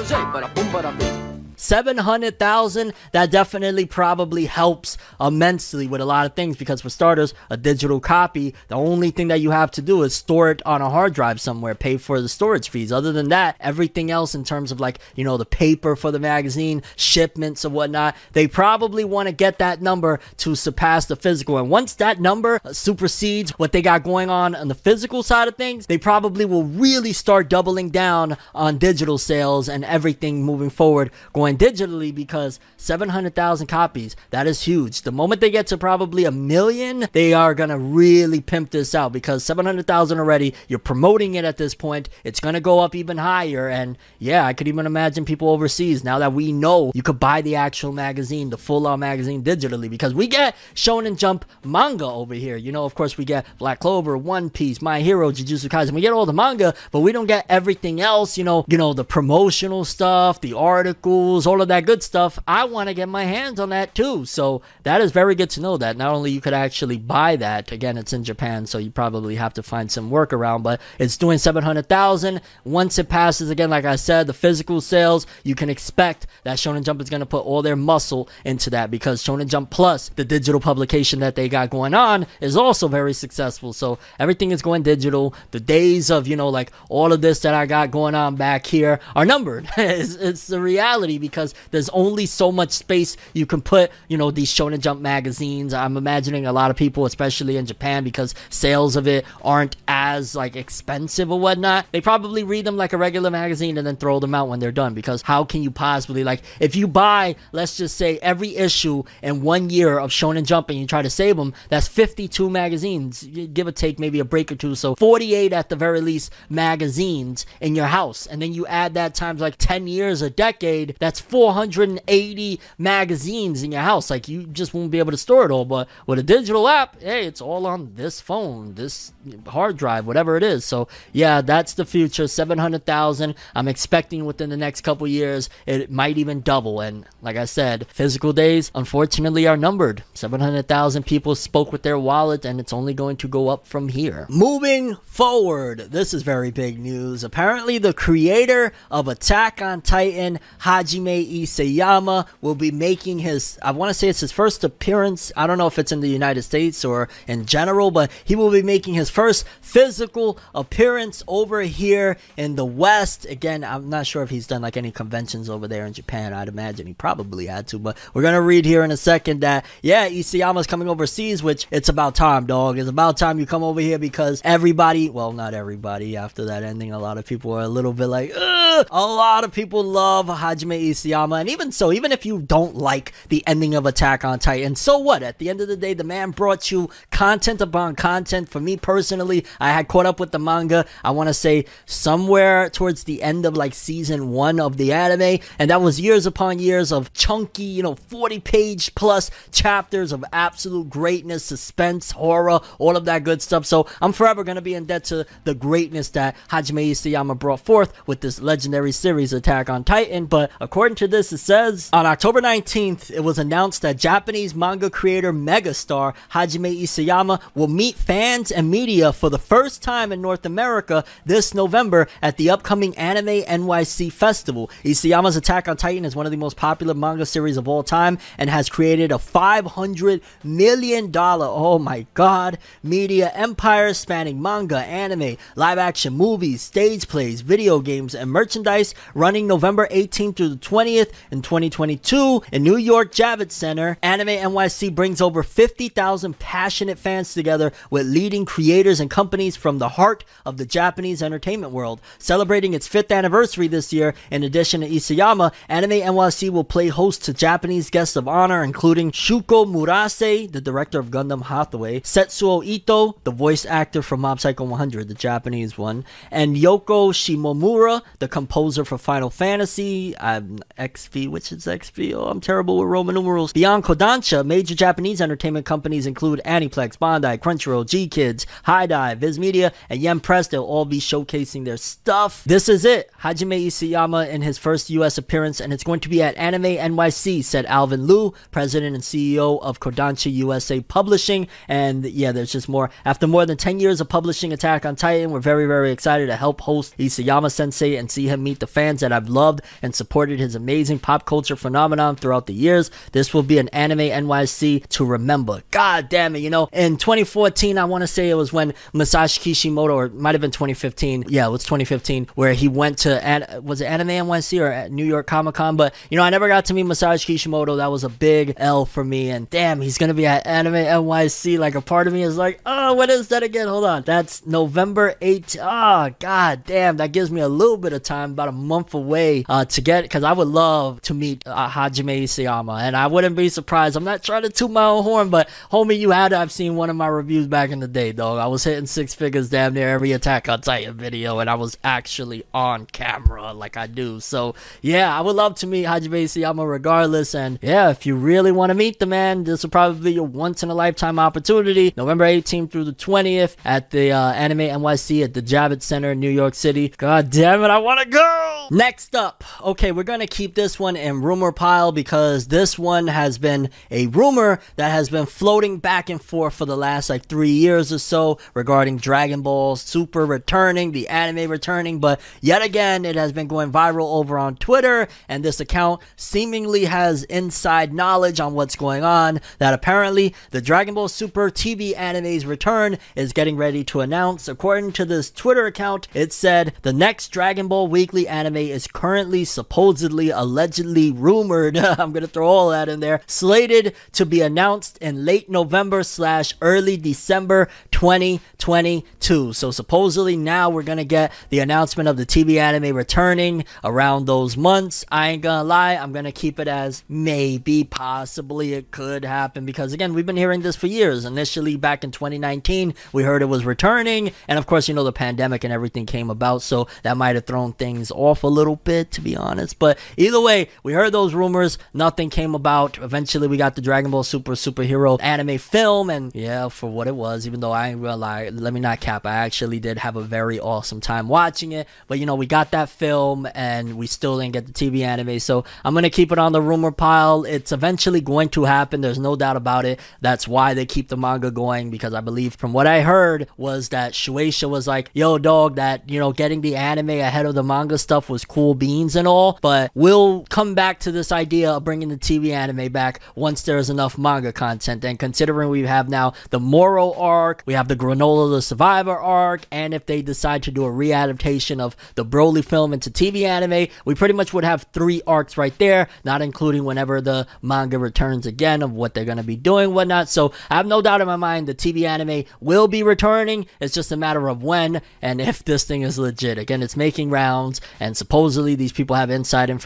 700,000, 1.56 2.94
that 3.12 3.32
definitely 3.32 3.86
probably 3.86 4.46
helps 4.46 4.98
immensely 5.20 5.88
with 5.88 6.02
a 6.02 6.06
lot 6.06 6.26
of 6.26 6.34
things 6.36 6.58
because 6.58 6.82
for 6.82 6.90
starters, 6.90 7.34
a 7.50 7.58
digital 7.58 8.00
copy, 8.00 8.54
the 8.68 8.76
only 8.76 9.12
thing 9.12 9.28
that 9.30 9.42
you 9.42 9.52
have 9.52 9.72
to 9.72 9.82
do 9.82 10.04
is 10.04 10.16
store 10.16 10.52
it 10.52 10.62
on 10.66 10.82
a 10.82 10.90
hard 10.90 11.14
drive 11.14 11.40
somewhere, 11.42 11.76
pay 11.76 11.98
for 11.98 12.22
the 12.22 12.30
storage 12.30 12.70
fees. 12.70 12.92
Other 12.92 13.12
than 13.12 13.30
that, 13.30 13.56
everything 13.60 14.12
else 14.12 14.36
in 14.36 14.44
terms 14.44 14.72
of 14.72 14.80
like, 14.80 15.00
you 15.16 15.24
know, 15.24 15.38
the 15.38 15.46
paper 15.46 15.96
for 15.96 16.12
the 16.12 16.20
magazine, 16.20 16.82
shipments 16.96 17.66
and 17.66 17.74
whatnot, 17.74 18.16
they 18.34 18.48
probably 18.48 19.04
want 19.04 19.28
to 19.28 19.34
get 19.34 19.60
that 19.60 19.82
number 19.82 20.20
to 20.38 20.56
surpass 20.56 21.06
the 21.06 21.16
physical. 21.16 21.58
And 21.58 21.70
once 21.70 21.96
that 21.96 22.20
number 22.20 22.60
supersedes 22.72 23.52
what 23.52 23.72
they 23.72 23.82
got 23.82 24.04
going 24.04 24.30
on 24.30 24.56
on 24.56 24.68
the 24.68 24.76
physical 24.76 25.24
side 25.24 25.48
of 25.48 25.56
things, 25.56 25.88
they 25.88 25.98
probably 25.98 26.46
will 26.46 26.64
really 26.64 27.14
start 27.14 27.50
doubling 27.50 27.90
down 27.90 28.38
on 28.54 28.78
digital 28.78 29.18
sales 29.18 29.70
and 29.70 29.86
everything 29.86 30.44
moving 30.44 30.70
forward 30.70 31.12
going 31.34 31.43
digitally 31.52 32.14
because 32.14 32.60
700,000 32.78 33.68
copies, 33.68 34.16
that 34.30 34.48
is 34.48 34.64
huge. 34.64 35.02
The 35.02 35.12
moment 35.12 35.42
they 35.42 35.52
get 35.52 35.68
to 35.68 35.78
probably 35.78 36.26
a 36.26 36.32
million, 36.32 37.08
they 37.12 37.34
are 37.34 37.54
going 37.54 37.70
to 37.70 37.78
really 37.78 38.42
pimp 38.42 38.72
this 38.72 38.96
out 38.96 39.12
because 39.12 39.44
700,000 39.44 40.20
already, 40.20 40.54
you're 40.68 40.80
promoting 40.80 41.36
it 41.36 41.46
at 41.46 41.58
this 41.58 41.76
point. 41.76 42.10
It's 42.24 42.40
going 42.40 42.54
to 42.54 42.62
go 42.62 42.80
up 42.80 42.96
even 42.96 43.18
higher. 43.18 43.68
And 43.68 43.98
yeah, 44.20 44.46
I 44.46 44.54
could 44.54 44.68
even 44.68 44.86
imagine 44.86 45.26
people 45.26 45.50
overseas 45.50 46.04
now 46.04 46.20
that 46.20 46.34
we 46.34 46.52
know 46.52 46.92
you 46.96 47.04
could 47.04 47.20
buy 47.20 47.42
the 47.42 47.56
actual 47.56 47.92
magazine, 47.92 48.50
the 48.50 48.58
full 48.58 48.88
on 48.88 49.00
magazine 49.00 49.44
digitally 49.44 49.90
because 49.90 50.14
we 50.14 50.28
get 50.28 50.56
Shonen 50.76 51.18
Jump 51.18 51.46
manga 51.64 52.06
over 52.06 52.34
here. 52.34 52.56
You 52.56 52.72
know, 52.72 52.86
of 52.86 52.96
course, 52.96 53.18
we 53.18 53.26
get 53.26 53.46
Black 53.58 53.80
Clover, 53.80 54.18
One 54.18 54.50
Piece, 54.50 54.82
My 54.82 55.02
Hero, 55.02 55.32
Jujutsu 55.32 55.70
Kaisen. 55.70 55.92
We 55.92 56.02
get 56.02 56.14
all 56.14 56.26
the 56.26 56.34
manga, 56.34 56.74
but 56.92 57.02
we 57.02 57.12
don't 57.12 57.26
get 57.26 57.46
everything 57.50 58.02
else. 58.02 58.38
You 58.38 58.44
know, 58.44 58.66
you 58.68 58.78
know 58.78 58.94
the 58.94 59.04
promotional 59.04 59.86
stuff, 59.86 60.42
the 60.42 60.54
articles, 60.54 61.33
all 61.48 61.62
of 61.62 61.68
that 61.68 61.86
good 61.86 62.04
stuff. 62.04 62.40
I 62.48 62.66
want 62.66 62.90
to 62.90 62.94
get 62.94 63.10
my 63.10 63.24
hands 63.24 63.60
on 63.60 63.70
that 63.70 63.96
too. 63.96 64.26
So 64.26 64.62
that 64.84 65.02
is 65.02 65.12
very 65.12 65.36
good 65.36 65.50
to 65.52 65.62
know 65.62 65.78
that 65.78 65.98
not 65.98 66.14
only 66.14 66.32
you 66.32 66.42
could 66.42 66.54
actually 66.54 66.98
buy 66.98 67.36
that, 67.38 67.72
again, 67.72 67.98
it's 67.98 68.14
in 68.14 68.24
Japan, 68.24 68.66
so 68.66 68.78
you 68.78 68.92
probably 68.92 69.36
have 69.36 69.54
to 69.56 69.64
find 69.64 69.92
some 69.92 70.10
workaround, 70.10 70.64
but 70.64 70.80
it's 71.00 71.18
doing 71.18 71.38
700,000. 71.38 72.42
Once 72.64 73.00
it 73.00 73.10
passes, 73.10 73.50
again, 73.50 73.70
like 73.70 73.86
I 73.86 73.96
said, 73.96 74.28
the 74.28 74.34
physical 74.34 74.82
sales, 74.82 75.26
you 75.44 75.56
can 75.56 75.70
expect 75.70 76.28
that 76.44 76.58
Shonen 76.58 76.84
Jump 76.84 77.02
is 77.02 77.10
going 77.10 77.22
to 77.22 77.26
put 77.26 77.46
all 77.46 77.62
their 77.62 77.76
muscle 77.76 78.30
into 78.46 78.70
that 78.72 78.92
because 78.92 79.24
Shonen 79.24 79.48
Jump 79.48 79.70
Plus, 79.70 80.10
the 80.10 80.26
digital 80.26 80.60
publication 80.60 81.20
that 81.20 81.36
they 81.36 81.50
got 81.50 81.70
going 81.70 81.94
on, 81.94 82.28
is 82.42 82.56
also 82.56 82.88
very 82.88 83.14
successful. 83.14 83.74
So 83.74 83.98
everything 84.20 84.52
is 84.52 84.62
going 84.62 84.84
digital. 84.84 85.34
The 85.52 85.60
days 85.60 86.10
of, 86.10 86.28
you 86.28 86.36
know, 86.36 86.50
like 86.50 86.72
all 86.90 87.14
of 87.14 87.22
this 87.22 87.40
that 87.42 87.54
I 87.54 87.66
got 87.66 87.92
going 87.92 88.16
on 88.16 88.36
back 88.36 88.66
here 88.66 89.00
are 89.16 89.26
numbered. 89.26 89.70
it's, 89.78 90.16
it's 90.16 90.48
the 90.48 90.60
reality 90.60 91.18
because 91.24 91.56
there's 91.72 91.90
only 91.90 92.26
so 92.26 92.52
much 92.52 92.72
space 92.72 93.18
you 93.34 93.46
can 93.46 93.62
put, 93.62 93.92
you 94.08 94.18
know, 94.18 94.30
these 94.30 94.52
Shonen 94.52 94.80
Jump 94.80 95.02
magazines. 95.02 95.74
I'm 95.74 95.98
imagining 95.98 96.46
a 96.46 96.54
lot 96.54 96.70
of 96.70 96.78
people, 96.78 97.06
especially 97.06 97.58
in 97.58 97.66
Japan, 97.66 98.04
because 98.04 98.36
sales 98.50 98.96
of 98.96 99.08
it 99.08 99.26
aren't 99.42 99.76
as 99.88 100.36
like 100.36 100.56
expensive 100.56 101.32
or 101.32 101.40
whatnot. 101.40 101.86
They 101.92 102.02
probably 102.02 102.44
read 102.44 102.66
them 102.66 102.78
like 102.78 102.94
a 102.94 102.98
regular 102.98 103.32
magazine 103.32 103.78
and 103.78 103.88
then 103.88 103.96
throw 103.96 104.20
them 104.20 104.36
out 104.36 104.50
when 104.50 104.60
they're 104.60 104.72
done. 104.72 104.94
Because 104.94 105.22
how 105.24 105.44
can 105.44 105.64
you 105.64 105.72
possibly 105.72 106.24
like 106.24 106.42
if 106.60 106.76
you 106.76 106.88
buy, 106.88 107.36
let's 107.52 107.78
just 107.78 107.98
say 107.98 108.20
every 108.22 108.56
issue 108.56 109.04
in 109.22 109.42
one 109.42 109.70
year 109.70 109.98
of 109.98 110.12
Shonen 110.12 110.44
Jump 110.44 110.70
and 110.70 110.80
you 110.80 110.86
try 110.86 111.02
to 111.02 111.10
save 111.10 111.38
them, 111.38 111.54
that's 111.70 111.88
52 111.88 112.50
magazines, 112.50 113.24
give 113.24 113.68
or 113.68 113.72
take 113.72 114.00
maybe 114.00 114.20
a 114.20 114.26
break 114.26 114.52
or 114.52 114.56
two. 114.56 114.76
So 114.76 114.96
48 114.96 115.54
at 115.54 115.70
the 115.70 115.76
very 115.76 116.02
least 116.02 116.34
magazines 116.50 117.46
in 117.62 117.76
your 117.76 117.88
house, 117.88 118.28
and 118.28 118.42
then 118.42 118.54
you 118.54 118.66
add 118.68 118.94
that 118.96 119.16
times 119.16 119.42
like 119.42 119.56
10 119.58 119.88
years, 119.88 120.22
a 120.22 120.30
decade. 120.30 120.96
480 121.20 122.60
magazines 122.78 123.64
in 123.64 123.72
your 123.72 123.82
house. 123.82 124.10
Like 124.10 124.28
you 124.28 124.46
just 124.46 124.74
won't 124.74 124.92
be 124.92 125.00
able 125.00 125.12
to 125.12 125.18
store 125.18 125.46
it 125.46 125.52
all. 125.52 125.66
But 125.66 125.88
with 126.06 126.20
a 126.20 126.24
digital 126.24 126.68
app, 126.68 127.02
hey, 127.02 127.26
it's 127.26 127.42
all 127.42 127.66
on 127.66 127.96
this 127.96 128.22
phone, 128.22 128.76
this 128.76 129.14
hard 129.48 129.78
drive, 129.78 130.06
whatever 130.06 130.38
it 130.38 130.44
is. 130.44 130.66
So 130.66 130.88
yeah, 131.12 131.42
that's 131.42 131.74
the 131.74 131.86
future. 131.86 132.28
700,000. 132.28 133.36
I'm 133.56 133.68
expecting 133.68 134.26
within 134.26 134.50
the 134.50 134.58
next 134.58 134.82
couple 134.82 135.08
years 135.08 135.50
it 135.66 135.92
might 135.92 136.18
even 136.18 136.42
double. 136.42 136.80
And 136.82 137.06
like 137.22 137.36
I 137.36 137.46
said, 137.46 137.88
physical 137.88 138.34
days 138.34 138.72
unfortunately 138.76 139.48
are 139.48 139.58
numbered. 139.58 140.04
700,000 140.14 141.06
people 141.06 141.36
spoke 141.36 141.72
with 141.72 141.84
their 141.84 142.00
wallet, 142.00 142.46
and 142.46 142.60
it's 142.60 142.74
only 142.74 142.94
going 142.94 143.18
to 143.18 143.28
go 143.28 143.50
up 143.50 143.66
from 143.66 143.90
here. 143.90 144.26
Moving 144.30 144.96
forward, 145.04 145.92
this 145.92 146.14
is 146.14 146.24
very 146.24 146.52
big 146.52 146.80
news. 146.80 147.24
Apparently, 147.24 147.78
the 147.78 147.94
creator 147.94 148.74
of 148.90 149.08
Attack 149.08 149.62
on 149.62 149.82
Titan, 149.82 150.40
Hajime 150.62 151.03
Isayama, 151.06 152.28
will 152.42 152.56
be 152.56 152.72
making 152.72 153.20
his, 153.20 153.58
I 153.62 153.72
want 153.72 153.90
to 153.90 153.94
say 153.94 154.10
it's 154.10 154.20
his 154.20 154.32
first 154.32 154.64
appearance. 154.64 155.32
I 155.36 155.48
don't 155.48 155.58
know 155.58 155.68
if 155.68 155.80
it's 155.80 155.92
in 155.92 156.02
the 156.02 156.10
United 156.10 156.44
States 156.44 156.84
or 156.84 157.10
in 157.28 157.46
general, 157.46 157.92
but 157.92 158.12
he 158.24 158.36
will 158.36 158.52
be 158.52 158.64
making 158.64 158.94
his 158.94 159.10
first 159.10 159.46
physical 159.62 160.38
appearance 160.54 161.24
over 161.28 161.62
here 161.62 162.18
in 162.38 162.56
the 162.56 162.66
West. 162.66 163.26
Again, 163.26 163.64
I'm 163.64 163.90
not 163.90 164.08
sure 164.08 164.24
if 164.24 164.30
he's 164.30 164.48
done 164.48 164.62
like 164.62 164.78
any 164.78 164.92
conventions 164.92 165.50
over 165.50 165.68
there 165.68 165.86
in 165.86 165.94
Japan. 165.94 166.34
I'd 166.34 166.48
imagine 166.48 166.88
he 166.88 166.94
probably 166.94 167.48
had 167.48 167.68
to, 167.70 167.80
but 167.80 167.98
we're 168.14 168.22
going 168.22 168.34
to 168.34 168.42
read 168.42 168.66
here 168.66 168.84
in 168.84 168.92
a 168.92 168.98
second 168.98 169.42
that, 169.42 169.66
yeah, 169.82 170.08
Isayama's 170.10 170.68
coming 170.68 170.90
overseas, 170.90 171.44
which 171.44 171.68
it's 171.72 171.90
about 171.90 172.16
time, 172.16 172.46
dog. 172.46 172.78
It's 172.78 172.90
about 172.90 173.18
time 173.18 173.40
you 173.40 173.46
come 173.46 173.64
over 173.64 173.80
here 173.80 174.00
because 174.00 174.42
everybody, 174.44 175.10
well, 175.10 175.32
not 175.32 175.54
everybody, 175.54 176.18
after 176.18 176.46
that 176.46 176.64
ending, 176.64 176.92
a 176.92 177.00
lot 177.00 177.18
of 177.18 177.26
people 177.26 177.54
are 177.54 177.62
a 177.62 177.68
little 177.68 177.94
bit 177.94 178.08
like, 178.08 178.32
Ugh! 178.36 178.88
a 178.92 179.06
lot 179.06 179.44
of 179.44 179.52
people 179.52 179.84
love 179.84 180.28
Hajime 180.28 180.93
Isayama. 180.94 181.42
And 181.42 181.50
even 181.50 181.72
so, 181.72 181.92
even 181.92 182.12
if 182.12 182.26
you 182.26 182.40
don't 182.40 182.76
like 182.76 183.14
the 183.30 183.44
ending 183.48 183.76
of 183.76 183.86
Attack 183.86 184.24
on 184.24 184.40
Titan, 184.40 184.76
so 184.76 184.98
what? 184.98 185.24
At 185.24 185.40
the 185.40 185.50
end 185.50 185.62
of 185.62 185.68
the 185.68 185.78
day, 185.78 185.94
the 185.94 186.04
man 186.04 186.32
brought 186.32 186.72
you 186.72 186.90
content 187.12 187.62
upon 187.62 187.96
content. 187.96 188.50
For 188.50 188.60
me 188.60 188.78
personally, 188.78 189.46
I 189.60 189.72
had 189.72 189.88
caught 189.88 190.06
up 190.06 190.20
with 190.20 190.32
the 190.32 190.40
manga, 190.40 190.86
I 191.04 191.12
want 191.12 191.30
to 191.30 191.34
say 191.34 191.66
somewhere 191.86 192.70
towards 192.70 193.04
the 193.04 193.24
end 193.24 193.46
of 193.46 193.56
like 193.58 193.74
season 193.74 194.30
one 194.30 194.60
of 194.60 194.78
the 194.78 194.94
anime. 194.94 195.40
And 195.60 195.70
that 195.70 195.82
was 195.82 196.00
years 196.00 196.26
upon 196.26 196.60
years 196.60 196.92
of 196.92 197.14
chunky, 197.14 197.64
you 197.64 197.84
know, 197.84 197.96
40 197.96 198.40
page 198.40 198.94
plus 198.96 199.32
chapters 199.52 200.12
of 200.12 200.24
absolute 200.32 200.90
greatness, 200.90 201.44
suspense, 201.44 202.12
horror, 202.12 202.60
all 202.78 202.96
of 202.96 203.06
that 203.06 203.24
good 203.24 203.42
stuff. 203.42 203.66
So 203.66 203.88
I'm 204.02 204.14
forever 204.14 204.44
going 204.44 204.56
to 204.56 204.62
be 204.62 204.76
in 204.76 204.86
debt 204.86 205.06
to 205.06 205.26
the 205.44 205.56
greatness 205.56 206.10
that 206.10 206.36
Hajime 206.50 206.92
Isayama 206.92 207.38
brought 207.38 207.62
forth 207.62 207.94
with 208.08 208.22
this 208.22 208.42
legendary 208.42 208.92
series, 208.92 209.34
Attack 209.34 209.70
on 209.70 209.84
Titan. 209.84 210.26
But 210.26 210.52
according 210.60 210.83
to 210.90 211.08
this, 211.08 211.32
it 211.32 211.38
says 211.38 211.90
on 211.94 212.06
October 212.06 212.42
19th, 212.42 213.10
it 213.10 213.22
was 213.22 213.40
announced 213.40 213.82
that 213.84 213.96
Japanese 213.96 214.54
manga 214.54 214.90
creator 214.90 215.32
megastar 215.32 216.14
Hajime 216.32 216.82
Isayama 216.82 217.42
will 217.56 217.70
meet 217.70 217.96
fans 217.96 218.52
and 218.52 218.70
media 218.70 219.14
for 219.14 219.30
the 219.30 219.40
first 219.40 219.82
time 219.82 220.12
in 220.12 220.22
North 220.22 220.46
America 220.46 221.06
this 221.26 221.54
November 221.54 222.10
at 222.22 222.36
the 222.36 222.50
upcoming 222.50 222.96
Anime 222.98 223.46
NYC 223.46 224.12
Festival. 224.12 224.70
Isayama's 224.84 225.38
Attack 225.38 225.70
on 225.70 225.78
Titan 225.78 226.04
is 226.04 226.18
one 226.18 226.26
of 226.26 226.34
the 226.34 226.38
most 226.38 226.58
popular 226.58 226.94
manga 226.94 227.26
series 227.26 227.56
of 227.56 227.70
all 227.70 227.84
time 227.84 228.18
and 228.38 228.50
has 228.50 228.68
created 228.68 229.14
a 229.14 229.18
500 229.18 230.22
million 230.44 231.12
dollar, 231.12 231.48
oh 231.48 231.80
my 231.80 232.06
god, 232.14 232.58
media 232.84 233.32
empire 233.34 233.94
spanning 233.94 234.42
manga, 234.42 234.80
anime, 234.80 235.38
live 235.56 235.78
action 235.78 236.14
movies, 236.14 236.62
stage 236.62 237.08
plays, 237.08 237.40
video 237.40 237.80
games, 237.80 238.14
and 238.14 238.30
merchandise 238.30 238.94
running 239.14 239.48
November 239.48 239.88
18th 239.90 240.36
through 240.36 240.50
the 240.50 240.56
20th 240.58 240.73
in 240.74 241.42
2022 241.42 242.42
in 242.52 242.64
New 242.64 242.78
York 242.78 243.12
Javits 243.12 243.52
Center. 243.52 243.98
Anime 244.02 244.30
NYC 244.30 244.94
brings 244.94 245.22
over 245.22 245.44
50,000 245.44 246.40
passionate 246.40 246.98
fans 246.98 247.34
together 247.34 247.72
with 247.92 248.08
leading 248.08 248.44
creators 248.44 249.00
and 249.00 249.10
companies 249.10 249.56
from 249.56 249.78
the 249.78 249.90
heart 249.90 250.24
of 250.46 250.58
the 250.58 250.66
Japanese 250.66 251.22
entertainment 251.22 251.74
world. 251.74 252.02
Celebrating 252.18 252.74
its 252.74 252.88
fifth 252.88 253.12
anniversary 253.12 253.68
this 253.68 253.94
year, 253.94 254.16
in 254.32 254.44
addition 254.44 254.82
to 254.82 254.90
Isayama, 254.90 255.54
Anime 255.70 255.92
NYC 255.92 256.50
will 256.50 256.64
play 256.64 256.88
host 256.88 257.24
to 257.26 257.34
Japanese 257.34 257.92
guests 257.92 258.16
of 258.16 258.28
honor, 258.28 258.64
including 258.64 259.12
Shuko 259.12 259.68
Murase, 259.68 260.52
the 260.52 260.62
director 260.62 261.00
of 261.00 261.12
Gundam 261.12 261.44
Hathaway, 261.44 262.00
Setsuo 262.00 262.66
Ito, 262.66 263.16
the 263.24 263.32
voice 263.32 263.66
actor 263.66 264.02
from 264.02 264.22
Mob 264.22 264.40
Psycho 264.40 264.64
100, 264.64 265.08
the 265.08 265.14
Japanese 265.14 265.78
one, 265.78 266.04
and 266.32 266.56
Yoko 266.56 267.14
Shimomura, 267.14 268.02
the 268.18 268.28
composer 268.28 268.84
for 268.84 268.98
Final 268.98 269.30
Fantasy, 269.30 270.16
um, 270.18 270.53
XV, 270.80 271.28
which 271.28 271.52
is 271.52 271.64
XV, 271.64 272.14
oh, 272.16 272.26
I'm 272.26 272.42
terrible 272.42 272.78
with 272.78 272.88
Roman 272.88 273.16
numerals. 273.16 273.54
Beyond 273.54 273.84
Kodansha, 273.84 274.46
major 274.46 274.76
Japanese 274.76 275.22
entertainment 275.22 275.66
companies 275.66 276.06
include 276.06 276.42
Aniplex, 276.46 276.98
Bandai, 276.98 277.38
Crunchyroll, 277.38 277.88
G-Kids, 277.88 278.46
HIDIVE, 278.66 279.18
Viz 279.18 279.40
Media, 279.40 279.72
and 279.90 280.00
Yen 280.00 280.20
Press. 280.20 280.48
They'll 280.48 280.64
all 280.64 280.86
be 280.86 281.00
showcasing 281.00 281.66
their 281.66 281.78
stuff. 281.78 282.44
This 282.46 282.68
is 282.70 282.86
it. 282.86 283.12
Hajime 283.22 283.68
Isayama 283.68 284.30
in 284.30 284.42
his 284.42 284.58
first 284.58 284.90
US 284.90 285.18
appearance, 285.18 285.60
and 285.60 285.74
it's 285.74 285.84
going 285.84 286.00
to 286.02 286.10
be 286.10 286.22
at 286.22 286.36
Anime 286.38 286.64
NYC, 286.64 287.44
said 287.44 287.66
Alvin 287.66 288.04
Lu, 288.04 288.34
president 288.52 288.96
and 288.96 289.04
CEO 289.04 289.62
of 289.62 289.80
Kodansha 289.80 290.34
USA 290.34 290.82
Publishing. 290.82 291.48
And 291.68 292.06
yeah, 292.06 292.32
there's 292.32 292.52
just 292.52 292.70
more. 292.70 292.90
After 293.06 293.28
more 293.28 293.46
than 293.46 293.58
10 293.58 293.80
years 293.80 294.02
of 294.02 294.10
publishing 294.10 294.54
Attack 294.54 294.86
on 294.86 294.96
Titan, 294.96 295.32
we're 295.32 295.40
very, 295.40 295.66
very 295.66 295.92
excited 295.92 296.28
to 296.28 296.36
help 296.36 296.62
host 296.62 296.98
Isayama 296.98 297.52
sensei 297.52 297.96
and 297.96 298.10
see 298.10 298.28
him 298.28 298.44
meet 298.44 298.60
the 298.60 298.68
fans 298.68 299.02
that 299.02 299.12
I've 299.12 299.30
loved 299.30 299.62
and 299.82 299.94
supported 299.94 300.40
his 300.44 300.56
amazing 300.56 301.00
pop 301.00 301.26
culture 301.26 301.56
phenomenon 301.56 302.16
throughout 302.16 302.46
the 302.48 302.54
years. 302.54 302.92
This 303.12 303.34
will 303.34 303.44
be 303.44 303.58
an 303.58 303.70
Anime 303.70 304.00
NYC 304.00 304.88
to 304.90 305.06
remember. 305.06 305.64
God 305.72 306.10
damn 306.10 306.36
it, 306.36 306.40
you 306.40 306.50
know, 306.50 306.70
in 306.72 306.98
2014, 306.98 307.78
I 307.78 307.86
want 307.86 308.02
to 308.02 308.08
say 308.08 308.30
it 308.30 308.36
was 308.36 308.54
when 308.54 308.74
Masashi 308.94 309.40
Kishimoto, 309.42 309.94
or 309.94 310.06
it 310.06 310.14
might 310.14 310.36
have 310.36 310.42
been 310.42 310.52
2015. 310.52 311.26
Yeah, 311.28 311.48
it 311.48 311.52
was 311.52 311.64
2015, 311.64 312.28
where 312.36 312.54
he 312.54 312.68
went 312.68 313.00
to, 313.00 313.62
was 313.64 313.82
it 313.82 313.86
Anime 313.86 314.10
NYC 314.10 314.62
or 314.62 314.68
at 314.68 314.92
New 314.92 315.06
York 315.06 315.28
Comic 315.28 315.56
Con? 315.56 315.76
But, 315.76 315.94
you 316.10 316.18
know, 316.18 316.24
I 316.24 316.30
never 316.30 316.48
got 316.48 316.66
to 316.66 316.74
meet 316.74 316.86
Masashi 316.86 317.26
Kishimoto. 317.26 317.78
That 317.78 317.92
was 317.92 318.04
a 318.04 318.10
big 318.10 318.54
L 318.58 318.86
for 318.86 319.04
me. 319.04 319.30
And 319.30 319.50
damn, 319.50 319.82
he's 319.82 319.98
going 319.98 320.10
to 320.10 320.14
be 320.14 320.26
at 320.26 320.46
Anime 320.46 320.74
NYC. 320.74 321.58
Like, 321.58 321.76
a 321.76 321.82
part 321.82 322.08
of 322.08 322.14
me 322.14 322.24
is 322.24 322.38
like, 322.38 322.60
oh, 322.66 322.94
what 322.94 323.10
is 323.10 323.30
that 323.30 323.44
again? 323.44 323.68
Hold 323.68 323.86
on. 323.86 324.04
That's 324.04 324.46
November 324.46 325.16
8th. 325.22 325.58
Oh, 325.62 326.14
god 326.20 326.64
damn. 326.66 326.98
That 326.98 327.12
gives 327.12 327.32
me 327.32 327.42
a 327.42 327.48
little 327.48 327.78
bit 327.78 327.94
of 327.94 328.04
time, 328.04 328.32
about 328.32 328.50
a 328.50 328.54
month 328.54 328.94
away 328.94 329.46
uh, 329.48 329.66
to 329.66 329.82
get, 329.82 330.04
because 330.04 330.24
I 330.34 330.36
would 330.36 330.48
love 330.48 331.00
to 331.04 331.14
meet 331.14 331.44
uh, 331.46 331.70
Hajime 331.70 332.24
Isayama. 332.24 332.82
And 332.82 332.98
I 332.98 333.06
wouldn't 333.06 333.36
be 333.36 333.50
surprised. 333.50 333.96
I'm 333.96 334.04
not 334.04 334.24
trying 334.24 334.42
to 334.42 334.50
toot 334.50 334.72
my 334.72 334.86
own 334.86 335.04
horn, 335.04 335.30
but 335.30 335.48
homie, 335.72 336.00
you 336.00 336.10
had 336.10 336.30
to 336.30 336.38
have 336.40 336.52
seen 336.52 336.76
one 336.76 336.90
of 336.90 336.96
my 336.96 337.06
reviews 337.06 337.46
back 337.46 337.70
in 337.70 337.80
the 337.80 337.88
day, 337.88 338.14
dog. 338.14 338.40
I 338.40 338.48
was 338.48 338.64
hitting 338.64 338.88
six 338.88 339.14
figures 339.14 339.52
damn 339.52 339.76
near 339.76 339.90
every 339.90 340.12
Attack 340.12 340.50
on 340.50 340.62
Titan 340.62 340.96
video, 340.96 341.38
and 341.38 341.52
I 341.52 341.54
was 341.54 341.78
actually 341.84 342.46
on 342.52 342.88
camera 342.88 343.54
like 343.54 343.78
I 343.78 343.86
do. 343.86 344.20
So, 344.20 344.56
yeah, 344.82 345.16
I 345.16 345.22
would 345.22 345.36
love 345.36 345.54
to 345.58 345.68
meet 345.68 345.86
Hajime 345.86 346.24
Isayama 346.24 346.68
regardless. 346.68 347.36
And 347.36 347.60
yeah, 347.62 347.92
if 347.92 348.08
you 348.08 348.16
really 348.16 348.52
want 348.52 348.72
to 348.72 348.74
meet 348.74 348.98
the 348.98 349.06
man, 349.06 349.44
this 349.44 349.62
will 349.62 349.70
probably 349.70 350.14
be 350.14 350.18
a 350.18 350.24
once 350.24 350.64
in 350.64 350.72
a 350.72 350.74
lifetime 350.74 351.20
opportunity. 351.20 351.94
November 351.96 352.26
18th 352.26 352.72
through 352.72 352.86
the 352.86 352.94
20th 352.94 353.56
at 353.64 353.92
the 353.92 354.12
uh, 354.12 354.32
Anime 354.32 354.82
NYC 354.82 355.24
at 355.24 355.36
the 355.36 355.44
Javits 355.44 355.84
Center 355.84 356.14
in 356.14 356.20
New 356.20 356.32
York 356.32 356.56
City. 356.56 356.90
God 356.98 357.30
damn 357.30 357.64
it, 357.64 357.70
I 357.70 357.78
want 357.78 358.00
to 358.00 358.10
go! 358.10 358.68
Next 358.72 359.14
up, 359.14 359.44
okay, 359.62 359.92
we're 359.92 360.04
gonna 360.04 360.23
keep 360.28 360.56
this 360.56 360.80
one 360.80 360.96
in 360.96 361.22
rumor 361.22 361.52
pile 361.52 361.92
because 361.92 362.48
this 362.48 362.78
one 362.80 363.08
has 363.08 363.38
been 363.38 363.70
a 363.92 364.08
rumor 364.08 364.60
that 364.76 364.92
has 364.92 365.10
been 365.10 365.26
floating 365.26 365.78
back 365.78 366.10
and 366.10 366.22
forth 366.22 366.54
for 366.54 366.66
the 366.66 366.78
last 366.78 367.10
like 367.10 367.26
three 367.26 367.52
years 367.52 367.92
or 367.92 368.00
so 368.00 368.40
regarding 368.54 368.98
Dragon 368.98 369.42
Ball 369.42 369.76
Super 369.76 370.26
returning, 370.26 370.92
the 370.92 371.08
anime 371.10 371.50
returning, 371.50 372.00
but 372.00 372.22
yet 372.42 372.62
again, 372.62 373.06
it 373.06 373.16
has 373.16 373.32
been 373.32 373.48
going 373.48 373.72
viral 373.72 374.16
over 374.16 374.38
on 374.38 374.56
Twitter, 374.56 375.08
and 375.28 375.44
this 375.44 375.60
account 375.60 376.02
seemingly 376.16 376.86
has 376.86 377.24
inside 377.24 377.94
knowledge 377.94 378.40
on 378.40 378.54
what's 378.54 378.76
going 378.76 379.04
on. 379.04 379.42
That 379.58 379.74
apparently 379.74 380.36
the 380.52 380.62
Dragon 380.62 380.94
Ball 380.94 381.08
Super 381.08 381.50
TV 381.50 381.98
anime's 381.98 382.46
return 382.46 382.98
is 383.16 383.34
getting 383.34 383.58
ready 383.58 383.84
to 383.86 384.02
announce. 384.02 384.48
According 384.48 384.94
to 384.94 385.06
this 385.06 385.32
Twitter 385.32 385.66
account, 385.66 386.08
it 386.14 386.32
said 386.32 386.74
the 386.84 386.94
next 386.94 387.30
Dragon 387.30 387.68
Ball 387.68 387.88
Weekly 387.88 388.28
anime 388.28 388.58
is 388.58 388.88
currently 388.88 389.44
supposedly 389.44 390.13
allegedly 390.14 391.12
rumored, 391.12 391.78
I'm 391.78 392.12
going 392.12 392.22
to 392.22 392.28
throw 392.28 392.48
all 392.48 392.70
that 392.70 392.90
in 392.90 393.00
there, 393.00 393.22
slated 393.28 393.96
to 394.14 394.26
be 394.26 394.42
announced 394.42 394.98
in 395.00 395.26
late 395.26 395.50
November 395.50 396.04
slash 396.04 396.54
early 396.62 396.98
December 396.98 397.70
2022. 397.92 399.54
So 399.54 399.72
supposedly 399.72 400.38
now 400.38 400.70
we're 400.70 400.84
going 400.84 400.98
to 400.98 401.06
get 401.06 401.32
the 401.50 401.60
announcement 401.60 402.10
of 402.10 402.18
the 402.18 402.26
TV 402.26 402.58
anime 402.58 402.96
returning 402.96 403.66
around 403.84 404.26
those 404.26 404.58
months. 404.58 405.06
I 405.12 405.30
ain't 405.30 405.42
gonna 405.42 405.64
lie, 405.64 405.96
I'm 405.96 406.12
gonna 406.12 406.32
keep 406.32 406.60
it 406.60 406.68
as 406.68 407.04
maybe, 407.08 407.84
possibly 407.84 408.74
it 408.74 408.92
could 408.92 409.26
happen 409.26 409.66
because 409.66 409.94
again, 409.94 410.14
we've 410.14 410.26
been 410.26 410.38
hearing 410.38 410.62
this 410.62 410.76
for 410.76 410.88
years. 410.88 411.26
Initially 411.26 411.76
back 411.76 412.04
in 412.04 412.12
2019, 412.12 412.94
we 413.12 413.24
heard 413.24 413.42
it 413.42 413.46
was 413.46 413.66
returning, 413.66 414.32
and 414.48 414.58
of 414.58 414.66
course, 414.66 414.88
you 414.88 414.94
know, 414.94 415.04
the 415.04 415.12
pandemic 415.12 415.64
and 415.64 415.74
everything 415.74 416.06
came 416.06 416.30
about, 416.30 416.62
so 416.62 416.88
that 417.04 417.18
might 417.18 417.36
have 417.36 417.46
thrown 417.46 417.74
things 417.74 418.12
off 418.12 418.44
a 418.44 418.48
little 418.48 418.78
bit, 418.78 419.12
to 419.12 419.22
be 419.22 419.36
honest. 419.36 419.80
But 419.80 419.98
either 420.18 420.40
way, 420.40 420.70
we 420.84 420.94
heard 420.94 421.12
those 421.12 421.34
rumors, 421.34 421.78
nothing 421.94 422.30
came 422.30 422.56
about. 422.56 422.98
Eventually, 422.98 423.48
we 423.48 423.58
got 423.58 423.76
the 423.76 423.82
Dragon 423.82 424.12
Ball 424.12 424.24
Super 424.24 424.54
superhero 424.54 425.22
anime 425.22 425.58
film, 425.58 426.10
and 426.10 426.34
yeah, 426.34 426.70
for 426.70 426.90
what 426.90 427.08
it 427.08 427.16
was, 427.16 427.48
even 427.48 427.60
though 427.60 427.72
I 427.72 427.90
ain't 427.90 428.02
realize, 428.02 428.54
let 428.54 428.74
me 428.74 428.80
not 428.80 429.00
cap, 429.00 429.26
I 429.26 429.36
actually 429.36 429.80
did 429.80 429.98
have 430.00 430.16
a 430.16 430.22
very 430.22 430.60
awesome 430.60 431.02
time 431.02 431.28
watching 431.28 431.72
it. 431.72 431.88
But 432.08 432.20
you 432.20 432.26
know, 432.26 432.36
we 432.36 432.46
got 432.46 432.72
that 432.72 432.90
film, 432.90 433.48
and 433.54 433.98
we 433.98 434.08
still 434.08 434.40
didn't 434.40 434.54
get 434.54 434.66
the 434.66 434.74
TV 434.74 435.02
anime, 435.02 435.40
so 435.40 435.66
I'm 435.84 435.94
gonna 435.94 436.10
keep 436.10 436.32
it 436.32 436.38
on 436.38 436.52
the 436.52 436.62
rumor 436.62 436.92
pile. 436.92 437.44
It's 437.46 437.72
eventually 437.72 438.22
going 438.22 438.50
to 438.50 438.64
happen, 438.64 439.02
there's 439.02 439.20
no 439.20 439.36
doubt 439.36 439.58
about 439.58 439.86
it. 439.86 440.00
That's 440.22 440.48
why 440.48 440.74
they 440.74 440.86
keep 440.86 441.10
the 441.10 441.18
manga 441.18 441.52
going, 441.52 441.90
because 441.90 442.14
I 442.14 442.22
believe 442.22 442.56
from 442.56 442.74
what 442.74 442.88
I 442.88 443.02
heard 443.02 443.48
was 443.58 443.90
that 443.90 444.14
Shueisha 444.14 444.70
was 444.70 444.88
like, 444.88 445.10
yo, 445.14 445.38
dog, 445.38 445.76
that, 445.76 446.10
you 446.10 446.20
know, 446.20 446.32
getting 446.32 446.62
the 446.62 446.76
anime 446.76 447.10
ahead 447.10 447.46
of 447.46 447.56
the 447.56 447.64
manga 447.64 447.98
stuff 447.98 448.30
was 448.30 448.46
cool 448.46 448.74
beans 448.74 449.16
and 449.16 449.28
all, 449.28 449.60
but 449.62 449.92
we'll 449.96 450.44
come 450.50 450.74
back 450.74 451.00
to 451.00 451.12
this 451.12 451.32
idea 451.32 451.72
of 451.72 451.84
bringing 451.84 452.10
the 452.10 452.18
TV 452.18 452.52
anime 452.52 452.92
back 452.92 453.22
once 453.36 453.62
there's 453.62 453.90
enough 453.90 454.18
manga 454.18 454.52
content. 454.52 455.04
And 455.04 455.20
considering 455.20 455.70
we 455.70 455.84
have 455.84 456.10
now 456.10 456.34
the 456.50 456.60
Moro 456.60 457.14
arc, 457.14 457.64
we 457.66 457.74
have 457.74 457.88
the 457.88 457.96
Granola 457.96 458.52
the 458.52 458.62
Survivor 458.62 459.18
arc, 459.18 459.66
and 459.72 459.94
if 459.94 460.06
they 460.06 460.22
decide 460.22 460.64
to 460.64 460.72
do 460.72 460.86
a 460.86 460.90
readaptation 460.90 461.80
of 461.80 461.96
the 462.16 462.26
Broly 462.26 462.64
film 462.64 462.94
into 462.94 463.12
TV 463.12 463.44
anime, 463.44 463.88
we 464.06 464.16
pretty 464.16 464.34
much 464.34 464.54
would 464.54 464.64
have 464.64 464.88
three 464.94 465.22
arcs 465.28 465.58
right 465.58 465.78
there, 465.78 466.08
not 466.24 466.42
including 466.42 466.86
whenever 466.86 467.22
the 467.22 467.48
manga 467.62 468.00
returns 468.00 468.46
again 468.46 468.82
of 468.82 468.94
what 468.94 469.14
they're 469.14 469.26
going 469.26 469.38
to 469.38 469.44
be 469.44 469.56
doing, 469.56 469.94
whatnot. 469.94 470.30
So 470.30 470.54
I 470.70 470.76
have 470.76 470.88
no 470.88 471.02
doubt 471.02 471.22
in 471.22 471.28
my 471.28 471.36
mind 471.36 471.68
the 471.68 471.76
TV 471.76 472.04
anime 472.04 472.46
will 472.60 472.88
be 472.88 473.04
returning. 473.04 473.68
It's 473.80 473.94
just 473.94 474.12
a 474.12 474.18
matter 474.18 474.48
of 474.48 474.64
when 474.64 475.02
and 475.22 475.40
if 475.40 475.64
this 475.64 475.84
thing 475.84 476.02
is 476.02 476.18
legit. 476.18 476.58
Again, 476.58 476.82
it's 476.82 476.98
making 476.98 477.30
rounds, 477.30 477.82
and 478.00 478.18
supposedly 478.18 478.76
these 478.76 478.92
people 478.92 479.16
have 479.16 479.30
inside 479.30 479.70
information. 479.70 479.83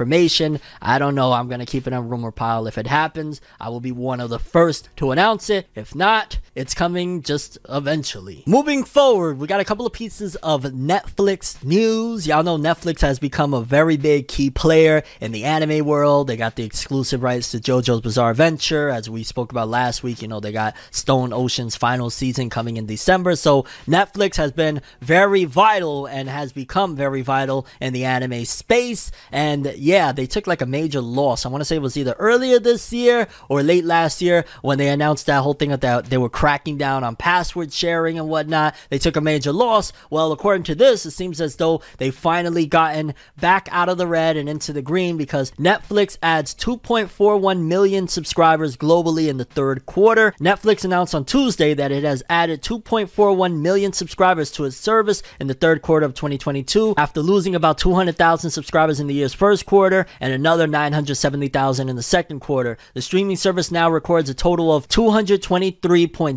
I 0.82 1.00
don't 1.00 1.16
know. 1.16 1.34
I'm 1.34 1.48
going 1.48 1.60
to 1.60 1.66
keep 1.66 1.88
it 1.88 1.94
on 1.94 2.10
rumor 2.10 2.32
pile. 2.32 2.68
If 2.68 2.78
it 2.78 2.88
happens, 2.88 3.42
I 3.60 3.70
will 3.70 3.80
be 3.80 3.92
one 3.92 4.20
of 4.20 4.30
the 4.30 4.40
first 4.40 4.90
to 4.98 5.12
announce 5.12 5.50
it. 5.50 5.68
If 5.76 5.96
not, 5.96 6.40
it's 6.58 6.74
coming 6.74 7.22
just 7.22 7.60
eventually. 7.70 8.44
Moving 8.48 8.84
forward, 8.84 9.38
we 9.38 9.46
got 9.46 9.60
a 9.60 9.66
couple 9.66 9.86
of 9.86 9.94
pieces 9.94 10.36
of 10.38 10.64
Netflix 10.64 11.64
news. 11.64 12.26
Y'all 12.26 12.42
know 12.42 12.58
Netflix 12.58 13.02
has 13.02 13.20
become 13.20 13.54
a 13.54 13.62
very 13.62 13.96
big 13.96 14.28
key 14.28 14.50
player 14.50 15.04
in 15.22 15.32
the 15.32 15.44
anime 15.44 15.86
world. 15.86 16.26
They 16.26 16.36
got 16.36 16.56
the 16.56 16.64
exclusive 16.64 17.22
rights 17.22 17.52
to 17.52 17.60
JoJo's 17.60 18.02
Bizarre 18.02 18.32
Adventure, 18.32 18.90
as 18.90 19.08
we 19.08 19.22
spoke 19.22 19.52
about 19.52 19.70
last 19.70 20.02
week. 20.02 20.24
You 20.24 20.28
know, 20.28 20.40
they 20.40 20.52
got 20.52 20.76
Stone 20.90 21.32
Ocean's 21.32 21.76
final 21.76 22.10
season 22.10 22.50
coming 22.50 22.78
in 22.78 22.88
December. 22.88 23.36
So 23.36 23.62
Netflix 23.86 24.38
has 24.38 24.52
been 24.52 24.82
very 25.00 25.46
vital 25.46 26.08
and 26.08 26.28
has 26.28 26.52
become 26.52 26.96
very 26.96 27.22
vital 27.22 27.68
in 27.80 27.94
the 27.94 28.04
anime 28.04 28.46
space. 28.46 29.12
And 29.32 29.74
yeah, 29.76 30.12
they 30.12 30.26
took 30.26 30.48
like 30.48 30.64
a 30.64 30.66
major 30.66 31.02
loss. 31.02 31.46
I 31.46 31.50
want 31.50 31.62
to 31.62 31.66
say 31.66 31.76
it 31.76 31.84
was 31.84 31.98
either 31.98 32.16
earlier 32.18 32.58
this 32.58 32.92
year 32.92 33.28
or 33.48 33.62
late 33.62 33.86
last 33.86 34.24
year 34.24 34.44
when 34.64 34.80
they 34.80 34.88
announced 34.88 35.28
that 35.28 35.44
whole 35.44 35.54
thing 35.54 35.70
that 35.70 36.06
they 36.06 36.18
were 36.18 36.30
cracking 36.48 36.78
down 36.78 37.04
on 37.04 37.14
password 37.14 37.74
sharing 37.74 38.18
and 38.18 38.30
whatnot. 38.30 38.74
They 38.90 39.00
took 39.00 39.18
a 39.18 39.22
major 39.22 39.52
loss. 39.52 39.92
Well, 40.10 40.32
according 40.32 40.64
to 40.64 40.76
this, 40.76 41.06
it 41.06 41.12
seems 41.12 41.42
as 41.42 41.58
though 41.58 41.82
they 41.98 42.10
finally 42.10 42.66
gotten 42.66 43.16
back 43.38 43.68
out 43.70 43.90
of 43.90 43.98
the 43.98 44.08
red 44.08 44.38
and 44.38 44.48
into 44.48 44.72
the 44.72 44.82
green 44.82 45.18
because 45.18 45.52
Netflix 45.60 46.18
adds 46.24 46.56
2.41 46.56 47.66
million 47.68 48.08
subscribers 48.08 48.78
globally 48.78 49.28
in 49.28 49.36
the 49.36 49.44
third 49.44 49.86
quarter. 49.86 50.34
Netflix 50.40 50.86
announced 50.86 51.14
on 51.14 51.26
Tuesday 51.26 51.74
that 51.74 51.92
it 51.92 52.06
has 52.06 52.24
added 52.30 52.62
2.41 52.62 53.60
million 53.60 53.92
subscribers 53.92 54.50
to 54.52 54.64
its 54.64 54.78
service 54.78 55.22
in 55.42 55.48
the 55.48 55.54
third 55.54 55.82
quarter 55.82 56.06
of 56.06 56.14
2022 56.14 56.94
after 56.96 57.20
losing 57.20 57.56
about 57.56 57.78
200,000 57.78 58.52
subscribers 58.52 59.02
in 59.02 59.08
the 59.08 59.16
year's 59.16 59.34
first 59.34 59.66
quarter 59.66 60.06
and 60.22 60.32
another 60.32 60.66
970,000 60.66 61.90
in 61.90 61.98
the 61.98 62.02
second 62.02 62.40
quarter. 62.40 62.78
The 62.94 63.02
streaming 63.02 63.36
service 63.36 63.70
now 63.70 63.92
records 63.92 64.30
a 64.30 64.34
total 64.34 64.74
of 64.74 64.88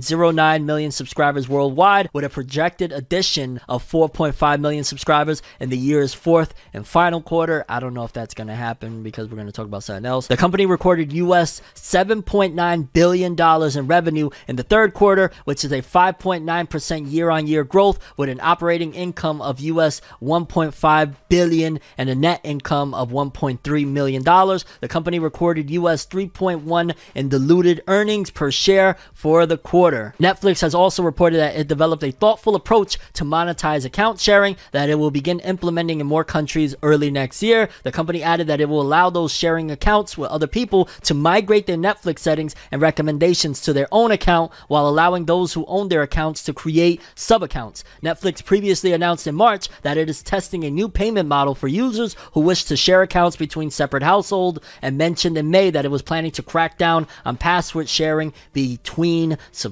223.09 0.01 0.65
million 0.65 0.91
subscribers 0.91 1.49
worldwide 1.49 2.09
with 2.13 2.25
a 2.25 2.29
projected 2.29 2.93
addition 2.93 3.61
of 3.69 3.89
4.5 3.89 4.61
million 4.61 4.85
subscribers 4.85 5.43
in 5.59 5.71
the 5.71 5.77
year's 5.77 6.15
fourth 6.15 6.55
and 6.73 6.87
final 6.87 7.21
quarter. 7.21 7.65
I 7.69 7.81
don't 7.81 7.95
know 7.95 8.05
if 8.05 8.13
that's 8.13 8.35
going 8.35 8.49
to 8.49 8.55
happen 8.55 9.03
because 9.03 9.29
we're 9.29 9.37
going 9.37 9.47
to 9.47 9.53
talk 9.53 9.67
about 9.67 9.83
something 9.83 10.07
else. 10.07 10.27
The 10.27 10.37
company 10.37 10.67
recorded 10.67 11.13
US 11.13 11.63
$7.9 11.75 12.89
billion 12.93 13.79
in 13.79 13.87
revenue 13.87 14.31
in 14.49 14.57
the 14.57 14.63
third 14.63 14.95
quarter, 14.95 15.31
which 15.45 15.65
is 15.65 15.73
a 15.73 15.83
5.9% 15.83 17.11
year 17.11 17.31
on 17.31 17.47
year 17.47 17.65
growth 17.65 17.99
with 18.17 18.29
an 18.29 18.41
operating 18.41 18.95
income 18.95 19.41
of 19.43 19.61
US 19.61 20.01
1.5 20.23 21.15
billion 21.29 21.81
and 21.99 22.11
a 22.11 22.15
net 22.15 22.41
income 22.45 22.95
of 22.95 23.11
1.3 23.11 23.87
million 23.87 24.23
dollars. 24.23 24.65
The 24.81 24.89
company 24.89 25.19
recorded 25.19 25.71
US 25.71 26.07
3.1 26.07 26.95
in 27.15 27.29
diluted 27.29 27.83
earnings 27.87 28.31
per 28.31 28.51
share 28.51 28.97
for 29.13 29.47
the 29.47 29.59
quarter. 29.59 29.80
Netflix 30.21 30.61
has 30.61 30.75
also 30.75 31.03
reported 31.03 31.39
that 31.39 31.57
it 31.57 31.67
developed 31.67 32.03
a 32.03 32.11
thoughtful 32.11 32.55
approach 32.55 32.99
to 33.15 33.25
monetize 33.25 33.85
account 33.85 34.21
sharing 34.21 34.57
that 34.73 34.91
it 34.91 34.97
will 34.97 35.11
begin 35.11 35.41
implementing 35.41 36.01
in 36.01 36.07
more 36.07 36.25
countries 36.25 36.75
early 36.83 37.11
next 37.11 37.43
year. 37.43 37.69
The 37.83 37.93
company 37.93 38.23
added 38.23 38.47
that 38.49 38.61
it 38.61 38.69
will 38.69 38.83
allow 38.83 39.09
those 39.09 39.33
sharing 39.33 39.71
accounts 39.71 40.19
with 40.19 40.31
other 40.31 40.47
people 40.47 40.89
to 41.05 41.15
migrate 41.15 41.67
their 41.67 41.77
Netflix 41.77 42.19
settings 42.19 42.55
and 42.71 42.83
recommendations 42.83 43.61
to 43.63 43.73
their 43.73 43.89
own 43.91 44.11
account 44.11 44.53
while 44.69 44.87
allowing 44.87 45.25
those 45.25 45.55
who 45.55 45.65
own 45.67 45.89
their 45.89 46.03
accounts 46.03 46.43
to 46.45 46.53
create 46.53 47.01
sub 47.15 47.43
accounts. 47.43 47.83
Netflix 48.03 48.45
previously 48.45 48.93
announced 48.93 49.27
in 49.27 49.35
March 49.35 49.69
that 49.83 49.97
it 49.97 50.11
is 50.11 50.23
testing 50.23 50.65
a 50.65 50.71
new 50.71 50.89
payment 50.89 51.29
model 51.29 51.55
for 51.55 51.69
users 51.69 52.17
who 52.33 52.41
wish 52.41 52.65
to 52.65 52.77
share 52.77 53.03
accounts 53.03 53.37
between 53.37 53.71
separate 53.71 54.03
households 54.03 54.59
and 54.83 54.99
mentioned 54.99 55.39
in 55.39 55.51
May 55.51 55.71
that 55.71 55.85
it 55.85 55.91
was 55.91 56.03
planning 56.03 56.33
to 56.33 56.43
crack 56.43 56.77
down 56.77 57.07
on 57.25 57.37
password 57.37 57.89
sharing 57.89 58.33
between 58.53 59.39
subscribers. 59.53 59.70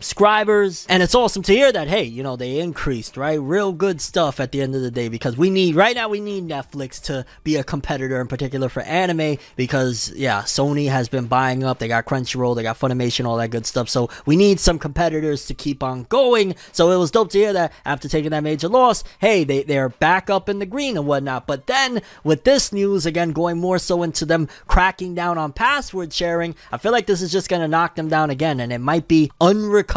And 0.88 1.02
it's 1.02 1.14
awesome 1.14 1.42
to 1.44 1.52
hear 1.52 1.72
that, 1.72 1.88
hey, 1.88 2.04
you 2.04 2.22
know, 2.22 2.36
they 2.36 2.58
increased, 2.58 3.16
right? 3.16 3.40
Real 3.40 3.72
good 3.72 4.00
stuff 4.00 4.40
at 4.40 4.52
the 4.52 4.60
end 4.60 4.74
of 4.74 4.82
the 4.82 4.90
day 4.90 5.08
because 5.08 5.36
we 5.36 5.50
need, 5.50 5.74
right 5.74 5.94
now, 5.94 6.08
we 6.08 6.20
need 6.20 6.48
Netflix 6.48 7.02
to 7.04 7.24
be 7.44 7.56
a 7.56 7.64
competitor 7.64 8.20
in 8.20 8.28
particular 8.28 8.68
for 8.68 8.82
anime 8.82 9.38
because, 9.56 10.12
yeah, 10.14 10.42
Sony 10.42 10.88
has 10.88 11.08
been 11.08 11.26
buying 11.26 11.64
up. 11.64 11.78
They 11.78 11.88
got 11.88 12.06
Crunchyroll, 12.06 12.56
they 12.56 12.62
got 12.62 12.78
Funimation, 12.78 13.26
all 13.26 13.36
that 13.36 13.50
good 13.50 13.66
stuff. 13.66 13.88
So 13.88 14.08
we 14.26 14.36
need 14.36 14.60
some 14.60 14.78
competitors 14.78 15.46
to 15.46 15.54
keep 15.54 15.82
on 15.82 16.04
going. 16.04 16.54
So 16.72 16.90
it 16.90 16.96
was 16.96 17.10
dope 17.10 17.30
to 17.30 17.38
hear 17.38 17.52
that 17.52 17.72
after 17.84 18.08
taking 18.08 18.30
that 18.30 18.42
major 18.42 18.68
loss, 18.68 19.04
hey, 19.20 19.44
they, 19.44 19.62
they're 19.62 19.88
back 19.88 20.30
up 20.30 20.48
in 20.48 20.58
the 20.58 20.66
green 20.66 20.96
and 20.96 21.06
whatnot. 21.06 21.46
But 21.46 21.66
then 21.66 22.02
with 22.24 22.44
this 22.44 22.72
news, 22.72 23.06
again, 23.06 23.32
going 23.32 23.58
more 23.58 23.78
so 23.78 24.02
into 24.02 24.24
them 24.24 24.48
cracking 24.66 25.14
down 25.14 25.38
on 25.38 25.52
password 25.52 26.12
sharing, 26.12 26.54
I 26.72 26.78
feel 26.78 26.92
like 26.92 27.06
this 27.06 27.22
is 27.22 27.32
just 27.32 27.48
going 27.48 27.62
to 27.62 27.68
knock 27.68 27.96
them 27.96 28.08
down 28.08 28.30
again. 28.30 28.60
And 28.60 28.72
it 28.72 28.78
might 28.78 29.08
be 29.08 29.30
unrecoverable 29.40 29.87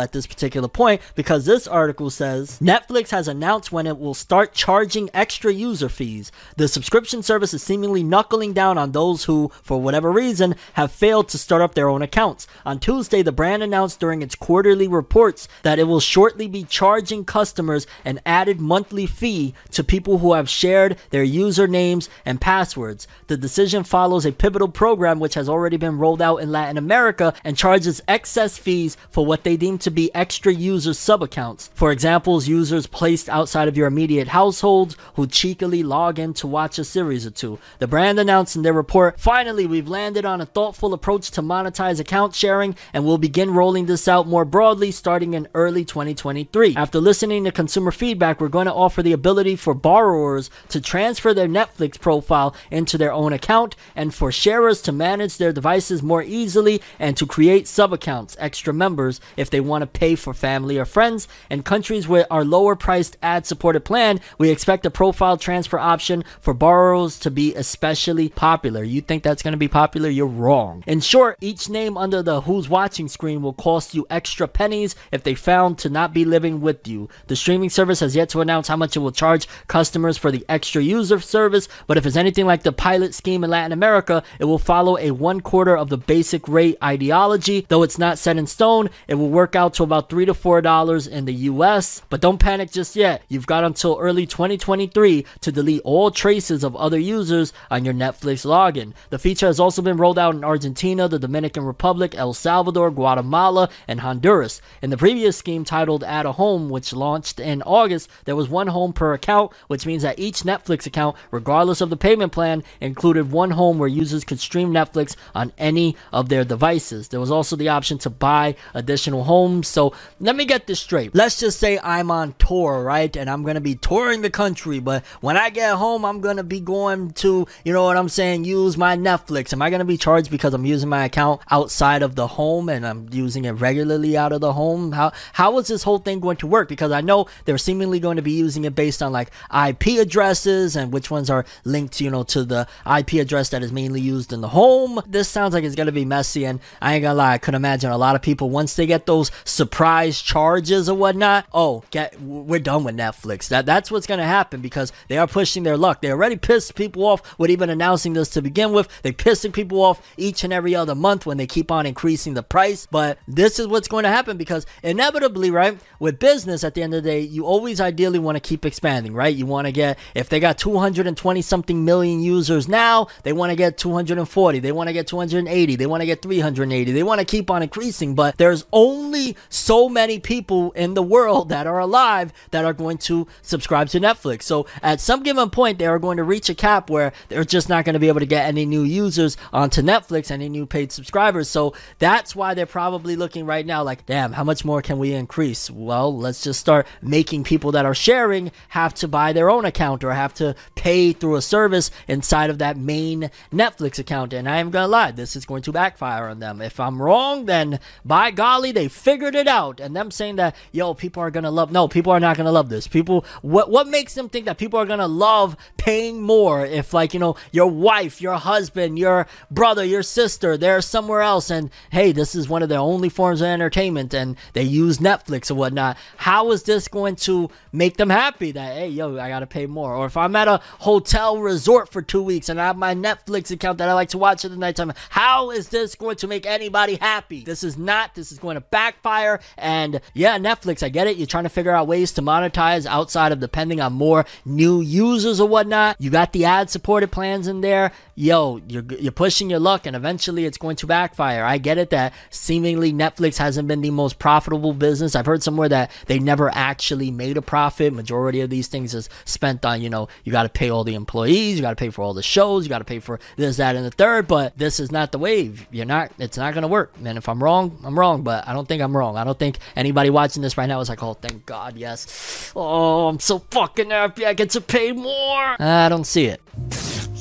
at 0.00 0.12
this 0.12 0.26
particular 0.26 0.68
point 0.68 1.00
because 1.14 1.44
this 1.44 1.66
article 1.66 2.08
says 2.08 2.60
Netflix 2.60 3.10
has 3.10 3.26
announced 3.26 3.72
when 3.72 3.86
it 3.86 3.98
will 3.98 4.14
start 4.14 4.52
charging 4.52 5.10
extra 5.12 5.52
user 5.52 5.88
fees. 5.88 6.30
The 6.56 6.68
subscription 6.68 7.22
service 7.22 7.52
is 7.52 7.62
seemingly 7.62 8.04
knuckling 8.04 8.52
down 8.52 8.78
on 8.78 8.92
those 8.92 9.24
who, 9.24 9.50
for 9.62 9.80
whatever 9.80 10.12
reason, 10.12 10.54
have 10.74 10.92
failed 10.92 11.28
to 11.30 11.38
start 11.38 11.62
up 11.62 11.74
their 11.74 11.88
own 11.88 12.00
accounts. 12.00 12.46
On 12.64 12.78
Tuesday, 12.78 13.22
the 13.22 13.32
brand 13.32 13.62
announced 13.62 13.98
during 13.98 14.22
its 14.22 14.36
quarterly 14.36 14.86
reports 14.86 15.48
that 15.62 15.78
it 15.78 15.84
will 15.84 16.00
shortly 16.00 16.46
be 16.46 16.62
charging 16.62 17.24
customers 17.24 17.86
an 18.04 18.20
added 18.24 18.60
monthly 18.60 19.06
fee 19.06 19.54
to 19.72 19.82
people 19.82 20.18
who 20.18 20.34
have 20.34 20.48
shared 20.48 20.96
their 21.10 21.24
usernames 21.24 22.08
and 22.24 22.40
passwords. 22.40 23.08
The 23.26 23.36
decision 23.36 23.82
follows 23.82 24.24
a 24.24 24.32
pivotal 24.32 24.68
program 24.68 25.18
which 25.18 25.34
has 25.34 25.48
already 25.48 25.76
been 25.76 25.98
rolled 25.98 26.22
out 26.22 26.36
in 26.36 26.52
Latin 26.52 26.78
America 26.78 27.34
and 27.44 27.56
charges 27.56 28.00
excess 28.06 28.56
fees 28.58 28.96
for 29.10 29.26
what 29.30 29.44
they 29.44 29.56
deem 29.56 29.78
to 29.78 29.92
be 29.92 30.12
extra 30.12 30.52
user 30.52 30.92
sub 30.92 31.22
accounts. 31.22 31.70
For 31.72 31.92
examples, 31.92 32.48
users 32.48 32.88
placed 32.88 33.28
outside 33.28 33.68
of 33.68 33.76
your 33.76 33.86
immediate 33.86 34.26
households 34.26 34.96
who 35.14 35.28
cheekily 35.28 35.84
log 35.84 36.18
in 36.18 36.34
to 36.34 36.48
watch 36.48 36.80
a 36.80 36.84
series 36.84 37.24
or 37.24 37.30
two. 37.30 37.60
The 37.78 37.86
brand 37.86 38.18
announced 38.18 38.56
in 38.56 38.62
their 38.62 38.72
report, 38.72 39.20
finally, 39.20 39.68
we've 39.68 39.86
landed 39.86 40.24
on 40.24 40.40
a 40.40 40.46
thoughtful 40.46 40.92
approach 40.92 41.30
to 41.30 41.42
monetize 41.42 42.00
account 42.00 42.34
sharing 42.34 42.74
and 42.92 43.04
we'll 43.04 43.18
begin 43.18 43.54
rolling 43.54 43.86
this 43.86 44.08
out 44.08 44.26
more 44.26 44.44
broadly 44.44 44.90
starting 44.90 45.34
in 45.34 45.46
early 45.54 45.84
2023. 45.84 46.74
After 46.74 46.98
listening 46.98 47.44
to 47.44 47.52
consumer 47.52 47.92
feedback, 47.92 48.40
we're 48.40 48.48
going 48.48 48.66
to 48.66 48.74
offer 48.74 49.00
the 49.00 49.12
ability 49.12 49.54
for 49.54 49.74
borrowers 49.74 50.50
to 50.70 50.80
transfer 50.80 51.32
their 51.32 51.46
Netflix 51.46 52.00
profile 52.00 52.52
into 52.68 52.98
their 52.98 53.12
own 53.12 53.32
account 53.32 53.76
and 53.94 54.12
for 54.12 54.32
sharers 54.32 54.82
to 54.82 54.90
manage 54.90 55.38
their 55.38 55.52
devices 55.52 56.02
more 56.02 56.24
easily 56.24 56.82
and 56.98 57.16
to 57.16 57.26
create 57.26 57.68
sub 57.68 57.92
accounts, 57.92 58.36
extra 58.40 58.74
members, 58.74 59.19
if 59.36 59.50
they 59.50 59.60
want 59.60 59.82
to 59.82 59.86
pay 59.86 60.14
for 60.14 60.34
family 60.34 60.78
or 60.78 60.84
friends. 60.84 61.28
In 61.50 61.62
countries 61.62 62.08
with 62.08 62.26
our 62.30 62.44
lower 62.44 62.76
priced 62.76 63.16
ad 63.22 63.46
supported 63.46 63.84
plan, 63.84 64.20
we 64.38 64.50
expect 64.50 64.82
the 64.82 64.90
profile 64.90 65.36
transfer 65.36 65.78
option 65.78 66.24
for 66.40 66.54
borrowers 66.54 67.18
to 67.20 67.30
be 67.30 67.54
especially 67.54 68.28
popular. 68.28 68.82
You 68.82 69.00
think 69.00 69.22
that's 69.22 69.42
going 69.42 69.52
to 69.52 69.58
be 69.58 69.68
popular? 69.68 70.08
You're 70.08 70.26
wrong. 70.26 70.84
In 70.86 71.00
short, 71.00 71.36
each 71.40 71.68
name 71.68 71.96
under 71.96 72.22
the 72.22 72.42
Who's 72.42 72.68
Watching 72.68 73.08
screen 73.08 73.42
will 73.42 73.52
cost 73.52 73.94
you 73.94 74.06
extra 74.10 74.48
pennies 74.48 74.94
if 75.12 75.22
they 75.22 75.34
found 75.34 75.78
to 75.78 75.88
not 75.88 76.12
be 76.12 76.24
living 76.24 76.60
with 76.60 76.86
you. 76.86 77.08
The 77.26 77.36
streaming 77.36 77.70
service 77.70 78.00
has 78.00 78.16
yet 78.16 78.28
to 78.30 78.40
announce 78.40 78.68
how 78.68 78.76
much 78.76 78.96
it 78.96 79.00
will 79.00 79.12
charge 79.12 79.48
customers 79.66 80.18
for 80.18 80.30
the 80.30 80.44
extra 80.48 80.82
user 80.82 81.20
service, 81.20 81.68
but 81.86 81.96
if 81.96 82.06
it's 82.06 82.16
anything 82.16 82.46
like 82.46 82.62
the 82.62 82.72
pilot 82.72 83.14
scheme 83.14 83.44
in 83.44 83.50
Latin 83.50 83.72
America, 83.72 84.22
it 84.38 84.44
will 84.44 84.58
follow 84.58 84.98
a 84.98 85.10
one 85.10 85.40
quarter 85.40 85.76
of 85.76 85.88
the 85.88 85.96
basic 85.96 86.46
rate 86.48 86.76
ideology. 86.82 87.66
Though 87.68 87.82
it's 87.82 87.98
not 87.98 88.18
set 88.18 88.36
in 88.36 88.46
stone, 88.46 88.90
it 89.10 89.16
will 89.16 89.28
work 89.28 89.56
out 89.56 89.74
to 89.74 89.82
about 89.82 90.08
three 90.08 90.24
to 90.24 90.32
four 90.32 90.60
dollars 90.60 91.08
in 91.08 91.24
the 91.24 91.34
US. 91.50 92.00
But 92.10 92.20
don't 92.20 92.38
panic 92.38 92.70
just 92.70 92.94
yet. 92.94 93.22
You've 93.28 93.46
got 93.46 93.64
until 93.64 93.98
early 93.98 94.24
2023 94.24 95.26
to 95.40 95.50
delete 95.50 95.82
all 95.82 96.12
traces 96.12 96.62
of 96.62 96.76
other 96.76 96.98
users 96.98 97.52
on 97.72 97.84
your 97.84 97.92
Netflix 97.92 98.46
login. 98.46 98.92
The 99.10 99.18
feature 99.18 99.48
has 99.48 99.58
also 99.58 99.82
been 99.82 99.96
rolled 99.96 100.18
out 100.18 100.36
in 100.36 100.44
Argentina, 100.44 101.08
the 101.08 101.18
Dominican 101.18 101.64
Republic, 101.64 102.14
El 102.14 102.34
Salvador, 102.34 102.92
Guatemala, 102.92 103.68
and 103.88 103.98
Honduras. 103.98 104.62
In 104.80 104.90
the 104.90 104.96
previous 104.96 105.36
scheme 105.36 105.64
titled 105.64 106.04
Add 106.04 106.24
a 106.24 106.32
Home, 106.32 106.70
which 106.70 106.92
launched 106.92 107.40
in 107.40 107.62
August, 107.62 108.08
there 108.26 108.36
was 108.36 108.48
one 108.48 108.68
home 108.68 108.92
per 108.92 109.12
account, 109.12 109.50
which 109.66 109.86
means 109.86 110.04
that 110.04 110.20
each 110.20 110.42
Netflix 110.42 110.86
account, 110.86 111.16
regardless 111.32 111.80
of 111.80 111.90
the 111.90 111.96
payment 111.96 112.30
plan, 112.30 112.62
included 112.80 113.32
one 113.32 113.50
home 113.50 113.80
where 113.80 113.88
users 113.88 114.22
could 114.22 114.38
stream 114.38 114.70
Netflix 114.70 115.16
on 115.34 115.52
any 115.58 115.96
of 116.12 116.28
their 116.28 116.44
devices. 116.44 117.08
There 117.08 117.18
was 117.18 117.32
also 117.32 117.56
the 117.56 117.70
option 117.70 117.98
to 117.98 118.10
buy 118.10 118.54
additional 118.72 118.99
homes. 119.06 119.68
So 119.68 119.92
let 120.18 120.36
me 120.36 120.44
get 120.44 120.66
this 120.66 120.80
straight. 120.80 121.14
Let's 121.14 121.38
just 121.38 121.58
say 121.58 121.78
I'm 121.82 122.10
on 122.10 122.34
tour, 122.38 122.82
right? 122.82 123.14
And 123.16 123.28
I'm 123.28 123.42
going 123.42 123.54
to 123.54 123.60
be 123.60 123.74
touring 123.74 124.22
the 124.22 124.30
country, 124.30 124.78
but 124.78 125.04
when 125.20 125.36
I 125.36 125.50
get 125.50 125.74
home, 125.74 126.04
I'm 126.04 126.20
going 126.20 126.36
to 126.36 126.44
be 126.44 126.60
going 126.60 127.10
to, 127.12 127.46
you 127.64 127.72
know 127.72 127.84
what 127.84 127.96
I'm 127.96 128.08
saying, 128.08 128.44
use 128.44 128.76
my 128.76 128.96
Netflix. 128.96 129.52
Am 129.52 129.62
I 129.62 129.70
going 129.70 129.80
to 129.80 129.84
be 129.84 129.96
charged 129.96 130.30
because 130.30 130.54
I'm 130.54 130.66
using 130.66 130.88
my 130.88 131.04
account 131.04 131.40
outside 131.50 132.02
of 132.02 132.14
the 132.14 132.26
home 132.26 132.68
and 132.68 132.86
I'm 132.86 133.08
using 133.12 133.44
it 133.44 133.52
regularly 133.52 134.16
out 134.16 134.32
of 134.32 134.40
the 134.40 134.52
home? 134.52 134.92
How 134.92 135.12
how 135.32 135.58
is 135.58 135.68
this 135.68 135.82
whole 135.82 135.98
thing 135.98 136.20
going 136.20 136.36
to 136.38 136.46
work? 136.46 136.68
Because 136.68 136.92
I 136.92 137.00
know 137.00 137.26
they're 137.44 137.58
seemingly 137.58 138.00
going 138.00 138.16
to 138.16 138.22
be 138.22 138.32
using 138.32 138.64
it 138.64 138.74
based 138.74 139.02
on 139.02 139.12
like 139.12 139.30
IP 139.54 139.98
addresses 139.98 140.76
and 140.76 140.92
which 140.92 141.10
ones 141.10 141.30
are 141.30 141.44
linked, 141.64 142.00
you 142.00 142.10
know, 142.10 142.22
to 142.24 142.44
the 142.44 142.66
IP 142.86 143.14
address 143.14 143.48
that 143.50 143.62
is 143.62 143.72
mainly 143.72 144.00
used 144.00 144.32
in 144.32 144.40
the 144.40 144.48
home. 144.48 145.00
This 145.06 145.28
sounds 145.28 145.54
like 145.54 145.64
it's 145.64 145.76
going 145.76 145.86
to 145.86 145.92
be 145.92 146.04
messy 146.04 146.44
and 146.44 146.60
I 146.80 146.94
ain't 146.94 147.02
gonna 147.02 147.14
lie, 147.14 147.34
I 147.34 147.38
could 147.38 147.54
imagine 147.54 147.90
a 147.90 147.98
lot 147.98 148.16
of 148.16 148.22
people 148.22 148.50
once 148.50 148.74
they 148.74 148.86
get 148.90 149.06
those 149.06 149.30
surprise 149.44 150.20
charges 150.20 150.88
or 150.88 150.96
whatnot, 150.96 151.46
oh, 151.54 151.84
get 151.90 152.20
we're 152.20 152.60
done 152.60 152.84
with 152.84 152.96
Netflix. 152.96 153.48
That 153.48 153.66
that's 153.66 153.90
what's 153.90 154.06
gonna 154.06 154.26
happen 154.26 154.60
because 154.60 154.92
they 155.08 155.18
are 155.18 155.26
pushing 155.26 155.62
their 155.62 155.76
luck. 155.76 156.02
They 156.02 156.10
already 156.10 156.36
pissed 156.36 156.74
people 156.74 157.04
off 157.04 157.38
with 157.38 157.50
even 157.50 157.70
announcing 157.70 158.12
this 158.12 158.28
to 158.30 158.42
begin 158.42 158.72
with. 158.72 158.88
They 159.02 159.12
pissing 159.12 159.52
people 159.52 159.82
off 159.82 160.06
each 160.16 160.44
and 160.44 160.52
every 160.52 160.74
other 160.74 160.94
month 160.94 161.26
when 161.26 161.36
they 161.36 161.46
keep 161.46 161.70
on 161.70 161.86
increasing 161.86 162.34
the 162.34 162.42
price. 162.42 162.86
But 162.90 163.18
this 163.26 163.58
is 163.58 163.66
what's 163.66 163.88
going 163.88 164.04
to 164.04 164.10
happen 164.10 164.36
because 164.36 164.66
inevitably, 164.82 165.50
right, 165.50 165.78
with 165.98 166.18
business 166.18 166.64
at 166.64 166.74
the 166.74 166.82
end 166.82 166.94
of 166.94 167.02
the 167.02 167.08
day, 167.08 167.20
you 167.20 167.44
always 167.44 167.80
ideally 167.80 168.18
want 168.18 168.36
to 168.36 168.40
keep 168.40 168.64
expanding, 168.64 169.12
right? 169.12 169.34
You 169.34 169.46
want 169.46 169.66
to 169.66 169.72
get 169.72 169.98
if 170.14 170.28
they 170.28 170.40
got 170.40 170.58
220 170.58 171.42
something 171.42 171.84
million 171.84 172.20
users 172.20 172.68
now, 172.68 173.08
they 173.22 173.32
want 173.32 173.50
to 173.50 173.56
get 173.56 173.78
240, 173.78 174.58
they 174.58 174.72
want 174.72 174.88
to 174.88 174.92
get 174.92 175.06
280, 175.06 175.76
they 175.76 175.86
want 175.86 176.00
to 176.00 176.06
get 176.06 176.22
380. 176.22 176.92
They 176.92 177.02
want 177.02 177.20
to 177.20 177.24
keep 177.24 177.50
on 177.50 177.62
increasing, 177.62 178.14
but 178.14 178.36
there's 178.36 178.64
only 178.80 179.36
so 179.50 179.90
many 179.90 180.18
people 180.18 180.72
in 180.72 180.94
the 180.94 181.02
world 181.02 181.50
that 181.50 181.66
are 181.66 181.78
alive 181.78 182.32
that 182.50 182.64
are 182.64 182.72
going 182.72 182.96
to 182.96 183.26
subscribe 183.42 183.88
to 183.90 184.00
Netflix. 184.00 184.44
So 184.44 184.66
at 184.82 185.00
some 185.00 185.22
given 185.22 185.50
point, 185.50 185.78
they 185.78 185.86
are 185.86 185.98
going 185.98 186.16
to 186.16 186.24
reach 186.24 186.48
a 186.48 186.54
cap 186.54 186.88
where 186.88 187.12
they're 187.28 187.44
just 187.44 187.68
not 187.68 187.84
going 187.84 187.92
to 187.92 188.00
be 188.00 188.08
able 188.08 188.20
to 188.20 188.26
get 188.26 188.46
any 188.46 188.64
new 188.64 188.82
users 188.82 189.36
onto 189.52 189.82
Netflix, 189.82 190.30
any 190.30 190.48
new 190.48 190.64
paid 190.64 190.92
subscribers. 190.92 191.50
So 191.50 191.74
that's 191.98 192.34
why 192.34 192.54
they're 192.54 192.64
probably 192.64 193.16
looking 193.16 193.44
right 193.44 193.66
now 193.66 193.82
like, 193.82 194.06
damn, 194.06 194.32
how 194.32 194.44
much 194.44 194.64
more 194.64 194.80
can 194.80 194.98
we 194.98 195.12
increase? 195.12 195.70
Well, 195.70 196.16
let's 196.16 196.42
just 196.42 196.60
start 196.60 196.86
making 197.02 197.44
people 197.44 197.72
that 197.72 197.84
are 197.84 197.94
sharing 197.94 198.50
have 198.68 198.94
to 198.94 199.08
buy 199.08 199.34
their 199.34 199.50
own 199.50 199.66
account 199.66 200.04
or 200.04 200.12
have 200.12 200.32
to 200.34 200.54
pay 200.74 201.12
through 201.12 201.36
a 201.36 201.42
service 201.42 201.90
inside 202.08 202.48
of 202.48 202.58
that 202.58 202.78
main 202.78 203.30
Netflix 203.52 203.98
account. 203.98 204.32
And 204.32 204.48
I 204.48 204.56
am 204.56 204.70
going 204.70 204.84
to 204.84 204.88
lie, 204.88 205.10
this 205.10 205.36
is 205.36 205.44
going 205.44 205.62
to 205.62 205.72
backfire 205.72 206.28
on 206.28 206.38
them. 206.38 206.62
If 206.62 206.80
I'm 206.80 207.02
wrong, 207.02 207.44
then 207.44 207.78
by 208.04 208.30
golly, 208.30 208.59
they 208.70 208.88
figured 208.88 209.34
it 209.34 209.48
out. 209.48 209.80
And 209.80 209.96
them 209.96 210.10
saying 210.10 210.36
that, 210.36 210.54
yo, 210.72 210.92
people 210.92 211.22
are 211.22 211.30
gonna 211.30 211.50
love 211.50 211.72
no, 211.72 211.88
people 211.88 212.12
are 212.12 212.20
not 212.20 212.36
gonna 212.36 212.52
love 212.52 212.68
this. 212.68 212.86
People 212.86 213.24
what 213.40 213.70
what 213.70 213.88
makes 213.88 214.14
them 214.14 214.28
think 214.28 214.44
that 214.44 214.58
people 214.58 214.78
are 214.78 214.84
gonna 214.84 215.08
love 215.08 215.56
paying 215.78 216.20
more 216.20 216.64
if 216.66 216.92
like, 216.92 217.14
you 217.14 217.20
know, 217.20 217.36
your 217.50 217.70
wife, 217.70 218.20
your 218.20 218.34
husband, 218.34 218.98
your 218.98 219.26
brother, 219.50 219.84
your 219.84 220.02
sister, 220.02 220.58
they're 220.58 220.82
somewhere 220.82 221.22
else 221.22 221.50
and 221.50 221.70
hey, 221.90 222.12
this 222.12 222.34
is 222.34 222.48
one 222.48 222.62
of 222.62 222.68
their 222.68 222.78
only 222.78 223.08
forms 223.08 223.40
of 223.40 223.46
entertainment 223.46 224.12
and 224.12 224.36
they 224.52 224.62
use 224.62 224.98
Netflix 224.98 225.50
or 225.50 225.54
whatnot. 225.54 225.96
How 226.18 226.52
is 226.52 226.64
this 226.64 226.88
going 226.88 227.16
to 227.16 227.48
make 227.72 227.96
them 227.96 228.10
happy 228.10 228.52
that 228.52 228.76
hey 228.76 228.88
yo, 228.88 229.18
I 229.18 229.30
gotta 229.30 229.46
pay 229.46 229.64
more? 229.64 229.94
Or 229.94 230.06
if 230.06 230.16
I'm 230.16 230.36
at 230.36 230.48
a 230.48 230.60
hotel 230.80 231.38
resort 231.38 231.90
for 231.90 232.02
two 232.02 232.22
weeks 232.22 232.48
and 232.48 232.60
I 232.60 232.66
have 232.66 232.76
my 232.76 232.94
Netflix 232.94 233.50
account 233.50 233.78
that 233.78 233.88
I 233.88 233.94
like 233.94 234.10
to 234.10 234.18
watch 234.18 234.44
at 234.44 234.50
the 234.50 234.56
nighttime, 234.56 234.92
how 235.10 235.50
is 235.50 235.68
this 235.68 235.94
going 235.94 236.16
to 236.16 236.26
make 236.26 236.46
anybody 236.46 236.96
happy? 236.96 237.42
This 237.42 237.62
is 237.62 237.78
not, 237.78 238.14
this 238.14 238.32
is 238.32 238.38
going 238.38 238.49
to 238.56 238.60
backfire. 238.62 239.40
And 239.56 240.00
yeah, 240.14 240.38
Netflix, 240.38 240.82
I 240.82 240.88
get 240.88 241.06
it. 241.06 241.16
You're 241.16 241.26
trying 241.26 241.44
to 241.44 241.50
figure 241.50 241.72
out 241.72 241.86
ways 241.86 242.12
to 242.12 242.22
monetize 242.22 242.86
outside 242.86 243.32
of 243.32 243.40
depending 243.40 243.80
on 243.80 243.92
more 243.92 244.24
new 244.44 244.80
users 244.80 245.40
or 245.40 245.48
whatnot. 245.48 245.96
You 245.98 246.10
got 246.10 246.32
the 246.32 246.44
ad 246.44 246.70
supported 246.70 247.10
plans 247.10 247.46
in 247.46 247.60
there. 247.60 247.92
Yo, 248.14 248.60
you're, 248.68 248.84
you're 248.98 249.12
pushing 249.12 249.48
your 249.48 249.60
luck 249.60 249.86
and 249.86 249.96
eventually 249.96 250.44
it's 250.44 250.58
going 250.58 250.76
to 250.76 250.86
backfire. 250.86 251.42
I 251.42 251.58
get 251.58 251.78
it 251.78 251.90
that 251.90 252.12
seemingly 252.28 252.92
Netflix 252.92 253.38
hasn't 253.38 253.66
been 253.66 253.80
the 253.80 253.90
most 253.90 254.18
profitable 254.18 254.74
business. 254.74 255.14
I've 255.14 255.26
heard 255.26 255.42
somewhere 255.42 255.68
that 255.70 255.90
they 256.06 256.18
never 256.18 256.50
actually 256.54 257.10
made 257.10 257.36
a 257.36 257.42
profit. 257.42 257.92
Majority 257.92 258.40
of 258.42 258.50
these 258.50 258.68
things 258.68 258.94
is 258.94 259.08
spent 259.24 259.64
on, 259.64 259.80
you 259.80 259.88
know, 259.88 260.08
you 260.24 260.32
got 260.32 260.42
to 260.42 260.48
pay 260.48 260.70
all 260.70 260.84
the 260.84 260.94
employees, 260.94 261.56
you 261.56 261.62
got 261.62 261.70
to 261.70 261.76
pay 261.76 261.90
for 261.90 262.02
all 262.02 262.14
the 262.14 262.22
shows, 262.22 262.64
you 262.64 262.68
got 262.68 262.78
to 262.78 262.84
pay 262.84 263.00
for 263.00 263.18
this, 263.36 263.56
that, 263.56 263.76
and 263.76 263.84
the 263.84 263.90
third. 263.90 264.28
But 264.28 264.58
this 264.58 264.80
is 264.80 264.92
not 264.92 265.12
the 265.12 265.18
wave. 265.18 265.66
You're 265.70 265.86
not, 265.86 266.12
it's 266.18 266.36
not 266.36 266.52
going 266.52 266.62
to 266.62 266.68
work. 266.68 266.92
And 267.02 267.16
if 267.16 267.28
I'm 267.28 267.42
wrong, 267.42 267.78
I'm 267.84 267.98
wrong, 267.98 268.22
but 268.22 268.39
I 268.46 268.52
don't 268.52 268.66
think 268.66 268.82
I'm 268.82 268.96
wrong. 268.96 269.16
I 269.16 269.24
don't 269.24 269.38
think 269.38 269.58
anybody 269.76 270.10
watching 270.10 270.42
this 270.42 270.56
right 270.56 270.66
now 270.66 270.80
is 270.80 270.88
like, 270.88 271.02
oh, 271.02 271.14
thank 271.14 271.46
God, 271.46 271.76
yes. 271.76 272.52
Oh, 272.54 273.08
I'm 273.08 273.20
so 273.20 273.40
fucking 273.50 273.90
happy 273.90 274.26
I 274.26 274.34
get 274.34 274.50
to 274.50 274.60
pay 274.60 274.92
more. 274.92 275.56
I 275.60 275.88
don't 275.88 276.04
see 276.04 276.26
it. 276.26 276.40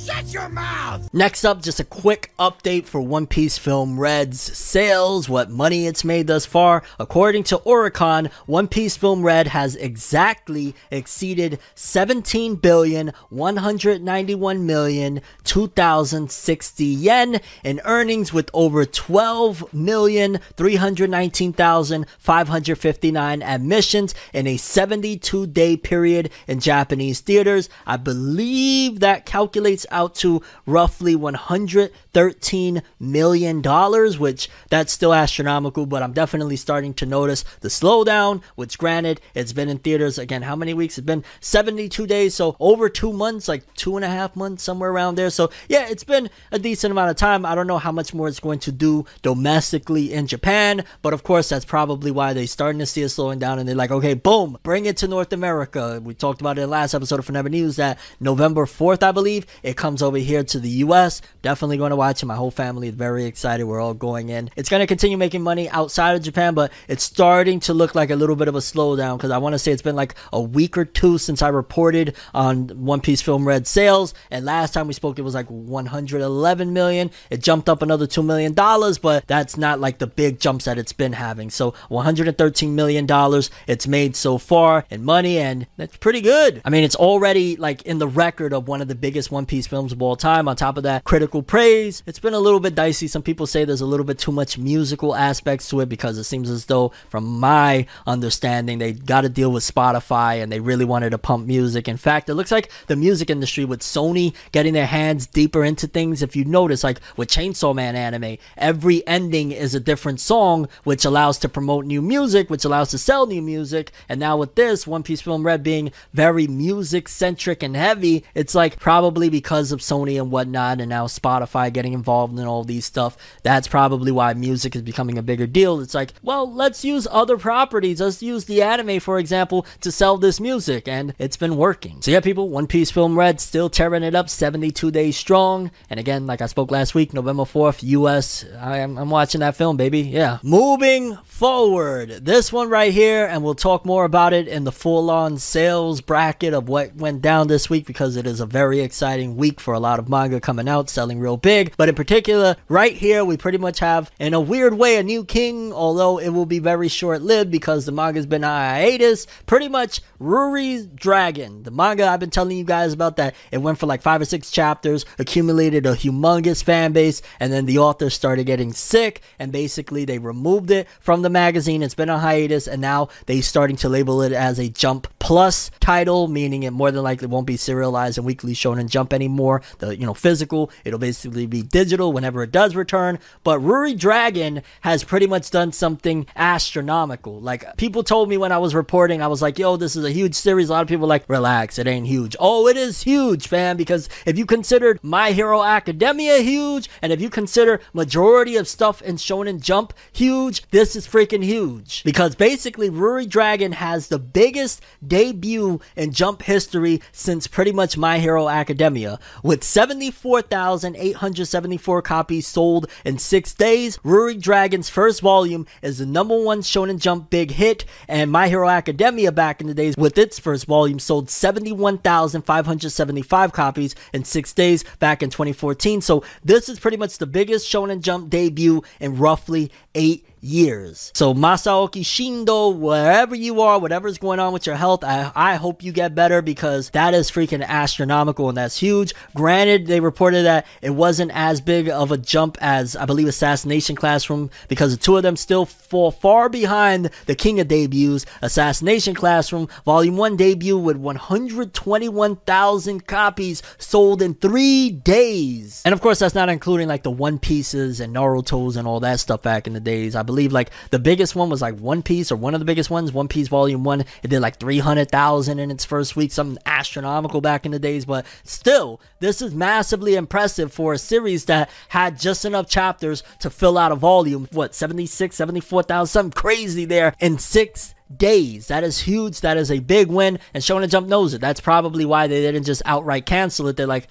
Shut 0.10 0.34
your 0.34 0.49
mouth! 0.49 1.07
Next 1.14 1.45
up, 1.45 1.62
just 1.62 1.80
a 1.80 1.84
quick 1.84 2.34
update 2.39 2.86
for 2.86 2.99
One 2.99 3.28
Piece 3.28 3.60
Film 3.60 3.99
Red's 3.99 4.41
sales, 4.41 5.30
what 5.30 5.51
money 5.51 5.86
it's 5.86 6.03
made 6.03 6.26
thus 6.26 6.47
far. 6.47 6.82
According 6.97 7.43
to 7.43 7.60
Oricon, 7.60 8.32
One 8.47 8.68
Piece 8.68 8.97
Film 8.97 9.22
Red 9.22 9.45
has 9.47 9.76
exactly 9.76 10.74
exceeded 10.89 11.60
17 11.76 12.55
billion 12.55 13.14
191 13.30 14.66
million 14.66 15.22
2060 15.43 16.86
yen 16.86 17.39
in 17.64 17.80
earnings 17.86 18.34
with 18.34 18.49
over 18.51 18.86
12 18.86 19.72
million 19.74 20.39
319,559 20.55 23.43
admissions 23.43 24.16
in 24.34 24.47
a 24.47 24.57
72 24.57 25.45
day 25.45 25.78
period 25.78 26.32
in 26.47 26.60
Japanese 26.60 27.20
theaters. 27.20 27.70
I 27.86 27.97
believe 27.97 29.01
that 29.01 29.28
calculates 29.28 29.86
out 29.91 29.99
out 30.00 30.16
to 30.16 30.41
roughly 30.66 31.16
113 31.16 32.82
million 33.00 33.62
dollars, 33.62 34.18
which 34.18 34.50
that's 34.70 34.93
still 34.93 35.14
astronomical, 35.14 35.86
but 35.86 36.02
I'm 36.02 36.14
definitely 36.14 36.56
starting 36.56 36.93
to 36.95 37.06
notice 37.06 37.43
the 37.60 37.68
slowdown, 37.68 38.41
which 38.56 38.78
granted, 38.78 39.20
it's 39.36 39.52
been 39.52 39.68
in 39.68 39.80
theaters 39.80 40.18
again, 40.18 40.43
how 40.43 40.56
many 40.56 40.74
weeks? 40.74 40.97
It's 40.97 41.06
been 41.06 41.26
72 41.41 42.08
days, 42.08 42.34
so 42.34 42.56
over 42.60 42.88
two 42.88 43.12
months, 43.12 43.47
like 43.47 43.74
two 43.74 43.97
and 43.97 44.06
a 44.06 44.10
half 44.10 44.36
months, 44.36 44.64
somewhere 44.64 44.91
around 44.91 45.16
there. 45.16 45.30
So 45.30 45.50
yeah, 45.68 45.88
it's 45.89 46.06
been 46.06 46.30
a 46.52 46.60
decent 46.60 46.91
amount 46.91 47.12
of 47.12 47.18
time. 47.18 47.45
I 47.45 47.56
don't 47.56 47.68
know 47.68 47.78
how 47.78 47.91
much 47.91 48.14
more 48.14 48.30
it's 48.30 48.39
going 48.39 48.60
to 48.60 48.72
do 48.72 49.06
domestically 49.22 50.14
in 50.14 50.28
Japan, 50.28 50.86
but 51.02 51.14
of 51.14 51.24
course, 51.24 51.50
that's 51.50 51.66
probably 51.66 52.12
why 52.12 52.34
they're 52.34 52.47
starting 52.47 52.80
to 52.80 52.86
see 52.86 53.02
it 53.02 53.10
slowing 53.10 53.39
down 53.39 53.60
and 53.60 53.68
they're 53.68 53.76
like, 53.76 53.91
okay, 53.91 54.14
boom, 54.14 54.58
bring 54.64 54.86
it 54.86 54.95
to 54.97 55.08
North 55.08 55.34
America. 55.34 56.02
We 56.02 56.14
talked 56.14 56.39
about 56.39 56.58
it 56.58 56.62
in 56.62 56.70
the 56.70 56.72
last 56.72 56.93
episode 56.93 57.20
of 57.20 57.26
Forever 57.26 57.50
News 57.50 57.76
that 57.76 58.00
November 58.20 58.66
4th, 58.66 59.04
I 59.04 59.12
believe, 59.12 59.45
it 59.64 59.76
comes 59.76 59.88
over 59.97 60.17
here 60.17 60.43
to 60.43 60.59
the 60.59 60.69
US. 60.69 61.21
Definitely 61.41 61.77
going 61.77 61.89
to 61.89 61.95
watch 61.95 62.21
it. 62.21 62.25
My 62.25 62.35
whole 62.35 62.51
family 62.51 62.87
is 62.87 62.95
very 62.95 63.25
excited. 63.25 63.65
We're 63.65 63.81
all 63.81 63.93
going 63.93 64.29
in. 64.29 64.49
It's 64.55 64.69
going 64.69 64.81
to 64.81 64.87
continue 64.87 65.17
making 65.17 65.41
money 65.41 65.69
outside 65.69 66.15
of 66.15 66.21
Japan, 66.21 66.53
but 66.53 66.71
it's 66.87 67.03
starting 67.03 67.59
to 67.61 67.73
look 67.73 67.95
like 67.95 68.09
a 68.09 68.15
little 68.15 68.35
bit 68.35 68.47
of 68.47 68.55
a 68.55 68.59
slowdown 68.59 69.17
because 69.17 69.31
I 69.31 69.37
want 69.37 69.53
to 69.53 69.59
say 69.59 69.71
it's 69.71 69.81
been 69.81 69.95
like 69.95 70.15
a 70.31 70.41
week 70.41 70.77
or 70.77 70.85
two 70.85 71.17
since 71.17 71.41
I 71.41 71.49
reported 71.49 72.15
on 72.33 72.67
One 72.69 73.01
Piece 73.01 73.21
Film 73.21 73.47
Red 73.47 73.67
sales. 73.67 74.13
And 74.31 74.45
last 74.45 74.73
time 74.73 74.87
we 74.87 74.93
spoke, 74.93 75.19
it 75.19 75.23
was 75.23 75.35
like 75.35 75.47
111 75.47 76.73
million. 76.73 77.11
It 77.29 77.41
jumped 77.41 77.69
up 77.69 77.81
another 77.81 78.07
$2 78.07 78.25
million, 78.25 78.53
but 78.53 79.27
that's 79.27 79.57
not 79.57 79.79
like 79.79 79.97
the 79.97 80.07
big 80.07 80.39
jumps 80.39 80.65
that 80.65 80.77
it's 80.77 80.93
been 80.93 81.13
having. 81.13 81.49
So 81.49 81.73
113 81.89 82.75
million 82.75 83.05
dollars 83.05 83.49
it's 83.67 83.87
made 83.87 84.15
so 84.15 84.37
far 84.37 84.85
in 84.89 85.03
money, 85.03 85.37
and 85.37 85.67
that's 85.77 85.97
pretty 85.97 86.21
good. 86.21 86.61
I 86.65 86.69
mean, 86.69 86.83
it's 86.83 86.95
already 86.95 87.55
like 87.55 87.81
in 87.83 87.99
the 87.99 88.07
record 88.07 88.53
of 88.53 88.67
one 88.67 88.81
of 88.81 88.87
the 88.87 88.95
biggest 88.95 89.31
One 89.31 89.45
Piece 89.45 89.67
films 89.70 89.91
of 89.91 90.01
all 90.01 90.15
time. 90.15 90.47
On 90.47 90.55
top 90.55 90.78
of 90.78 90.84
that, 90.84 91.03
critical 91.03 91.41
praise. 91.41 92.03
It's 92.05 92.20
been 92.20 92.34
a 92.34 92.39
little 92.39 92.59
bit 92.59 92.76
dicey. 92.76 93.07
Some 93.07 93.22
people 93.22 93.47
say 93.47 93.63
there's 93.63 93.82
a 93.82 93.86
little 93.86 94.05
bit 94.05 94.20
too 94.20 94.32
much 94.32 94.57
musical 94.57 95.15
aspects 95.15 95.70
to 95.70 95.80
it 95.82 95.89
because 95.89 96.17
it 96.17 96.24
seems 96.24 96.49
as 96.49 96.65
though, 96.65 96.91
from 97.09 97.39
my 97.39 97.86
understanding, 98.05 98.80
they 98.80 98.93
got 98.93 99.22
to 99.22 99.30
deal 99.30 99.51
with 99.51 99.63
Spotify 99.63 100.41
and 100.41 100.51
they 100.51 100.59
really 100.59 100.86
wanted 100.86 101.11
to 101.11 101.17
pump 101.17 101.45
music. 101.45 101.88
In 101.88 101.97
fact, 101.97 102.30
it 102.30 102.34
looks 102.34 102.51
like 102.51 102.72
the 102.88 102.95
music 102.95 103.30
industry 103.30 103.65
with 103.65 103.82
Sony 103.82 104.34
getting 104.51 104.74
their 104.74 104.88
hands 104.88 105.28
deeper 105.28 105.63
into 105.63 105.88
things. 105.88 106.22
If 106.22 106.36
you 106.36 106.45
notice, 106.45 106.84
like 106.84 106.99
with 107.15 107.30
Chainsaw 107.30 107.76
Man 107.76 107.95
anime, 107.95 108.38
every 108.57 109.05
ending 109.07 109.51
is 109.51 109.76
a 109.76 109.80
different 109.80 110.20
song, 110.20 110.67
which 110.84 111.05
allows 111.05 111.38
to 111.39 111.49
promote 111.49 111.86
new 111.86 112.01
music, 112.01 112.49
which 112.49 112.65
allows 112.65 112.89
to 112.91 112.97
sell 112.97 113.28
new 113.28 113.41
music. 113.41 113.91
And 114.07 114.20
now 114.20 114.38
with 114.38 114.55
this, 114.55 114.88
One 114.88 115.03
Piece 115.03 115.22
Film 115.22 115.45
Red 115.45 115.61
being 115.63 115.91
very 116.13 116.47
music 116.47 117.07
centric 117.07 117.61
and 117.61 117.76
heavy, 117.76 118.24
it's 118.34 118.55
like 118.55 118.80
probably 118.80 119.30
because 119.30 119.59
of 119.72 119.80
Sony 119.80 120.20
and 120.20 120.32
whatnot, 120.32 120.80
and 120.80 120.89
now 120.89 121.07
Spotify 121.07 121.72
getting 121.72 121.93
involved 121.93 122.38
in 122.39 122.45
all 122.45 122.64
these 122.64 122.86
stuff. 122.86 123.18
That's 123.43 123.68
probably 123.68 124.12
why 124.12 124.34
music 124.34 124.76
is 124.76 124.82
becoming 124.82 125.18
a 125.18 125.24
bigger 125.24 125.47
deal. 125.47 125.80
It's 125.82 125.93
like, 125.93 126.14
well, 126.24 126.51
let's 126.51 126.86
use 126.86 127.07
other 127.12 127.38
properties. 127.38 128.01
Let's 128.01 128.24
use 128.24 128.45
the 128.45 128.62
anime, 128.62 128.99
for 128.99 129.20
example, 129.20 129.66
to 129.82 129.91
sell 129.91 130.18
this 130.18 130.39
music, 130.39 130.88
and 130.88 131.14
it's 131.20 131.38
been 131.38 131.57
working. 131.57 132.01
So 132.01 132.12
yeah, 132.12 132.22
people, 132.22 132.49
One 132.49 132.68
Piece 132.68 132.91
Film 132.91 133.18
Red 133.18 133.39
still 133.39 133.70
tearing 133.70 134.03
it 134.03 134.16
up, 134.16 134.30
72 134.30 134.91
days 134.91 135.18
strong. 135.18 135.72
And 135.89 135.99
again, 135.99 136.26
like 136.26 136.41
I 136.41 136.45
spoke 136.45 136.72
last 136.72 136.95
week, 136.95 137.14
November 137.14 137.43
4th, 137.43 137.84
US. 137.84 138.45
I 138.60 138.78
am, 138.80 138.97
I'm 138.97 139.10
watching 139.10 139.41
that 139.41 139.55
film, 139.55 139.78
baby. 139.78 140.01
Yeah. 140.01 140.39
Moving 140.43 141.18
forward, 141.39 142.09
this 142.25 142.51
one 142.51 142.69
right 142.69 142.91
here, 142.91 143.25
and 143.25 143.41
we'll 143.41 143.55
talk 143.55 143.85
more 143.85 144.03
about 144.03 144.33
it 144.33 144.45
in 144.45 144.65
the 144.65 144.73
full 144.73 145.09
on 145.09 145.37
sales 145.37 146.01
bracket 146.01 146.53
of 146.53 146.67
what 146.67 146.93
went 146.97 147.21
down 147.21 147.47
this 147.47 147.69
week 147.69 147.85
because 147.85 148.17
it 148.17 148.27
is 148.27 148.41
a 148.41 148.45
very 148.45 148.81
exciting 148.81 149.37
week 149.37 149.61
for 149.61 149.73
a 149.73 149.79
lot 149.79 149.99
of 149.99 150.09
manga 150.09 150.41
coming 150.41 150.67
out, 150.67 150.89
selling 150.89 151.17
real 151.17 151.37
big. 151.37 151.73
But 151.77 151.87
in 151.87 151.95
particular, 151.95 152.57
right 152.67 152.91
here, 152.91 153.23
we 153.23 153.37
pretty 153.37 153.57
much 153.57 153.79
have, 153.79 154.11
in 154.19 154.33
a 154.33 154.41
weird 154.41 154.73
way, 154.73 154.97
a 154.97 155.03
new 155.03 155.23
king, 155.23 155.71
although 155.71 156.19
it 156.19 156.27
will 156.27 156.45
be 156.45 156.59
very 156.59 156.89
short 156.89 157.21
lived 157.21 157.51
because 157.51 157.85
the 157.85 157.93
manga's 157.93 158.25
been 158.25 158.43
hiatus. 158.43 159.25
Pretty 159.45 159.69
much 159.69 160.01
Ruri's 160.19 160.87
Dragon, 160.87 161.63
the 161.63 161.71
manga 161.71 162.05
I've 162.05 162.19
been 162.19 162.31
telling 162.31 162.57
you 162.57 162.65
guys 162.65 162.91
about 162.91 163.15
that. 163.15 163.33
It 163.49 163.59
went 163.59 163.77
for 163.77 163.85
like 163.85 164.01
five 164.01 164.19
or 164.19 164.25
six 164.25 164.51
chapters, 164.51 165.05
accumulated 165.17 165.85
a 165.85 165.93
humongous 165.95 166.61
fan 166.61 166.91
base, 166.91 167.21
and 167.39 167.53
then 167.53 167.65
the 167.65 167.77
author 167.77 168.09
started 168.09 168.43
getting 168.43 168.73
sick, 168.73 169.21
and 169.39 169.53
basically 169.53 170.03
they 170.03 170.19
removed 170.19 170.69
it 170.69 170.89
from 170.99 171.21
the 171.21 171.28
magazine. 171.30 171.84
It's 171.84 171.95
been 171.95 172.09
on 172.09 172.19
hiatus, 172.19 172.67
and 172.67 172.82
now 172.82 173.09
they 173.25 173.41
starting 173.41 173.77
to 173.77 173.89
label 173.89 174.21
it 174.21 174.32
as 174.32 174.59
a 174.59 174.69
Jump 174.69 175.07
Plus 175.19 175.71
title, 175.80 176.27
meaning 176.27 176.63
it 176.63 176.71
more 176.71 176.91
than 176.91 177.03
likely 177.03 177.27
won't 177.27 177.45
be 177.45 177.57
serialized 177.57 178.17
and 178.17 178.25
weekly 178.25 178.53
shown 178.53 178.80
in 178.80 178.88
Jump 178.88 179.13
anymore. 179.13 179.61
The 179.80 179.97
you 179.97 180.05
know 180.05 180.13
physical, 180.13 180.71
it'll 180.84 180.99
basically 180.99 181.45
be 181.45 181.61
digital 181.61 182.11
whenever 182.13 182.43
it 182.43 182.51
does 182.51 182.75
return. 182.75 183.19
But 183.43 183.59
Ruri 183.59 183.97
Dragon 183.97 184.61
has 184.82 185.03
pretty 185.03 185.27
much 185.27 185.51
done 185.51 185.71
something 185.71 186.25
astronomical. 186.36 187.39
Like 187.39 187.77
people 187.77 188.03
told 188.03 188.30
me 188.30 188.38
when 188.38 188.51
I 188.51 188.57
was 188.57 188.73
reporting, 188.73 189.21
I 189.21 189.27
was 189.27 189.41
like, 189.41 189.59
"Yo, 189.59 189.77
this 189.77 189.95
is 189.95 190.05
a 190.05 190.11
huge 190.11 190.36
series." 190.36 190.69
A 190.69 190.73
lot 190.73 190.82
of 190.82 190.88
people 190.88 191.07
like, 191.07 191.25
"Relax, 191.27 191.77
it 191.77 191.88
ain't 191.88 192.07
huge." 192.07 192.36
Oh, 192.39 192.67
it 192.67 192.77
is 192.77 193.03
huge, 193.03 193.47
fam. 193.47 193.77
Because 193.77 194.09
if 194.25 194.38
you 194.38 194.45
considered 194.45 194.99
My 195.03 195.32
Hero 195.32 195.63
Academia 195.63 196.39
huge, 196.39 196.89
and 197.01 197.11
if 197.11 197.21
you 197.21 197.30
consider 197.30 197.80
majority 197.93 198.55
of 198.55 198.67
stuff 198.67 199.01
in 199.01 199.15
Shonen 199.15 199.61
Jump 199.61 199.93
huge, 200.11 200.63
this 200.71 200.95
is 200.95 201.07
freaking 201.20 201.43
huge. 201.43 202.01
Because 202.03 202.36
basically, 202.36 202.89
Ruri 202.89 203.28
Dragon 203.28 203.74
has 203.74 204.07
the 204.07 204.20
biggest 204.20 204.82
debut 205.05 205.82
in 205.97 206.13
Jump 206.13 206.43
history 206.43 207.01
since 207.11 207.47
pretty 207.47 207.74
much 207.74 207.97
My 207.97 208.20
Hero 208.20 208.47
Academia. 208.47 209.20
With 209.43 209.65
74,874 209.65 212.01
copies 212.01 212.47
sold 212.47 212.89
in 213.03 213.17
six 213.17 213.53
days, 213.53 213.97
Ruri 213.97 214.41
Dragon's 214.41 214.89
first 214.89 215.20
volume 215.20 215.67
is 215.82 215.97
the 215.97 216.05
number 216.05 216.41
one 216.41 216.61
Shonen 216.61 216.99
Jump 216.99 217.30
big 217.30 217.51
hit, 217.51 217.84
and 218.07 218.32
My 218.32 218.47
Hero 218.47 218.70
Academia 218.70 219.34
back 219.34 219.59
in 219.59 219.67
the 219.67 219.74
days 219.74 219.97
with 219.97 220.17
its 220.17 220.39
first 220.39 220.67
volume 220.67 220.99
sold 220.99 221.30
71,575 221.30 223.51
copies 223.51 223.93
in 224.13 224.24
six 224.24 224.53
days 224.53 224.86
back 224.99 225.22
in 225.22 225.30
2014. 225.30 225.99
So 225.99 226.24
this 226.45 226.70
is 226.70 226.80
pretty 226.80 226.97
much 226.97 227.17
the 227.17 227.28
biggest 227.28 227.70
Shonen 227.70 227.99
Jump 227.99 228.30
debut 228.30 228.84
in 229.01 229.17
roughly 229.17 229.70
eight 229.95 230.28
years. 230.41 231.11
So 231.15 231.33
Masaoki 231.33 232.01
Shindo, 232.01 232.75
wherever 232.75 233.35
you 233.35 233.61
are, 233.61 233.79
whatever's 233.79 234.17
going 234.17 234.39
on 234.39 234.53
with 234.53 234.65
your 234.65 234.75
health, 234.75 235.03
I, 235.03 235.31
I 235.35 235.55
hope 235.55 235.83
you 235.83 235.91
get 235.91 236.15
better 236.15 236.41
because 236.41 236.89
that 236.91 237.13
is 237.13 237.29
freaking 237.29 237.65
astronomical 237.65 238.49
and 238.49 238.57
that's 238.57 238.77
huge. 238.77 239.13
Granted, 239.35 239.87
they 239.87 239.99
reported 239.99 240.45
that 240.45 240.65
it 240.81 240.91
wasn't 240.91 241.31
as 241.33 241.61
big 241.61 241.89
of 241.89 242.11
a 242.11 242.17
jump 242.17 242.57
as 242.61 242.95
I 242.95 243.05
believe 243.05 243.27
Assassination 243.27 243.95
Classroom 243.95 244.49
because 244.67 244.95
the 244.95 245.01
two 245.01 245.17
of 245.17 245.23
them 245.23 245.35
still 245.35 245.65
fall 245.65 246.11
far 246.11 246.49
behind 246.49 247.09
the 247.25 247.35
king 247.35 247.59
of 247.59 247.67
debuts. 247.67 248.25
Assassination 248.41 249.13
Classroom 249.13 249.67
Volume 249.85 250.17
1 250.17 250.37
debut 250.37 250.77
with 250.77 250.97
121,000 250.97 253.07
copies 253.07 253.63
sold 253.77 254.21
in 254.21 254.33
three 254.35 254.91
days. 254.91 255.81
And 255.85 255.93
of 255.93 256.01
course, 256.01 256.19
that's 256.19 256.35
not 256.35 256.49
including 256.49 256.87
like 256.87 257.03
the 257.03 257.11
One 257.11 257.39
Pieces 257.39 257.99
and 257.99 258.15
Naruto's 258.15 258.75
and 258.75 258.87
all 258.87 258.99
that 259.01 259.19
stuff 259.19 259.41
back 259.41 259.67
in 259.67 259.73
the 259.73 259.79
days. 259.79 260.15
I 260.15 260.23
believe 260.30 260.51
like 260.51 260.69
the 260.91 260.99
biggest 260.99 261.36
one 261.36 261.49
was 261.49 261.59
like 261.59 261.80
One 261.80 262.03
Piece 262.03 262.32
or 262.32 262.36
one 262.36 262.53
of 262.53 262.59
the 262.59 262.65
biggest 262.65 262.91
ones, 262.91 263.11
One 263.11 263.27
Piece 263.27 263.47
Volume 263.47 263.84
1. 263.84 264.01
It 264.21 264.27
did 264.27 264.41
like 264.41 264.59
300,000 264.59 265.57
in 265.57 265.71
its 265.71 265.84
first 265.84 266.15
week, 266.15 266.32
something 266.32 266.61
astronomical 266.67 267.41
back 267.41 267.65
in 267.65 267.71
the 267.71 267.80
days, 267.80 268.05
but 268.05 268.27
still, 268.43 269.01
this 269.19 269.41
is 269.41 269.55
massively 269.55 270.13
impressive 270.13 270.71
for 270.71 270.93
a 270.93 270.99
series 270.99 271.45
that 271.45 271.69
had 271.89 272.19
just 272.19 272.45
enough 272.45 272.69
chapters 272.69 273.23
to 273.39 273.49
fill 273.49 273.77
out 273.77 273.91
a 273.91 273.95
volume. 273.95 274.47
What, 274.51 274.75
76, 274.75 275.36
74,000, 275.36 276.07
something 276.07 276.39
crazy 276.39 276.86
there 276.86 277.15
in 277.19 277.39
six 277.39 277.95
days. 278.15 278.67
That 278.67 278.84
is 278.84 278.99
huge. 278.99 279.41
That 279.41 279.57
is 279.57 279.71
a 279.71 279.80
big 279.80 280.09
win. 280.09 280.39
And 280.53 280.63
Shonen 280.63 280.89
Jump 280.89 281.07
knows 281.07 281.34
it. 281.34 281.41
That's 281.41 281.61
probably 281.61 282.05
why 282.05 282.27
they 282.27 282.41
didn't 282.41 282.63
just 282.63 282.82
outright 282.86 283.25
cancel 283.25 283.67
it. 283.67 283.77
They're 283.77 283.88
like, 283.88 284.09